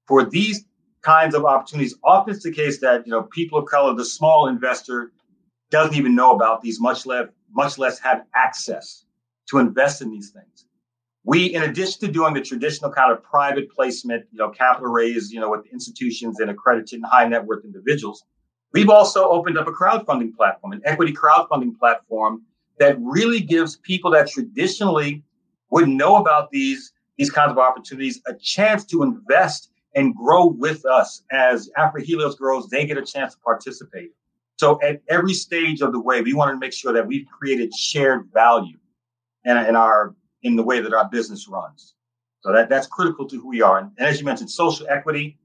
for 0.07 0.25
these 0.25 0.65
kinds 1.01 1.33
of 1.33 1.45
opportunities, 1.45 1.95
often 2.03 2.33
it's 2.33 2.43
the 2.43 2.51
case 2.51 2.79
that 2.81 3.05
you 3.05 3.11
know 3.11 3.23
people 3.23 3.59
of 3.59 3.65
color, 3.65 3.93
the 3.95 4.05
small 4.05 4.47
investor, 4.47 5.11
doesn't 5.69 5.95
even 5.95 6.15
know 6.15 6.33
about 6.35 6.61
these, 6.61 6.79
much 6.79 7.05
less 7.05 7.27
much 7.53 7.77
less 7.77 7.99
have 7.99 8.23
access 8.35 9.05
to 9.49 9.57
invest 9.57 10.01
in 10.01 10.11
these 10.11 10.29
things. 10.31 10.65
We, 11.23 11.53
in 11.53 11.63
addition 11.63 11.99
to 12.01 12.07
doing 12.07 12.33
the 12.33 12.41
traditional 12.41 12.91
kind 12.91 13.11
of 13.11 13.23
private 13.23 13.69
placement, 13.69 14.25
you 14.31 14.39
know, 14.39 14.49
capital 14.49 14.89
raise, 14.89 15.31
you 15.31 15.39
know, 15.39 15.51
with 15.51 15.65
institutions 15.71 16.39
and 16.39 16.49
accredited 16.49 16.93
and 16.93 17.05
high 17.05 17.27
net 17.27 17.45
worth 17.45 17.63
individuals, 17.63 18.23
we've 18.73 18.89
also 18.89 19.29
opened 19.29 19.57
up 19.57 19.67
a 19.67 19.71
crowdfunding 19.71 20.33
platform, 20.35 20.73
an 20.73 20.81
equity 20.83 21.13
crowdfunding 21.13 21.77
platform 21.77 22.41
that 22.79 22.97
really 22.99 23.39
gives 23.39 23.75
people 23.77 24.09
that 24.11 24.29
traditionally 24.29 25.23
wouldn't 25.71 25.95
know 25.95 26.17
about 26.17 26.51
these 26.51 26.93
these 27.17 27.29
kinds 27.29 27.51
of 27.51 27.57
opportunities 27.57 28.21
a 28.27 28.33
chance 28.35 28.85
to 28.85 29.03
invest 29.03 29.69
and 29.95 30.15
grow 30.15 30.45
with 30.45 30.85
us 30.85 31.23
as 31.31 31.69
Afro 31.77 32.01
Helios 32.01 32.35
grows. 32.35 32.67
They 32.67 32.85
get 32.85 32.97
a 32.97 33.01
chance 33.01 33.33
to 33.33 33.39
participate. 33.41 34.11
So 34.57 34.79
at 34.81 35.01
every 35.09 35.33
stage 35.33 35.81
of 35.81 35.91
the 35.91 35.99
way, 35.99 36.21
we 36.21 36.33
want 36.33 36.53
to 36.53 36.57
make 36.57 36.73
sure 36.73 36.93
that 36.93 37.05
we've 37.05 37.27
created 37.27 37.73
shared 37.73 38.29
value 38.33 38.77
in, 39.43 39.57
in 39.57 39.75
our 39.75 40.15
in 40.43 40.55
the 40.55 40.63
way 40.63 40.79
that 40.79 40.93
our 40.93 41.09
business 41.09 41.47
runs. 41.47 41.95
So 42.41 42.51
that, 42.51 42.69
that's 42.69 42.87
critical 42.87 43.27
to 43.27 43.39
who 43.39 43.47
we 43.47 43.61
are. 43.61 43.77
And, 43.79 43.91
as 43.99 44.19
you 44.19 44.25
mentioned, 44.25 44.49
social 44.49 44.87
equity, 44.89 45.37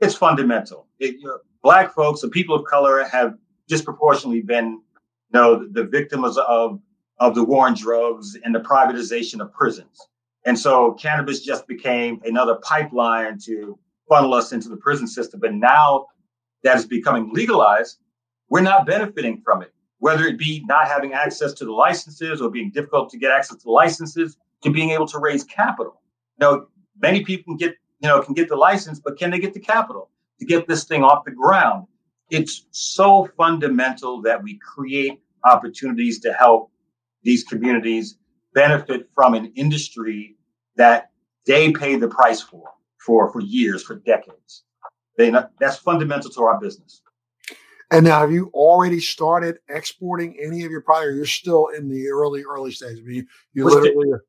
it's 0.00 0.14
fundamental. 0.14 0.86
It, 0.98 1.16
you 1.18 1.26
know, 1.26 1.38
black 1.62 1.94
folks 1.94 2.22
and 2.22 2.32
people 2.32 2.54
of 2.54 2.64
color 2.64 3.04
have 3.04 3.34
disproportionately 3.68 4.40
been, 4.40 4.66
you 4.72 4.80
know, 5.34 5.66
the 5.70 5.84
victims 5.84 6.38
of 6.38 6.80
of 7.20 7.34
the 7.34 7.44
war 7.44 7.66
on 7.66 7.74
drugs 7.74 8.36
and 8.42 8.54
the 8.54 8.60
privatization 8.60 9.40
of 9.40 9.52
prisons. 9.52 10.08
And 10.46 10.58
so 10.58 10.92
cannabis 10.92 11.40
just 11.40 11.66
became 11.68 12.20
another 12.24 12.56
pipeline 12.62 13.38
to 13.44 13.78
funnel 14.08 14.34
us 14.34 14.52
into 14.52 14.68
the 14.68 14.76
prison 14.76 15.06
system. 15.06 15.38
But 15.38 15.54
now 15.54 16.06
that 16.64 16.76
is 16.76 16.86
becoming 16.86 17.30
legalized, 17.32 17.98
we're 18.48 18.62
not 18.62 18.86
benefiting 18.86 19.42
from 19.44 19.62
it 19.62 19.72
whether 20.00 20.24
it 20.24 20.38
be 20.38 20.64
not 20.66 20.88
having 20.88 21.12
access 21.12 21.52
to 21.52 21.64
the 21.64 21.72
licenses 21.72 22.40
or 22.40 22.50
being 22.50 22.70
difficult 22.70 23.10
to 23.10 23.18
get 23.18 23.30
access 23.30 23.58
to 23.58 23.70
licenses 23.70 24.36
to 24.62 24.70
being 24.70 24.90
able 24.90 25.06
to 25.06 25.18
raise 25.18 25.44
capital. 25.44 26.00
Now, 26.38 26.66
many 27.00 27.22
people 27.22 27.52
can 27.52 27.56
get, 27.56 27.76
you 28.00 28.08
know, 28.08 28.20
can 28.20 28.34
get 28.34 28.48
the 28.48 28.56
license, 28.56 28.98
but 28.98 29.18
can 29.18 29.30
they 29.30 29.38
get 29.38 29.54
the 29.54 29.60
capital 29.60 30.10
to 30.38 30.46
get 30.46 30.66
this 30.66 30.84
thing 30.84 31.04
off 31.04 31.24
the 31.24 31.30
ground? 31.30 31.86
It's 32.30 32.66
so 32.70 33.28
fundamental 33.36 34.22
that 34.22 34.42
we 34.42 34.58
create 34.58 35.20
opportunities 35.44 36.18
to 36.20 36.32
help 36.32 36.69
these 37.22 37.44
communities 37.44 38.16
benefit 38.54 39.08
from 39.14 39.34
an 39.34 39.52
industry 39.54 40.36
that 40.76 41.10
they 41.46 41.72
pay 41.72 41.96
the 41.96 42.08
price 42.08 42.40
for, 42.40 42.70
for, 42.98 43.32
for 43.32 43.40
years, 43.40 43.82
for 43.82 43.96
decades. 43.96 44.64
They, 45.16 45.32
that's 45.58 45.76
fundamental 45.76 46.30
to 46.30 46.42
our 46.42 46.58
business. 46.60 47.02
And 47.90 48.04
now, 48.04 48.20
have 48.20 48.30
you 48.30 48.50
already 48.54 49.00
started 49.00 49.58
exporting 49.68 50.38
any 50.40 50.64
of 50.64 50.70
your 50.70 50.80
product? 50.80 51.16
you're 51.16 51.26
still 51.26 51.68
in 51.68 51.88
the 51.88 52.08
early, 52.08 52.44
early 52.44 52.70
stage. 52.70 52.98
I 52.98 53.02
mean, 53.02 53.26
you 53.52 53.64
we're 53.64 53.70
literally. 53.82 54.06
Still, 54.06 54.20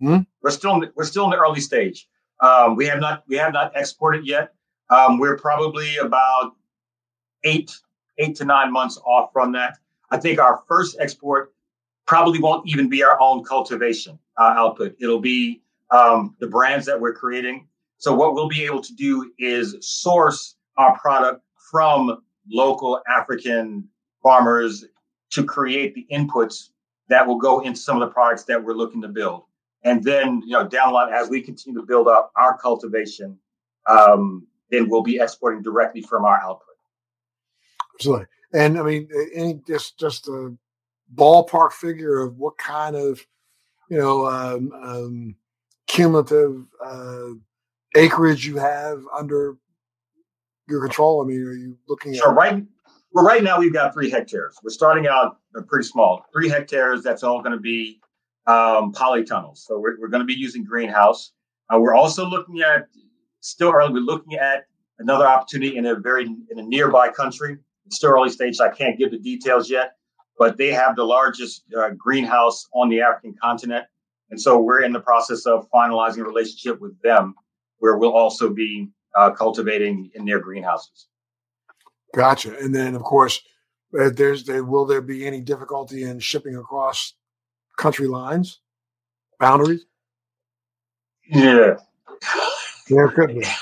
hmm? 0.00 0.18
We're 0.42 0.50
still 0.50 0.74
in 0.74 0.80
the, 0.80 0.92
we're 0.94 1.04
still 1.04 1.24
in 1.24 1.30
the 1.30 1.36
early 1.36 1.60
stage. 1.60 2.08
Um, 2.40 2.76
we 2.76 2.86
have 2.86 2.98
not 2.98 3.24
we 3.28 3.36
have 3.36 3.52
not 3.52 3.72
exported 3.76 4.26
yet. 4.26 4.54
Um, 4.88 5.18
we're 5.18 5.36
probably 5.36 5.96
about 5.98 6.52
eight 7.44 7.70
eight 8.16 8.36
to 8.36 8.46
nine 8.46 8.72
months 8.72 8.98
off 9.04 9.30
from 9.34 9.52
that. 9.52 9.76
I 10.10 10.16
think 10.16 10.38
our 10.38 10.62
first 10.66 10.96
export 10.98 11.52
probably 12.10 12.40
won't 12.40 12.68
even 12.68 12.88
be 12.88 13.04
our 13.04 13.16
own 13.20 13.44
cultivation 13.44 14.18
uh, 14.36 14.52
output. 14.56 14.96
It'll 14.98 15.20
be 15.20 15.62
um, 15.92 16.34
the 16.40 16.48
brands 16.48 16.84
that 16.86 17.00
we're 17.00 17.14
creating. 17.14 17.68
So 17.98 18.12
what 18.12 18.34
we'll 18.34 18.48
be 18.48 18.64
able 18.64 18.82
to 18.82 18.92
do 18.96 19.30
is 19.38 19.76
source 19.80 20.56
our 20.76 20.98
product 20.98 21.44
from 21.70 22.20
local 22.50 23.00
African 23.08 23.88
farmers 24.24 24.84
to 25.30 25.44
create 25.44 25.94
the 25.94 26.04
inputs 26.10 26.70
that 27.10 27.24
will 27.24 27.38
go 27.38 27.60
into 27.60 27.78
some 27.78 28.02
of 28.02 28.08
the 28.08 28.12
products 28.12 28.42
that 28.42 28.60
we're 28.60 28.74
looking 28.74 29.00
to 29.02 29.08
build. 29.08 29.44
And 29.84 30.02
then, 30.02 30.42
you 30.44 30.50
know, 30.50 30.66
down 30.66 30.88
the 30.88 30.94
line, 30.94 31.12
as 31.12 31.28
we 31.28 31.40
continue 31.40 31.80
to 31.80 31.86
build 31.86 32.08
up 32.08 32.32
our 32.34 32.58
cultivation, 32.58 33.38
um, 33.88 34.48
then 34.72 34.88
we'll 34.88 35.04
be 35.04 35.20
exporting 35.20 35.62
directly 35.62 36.02
from 36.02 36.24
our 36.24 36.40
output. 36.42 36.74
Absolutely. 37.94 38.26
And 38.52 38.80
I 38.80 38.82
mean, 38.82 39.08
any 39.32 39.60
just 39.64 39.96
just 39.96 40.26
a 40.26 40.56
ballpark 41.14 41.72
figure 41.72 42.18
of 42.20 42.36
what 42.36 42.56
kind 42.58 42.96
of, 42.96 43.24
you 43.88 43.98
know, 43.98 44.26
um, 44.26 44.72
um, 44.82 45.36
cumulative 45.86 46.66
uh, 46.84 47.30
acreage 47.96 48.46
you 48.46 48.56
have 48.56 49.02
under 49.16 49.56
your 50.68 50.80
control? 50.80 51.22
I 51.22 51.26
mean, 51.26 51.44
are 51.46 51.52
you 51.52 51.76
looking 51.88 52.14
at? 52.14 52.22
right. 52.32 52.64
Well, 53.12 53.24
right 53.24 53.42
now 53.42 53.58
we've 53.58 53.72
got 53.72 53.92
three 53.92 54.08
hectares. 54.08 54.56
We're 54.62 54.70
starting 54.70 55.08
out 55.08 55.38
pretty 55.66 55.86
small, 55.86 56.24
three 56.32 56.48
hectares. 56.48 57.02
That's 57.02 57.24
all 57.24 57.42
going 57.42 57.56
to 57.56 57.60
be 57.60 58.00
um, 58.46 58.92
polytunnels. 58.92 59.58
So 59.58 59.78
we're, 59.78 59.98
we're 60.00 60.08
going 60.08 60.20
to 60.20 60.26
be 60.26 60.34
using 60.34 60.64
greenhouse. 60.64 61.32
Uh, 61.68 61.78
we're 61.78 61.94
also 61.94 62.24
looking 62.24 62.60
at 62.60 62.86
still 63.40 63.72
early. 63.72 63.92
We're 63.92 64.00
looking 64.00 64.34
at 64.34 64.66
another 64.98 65.26
opportunity 65.26 65.76
in 65.76 65.86
a 65.86 65.94
very 65.96 66.24
in 66.24 66.58
a 66.58 66.62
nearby 66.62 67.10
country. 67.10 67.58
It's 67.86 67.96
still 67.96 68.10
early 68.10 68.30
stage. 68.30 68.56
So 68.56 68.66
I 68.66 68.70
can't 68.70 68.96
give 68.98 69.10
the 69.10 69.18
details 69.18 69.68
yet, 69.68 69.96
but 70.40 70.56
they 70.56 70.72
have 70.72 70.96
the 70.96 71.04
largest 71.04 71.64
uh, 71.78 71.90
greenhouse 71.90 72.66
on 72.72 72.88
the 72.88 73.02
African 73.02 73.36
continent, 73.40 73.84
and 74.30 74.40
so 74.40 74.58
we're 74.58 74.82
in 74.82 74.90
the 74.90 75.00
process 75.00 75.44
of 75.44 75.68
finalizing 75.70 76.20
a 76.20 76.24
relationship 76.24 76.80
with 76.80 76.98
them, 77.02 77.34
where 77.78 77.98
we'll 77.98 78.16
also 78.16 78.48
be 78.48 78.88
uh, 79.14 79.30
cultivating 79.32 80.10
in 80.14 80.24
their 80.24 80.40
greenhouses. 80.40 81.08
Gotcha. 82.14 82.56
And 82.58 82.74
then, 82.74 82.94
of 82.94 83.02
course, 83.02 83.42
uh, 84.00 84.08
there's 84.16 84.44
there, 84.44 84.64
will 84.64 84.86
there 84.86 85.02
be 85.02 85.26
any 85.26 85.42
difficulty 85.42 86.04
in 86.04 86.18
shipping 86.18 86.56
across 86.56 87.12
country 87.76 88.08
lines, 88.08 88.60
boundaries? 89.38 89.84
Yeah. 91.28 91.76
There 92.88 93.08
could 93.08 93.34
be. 93.34 93.44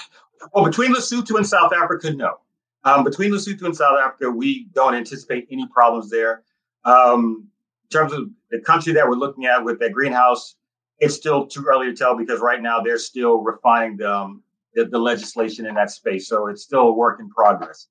Well, 0.54 0.64
between 0.64 0.94
Lesotho 0.94 1.36
and 1.36 1.46
South 1.46 1.74
Africa, 1.74 2.10
no. 2.10 2.38
Um, 2.84 3.04
between 3.04 3.32
Lesotho 3.32 3.64
and 3.64 3.76
South 3.76 3.98
Africa, 4.02 4.30
we 4.30 4.68
don't 4.72 4.94
anticipate 4.94 5.46
any 5.50 5.66
problems 5.66 6.08
there. 6.08 6.42
Um, 6.84 7.48
in 7.84 7.88
terms 7.98 8.12
of 8.12 8.30
the 8.50 8.60
country 8.60 8.92
that 8.94 9.08
we're 9.08 9.16
looking 9.16 9.46
at 9.46 9.64
with 9.64 9.78
that 9.80 9.92
greenhouse, 9.92 10.56
it's 10.98 11.14
still 11.14 11.46
too 11.46 11.64
early 11.64 11.86
to 11.86 11.94
tell 11.94 12.16
because 12.16 12.40
right 12.40 12.60
now 12.60 12.80
they're 12.80 12.98
still 12.98 13.38
refining 13.38 13.96
the, 13.96 14.12
um, 14.12 14.42
the, 14.74 14.84
the 14.84 14.98
legislation 14.98 15.66
in 15.66 15.74
that 15.74 15.90
space. 15.90 16.28
So 16.28 16.48
it's 16.48 16.62
still 16.62 16.88
a 16.88 16.92
work 16.92 17.20
in 17.20 17.28
progress. 17.30 17.86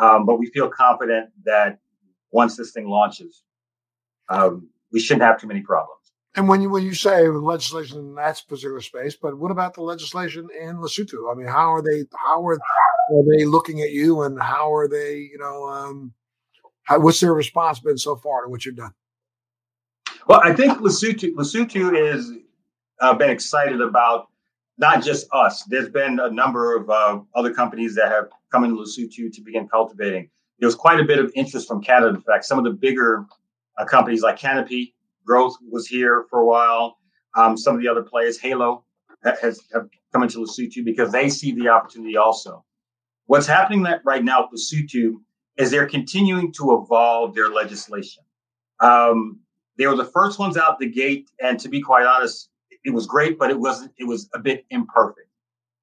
Um, 0.00 0.26
but 0.26 0.38
we 0.38 0.46
feel 0.50 0.68
confident 0.68 1.30
that 1.44 1.78
once 2.30 2.56
this 2.56 2.72
thing 2.72 2.88
launches, 2.88 3.42
um, 4.28 4.68
we 4.92 5.00
shouldn't 5.00 5.22
have 5.22 5.40
too 5.40 5.46
many 5.46 5.60
problems. 5.60 5.98
And 6.36 6.48
when 6.48 6.60
you 6.60 6.70
when 6.70 6.84
you 6.84 6.94
say 6.94 7.26
legislation 7.28 7.98
in 7.98 8.14
that 8.14 8.40
particular 8.48 8.80
space, 8.80 9.16
but 9.16 9.36
what 9.38 9.50
about 9.50 9.74
the 9.74 9.82
legislation 9.82 10.48
in 10.60 10.76
Lesotho? 10.76 11.32
I 11.32 11.34
mean, 11.34 11.48
how 11.48 11.72
are 11.72 11.82
they 11.82 12.04
how 12.14 12.46
are, 12.46 12.54
are 12.54 13.36
they 13.36 13.44
looking 13.44 13.80
at 13.80 13.90
you, 13.90 14.22
and 14.22 14.40
how 14.40 14.72
are 14.72 14.86
they 14.86 15.16
you 15.16 15.38
know 15.38 15.64
um, 15.64 16.12
how, 16.88 16.98
what's 16.98 17.20
their 17.20 17.34
response 17.34 17.78
been 17.80 17.98
so 17.98 18.16
far 18.16 18.44
to 18.44 18.48
what 18.48 18.64
you've 18.64 18.76
done? 18.76 18.92
Well, 20.26 20.40
I 20.42 20.54
think 20.54 20.78
Lesotho 20.78 21.34
Lesotho 21.34 21.94
is 21.94 22.32
uh, 23.00 23.12
been 23.14 23.28
excited 23.28 23.82
about 23.82 24.28
not 24.78 25.04
just 25.04 25.26
us. 25.32 25.64
There's 25.64 25.90
been 25.90 26.18
a 26.18 26.30
number 26.30 26.74
of 26.74 26.88
uh, 26.88 27.20
other 27.34 27.52
companies 27.52 27.94
that 27.96 28.10
have 28.10 28.28
come 28.50 28.64
into 28.64 28.76
Lesotho 28.76 29.30
to 29.30 29.40
begin 29.42 29.68
cultivating. 29.68 30.30
There 30.60 30.66
was 30.66 30.74
quite 30.74 30.98
a 30.98 31.04
bit 31.04 31.18
of 31.18 31.30
interest 31.34 31.68
from 31.68 31.82
Canada. 31.82 32.14
In 32.14 32.22
fact, 32.22 32.46
some 32.46 32.56
of 32.58 32.64
the 32.64 32.70
bigger 32.70 33.26
uh, 33.76 33.84
companies 33.84 34.22
like 34.22 34.38
Canopy 34.38 34.94
Growth 35.26 35.56
was 35.70 35.86
here 35.86 36.24
for 36.30 36.40
a 36.40 36.46
while. 36.46 36.96
Um, 37.36 37.58
some 37.58 37.74
of 37.74 37.82
the 37.82 37.88
other 37.88 38.02
players, 38.02 38.40
Halo, 38.40 38.86
has 39.24 39.60
have 39.74 39.88
come 40.14 40.22
into 40.22 40.38
Lesotho 40.38 40.82
because 40.82 41.12
they 41.12 41.28
see 41.28 41.52
the 41.52 41.68
opportunity 41.68 42.16
also. 42.16 42.64
What's 43.26 43.46
happening 43.46 43.82
that 43.82 44.00
right 44.06 44.24
now 44.24 44.48
with 44.50 44.58
Lesotho 44.58 45.16
is 45.58 45.70
they're 45.70 45.88
continuing 45.88 46.52
to 46.52 46.80
evolve 46.80 47.34
their 47.34 47.48
legislation. 47.48 48.22
Um, 48.80 49.40
they 49.76 49.86
were 49.86 49.96
the 49.96 50.04
first 50.04 50.38
ones 50.38 50.56
out 50.56 50.78
the 50.78 50.88
gate, 50.88 51.30
and 51.40 51.58
to 51.60 51.68
be 51.68 51.80
quite 51.80 52.06
honest, 52.06 52.48
it 52.84 52.90
was 52.90 53.06
great, 53.06 53.38
but 53.38 53.50
it 53.50 53.58
wasn't. 53.58 53.92
It 53.98 54.04
was 54.04 54.28
a 54.34 54.38
bit 54.38 54.64
imperfect. 54.70 55.28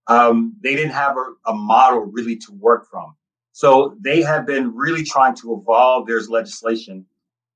Um, 0.07 0.55
they 0.61 0.76
didn't 0.76 0.91
have 0.93 1.17
a, 1.17 1.51
a 1.51 1.53
model 1.53 2.01
really 2.01 2.38
to 2.38 2.53
work 2.53 2.89
from. 2.89 3.15
So 3.51 3.95
they 3.99 4.21
have 4.21 4.45
been 4.45 4.73
really 4.76 5.03
trying 5.03 5.36
to 5.38 5.53
evolve 5.53 6.07
their 6.07 6.21
legislation 6.21 7.05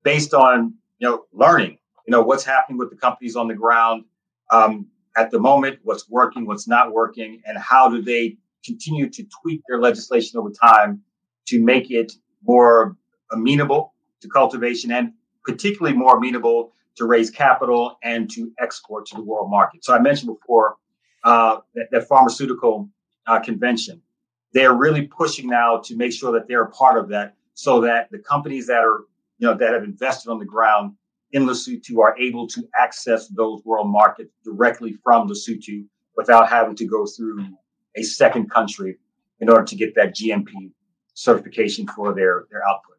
based 0.03 0.33
on 0.33 0.73
you 0.99 1.07
know 1.07 1.25
learning. 1.33 1.77
You 2.05 2.11
know 2.11 2.21
what's 2.21 2.43
happening 2.43 2.77
with 2.77 2.89
the 2.89 2.95
companies 2.95 3.35
on 3.35 3.47
the 3.47 3.55
ground 3.55 4.05
um, 4.51 4.87
at 5.15 5.31
the 5.31 5.39
moment, 5.39 5.79
what's 5.83 6.09
working, 6.09 6.45
what's 6.45 6.67
not 6.67 6.93
working, 6.93 7.41
and 7.45 7.57
how 7.57 7.89
do 7.89 8.01
they 8.01 8.37
continue 8.65 9.09
to 9.09 9.25
tweak 9.41 9.61
their 9.67 9.79
legislation 9.79 10.39
over 10.39 10.51
time 10.51 11.01
to 11.49 11.63
make 11.63 11.89
it 11.89 12.13
more 12.43 12.95
amenable 13.31 13.93
to 14.21 14.27
cultivation 14.29 14.91
and 14.91 15.13
particularly 15.45 15.95
more 15.95 16.17
amenable 16.17 16.73
to 16.95 17.05
raise 17.05 17.29
capital 17.29 17.97
and 18.03 18.29
to 18.29 18.51
export 18.59 19.05
to 19.07 19.15
the 19.15 19.23
world 19.23 19.49
market. 19.49 19.83
So 19.83 19.95
I 19.95 19.99
mentioned 19.99 20.35
before 20.35 20.75
uh, 21.23 21.57
that, 21.91 22.07
pharmaceutical 22.07 22.89
uh, 23.27 23.39
convention. 23.39 24.01
they're 24.53 24.73
really 24.73 25.03
pushing 25.03 25.47
now 25.47 25.77
to 25.77 25.95
make 25.95 26.11
sure 26.13 26.31
that 26.31 26.47
they're 26.47 26.63
a 26.63 26.71
part 26.71 26.97
of 26.97 27.09
that 27.09 27.35
so 27.53 27.81
that 27.81 28.09
the 28.09 28.19
companies 28.19 28.67
that 28.67 28.83
are, 28.83 29.01
you 29.37 29.47
know, 29.47 29.53
that 29.53 29.73
have 29.73 29.83
invested 29.83 30.29
on 30.31 30.39
the 30.39 30.45
ground 30.45 30.93
in 31.31 31.45
Lesotho 31.45 31.99
are 31.99 32.17
able 32.17 32.47
to 32.47 32.67
access 32.79 33.27
those 33.27 33.63
world 33.65 33.89
markets 33.89 34.31
directly 34.43 34.97
from 35.03 35.27
Lesotho 35.27 35.85
without 36.15 36.49
having 36.49 36.75
to 36.75 36.85
go 36.85 37.05
through 37.05 37.45
a 37.95 38.03
second 38.03 38.49
country 38.49 38.97
in 39.39 39.49
order 39.49 39.65
to 39.65 39.75
get 39.75 39.93
that 39.95 40.15
GMP 40.15 40.71
certification 41.19 41.85
for 41.87 42.13
their, 42.13 42.45
their 42.49 42.65
output. 42.67 42.95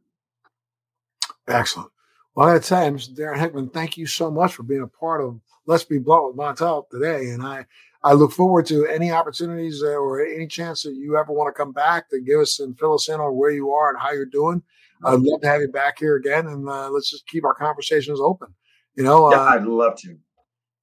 Excellent. 1.49 1.91
Well, 2.35 2.49
I 2.49 2.55
got 2.55 2.63
to 2.63 2.69
tell 2.69 2.85
you, 2.85 2.93
Mr. 2.93 3.17
Darren 3.17 3.39
Hickman, 3.39 3.71
thank 3.71 3.97
you 3.97 4.07
so 4.07 4.31
much 4.31 4.55
for 4.55 4.63
being 4.63 4.83
a 4.83 4.87
part 4.87 5.23
of 5.23 5.41
Let's 5.67 5.85
Be 5.85 5.99
Blunt 5.99 6.27
with 6.27 6.37
Montel 6.37 6.89
today. 6.91 7.31
And 7.31 7.43
I, 7.43 7.65
I 8.03 8.13
look 8.13 8.33
forward 8.33 8.67
to 8.67 8.87
any 8.87 9.11
opportunities 9.11 9.83
uh, 9.83 9.89
or 9.89 10.25
any 10.25 10.47
chance 10.47 10.83
that 10.83 10.95
you 10.95 11.17
ever 11.17 11.33
want 11.33 11.49
to 11.49 11.59
come 11.59 11.73
back 11.73 12.09
to 12.11 12.21
give 12.21 12.41
us 12.41 12.61
and 12.61 12.79
fill 12.79 12.95
us 12.95 13.09
in 13.09 13.21
on 13.21 13.37
where 13.37 13.51
you 13.51 13.73
are 13.73 13.91
and 13.91 13.99
how 13.99 14.13
you're 14.13 14.27
doing. 14.27 14.63
I'd 15.03 15.21
love 15.21 15.41
to 15.41 15.49
have 15.49 15.63
you 15.63 15.69
back 15.69 15.99
here 15.99 16.17
again, 16.17 16.47
and 16.47 16.69
uh, 16.69 16.91
let's 16.91 17.09
just 17.09 17.27
keep 17.27 17.43
our 17.47 17.55
conversations 17.55 18.21
open. 18.21 18.49
You 18.97 19.05
know, 19.05 19.31
yeah, 19.31 19.41
uh, 19.41 19.45
I'd 19.45 19.65
love 19.65 19.97
to. 20.01 20.19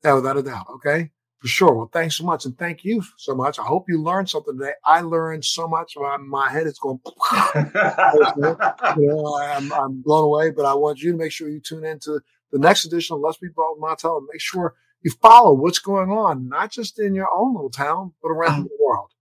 Yeah, 0.04 0.14
without 0.14 0.38
a 0.38 0.42
doubt. 0.42 0.66
Okay, 0.72 1.12
for 1.40 1.48
sure. 1.48 1.74
Well, 1.74 1.90
thanks 1.92 2.18
so 2.18 2.24
much, 2.24 2.46
and 2.46 2.58
thank 2.58 2.84
you 2.84 3.04
so 3.18 3.36
much. 3.36 3.60
I 3.60 3.64
hope 3.64 3.86
you 3.88 4.02
learned 4.02 4.30
something 4.30 4.58
today. 4.58 4.74
I 4.84 5.02
learned 5.02 5.46
so 5.46 5.68
much. 5.68 5.94
My, 5.96 6.18
my 6.18 6.50
head 6.50 6.68
is 6.68 6.80
going. 6.80 7.00
you 7.56 9.08
know, 9.08 9.40
I'm, 9.40 9.72
I'm 9.72 10.02
blown 10.02 10.26
away. 10.26 10.52
But 10.52 10.66
I 10.66 10.74
want 10.74 11.02
you 11.02 11.12
to 11.12 11.18
make 11.18 11.32
sure 11.32 11.50
you 11.50 11.60
tune 11.60 11.86
into 11.86 12.20
the 12.52 12.60
next 12.60 12.86
edition 12.86 13.16
of 13.16 13.22
Let's 13.22 13.38
Be 13.38 13.50
Blunt 13.56 13.80
Montel 13.80 14.18
and 14.18 14.28
make 14.32 14.42
sure 14.42 14.76
you 15.02 15.12
follow 15.22 15.54
what's 15.54 15.80
going 15.80 16.10
on, 16.10 16.50
not 16.50 16.72
just 16.72 17.00
in 17.00 17.14
your 17.14 17.28
own 17.34 17.54
little 17.54 17.70
town, 17.70 18.14
but 18.22 18.30
around 18.30 18.52
uh-huh. 18.52 18.64
the 18.64 18.78
world. 18.84 19.12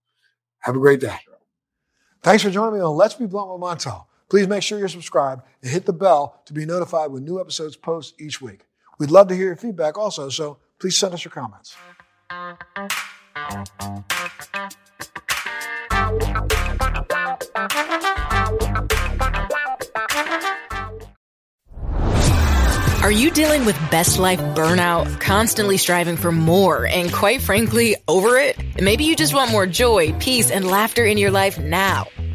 Have 0.59 0.75
a 0.75 0.79
great 0.79 0.99
day. 0.99 1.17
Thanks 2.23 2.43
for 2.43 2.49
joining 2.49 2.75
me 2.75 2.81
on 2.81 2.95
Let's 2.95 3.13
Be 3.13 3.25
Blunt 3.25 3.51
with 3.51 3.61
Montel. 3.61 4.05
Please 4.29 4.47
make 4.47 4.63
sure 4.63 4.79
you're 4.79 4.89
subscribed 4.89 5.43
and 5.61 5.71
hit 5.71 5.85
the 5.85 5.93
bell 5.93 6.41
to 6.45 6.53
be 6.53 6.65
notified 6.65 7.11
when 7.11 7.23
new 7.23 7.39
episodes 7.39 7.77
post 7.77 8.19
each 8.19 8.41
week. 8.41 8.65
We'd 8.99 9.11
love 9.11 9.27
to 9.29 9.35
hear 9.35 9.45
your 9.45 9.55
feedback 9.55 9.97
also, 9.97 10.29
so 10.29 10.57
please 10.79 10.97
send 10.97 11.13
us 11.13 11.23
your 11.23 11.31
comments. 11.31 11.75
Are 12.29 12.57
you 23.11 23.31
dealing 23.31 23.63
with 23.63 23.79
best 23.89 24.19
life 24.19 24.39
burnout, 24.39 25.21
constantly 25.21 25.77
striving 25.77 26.17
for 26.17 26.33
more, 26.33 26.85
and 26.85 27.13
quite 27.13 27.41
frankly, 27.41 27.95
over 28.09 28.37
it? 28.37 28.57
Maybe 28.81 29.05
you 29.05 29.15
just 29.15 29.33
want 29.33 29.49
more 29.49 29.65
joy, 29.65 30.11
peace, 30.19 30.51
and 30.51 30.67
laughter 30.67 31.05
in 31.05 31.17
your 31.17 31.31
life 31.31 31.57
now. 31.57 32.07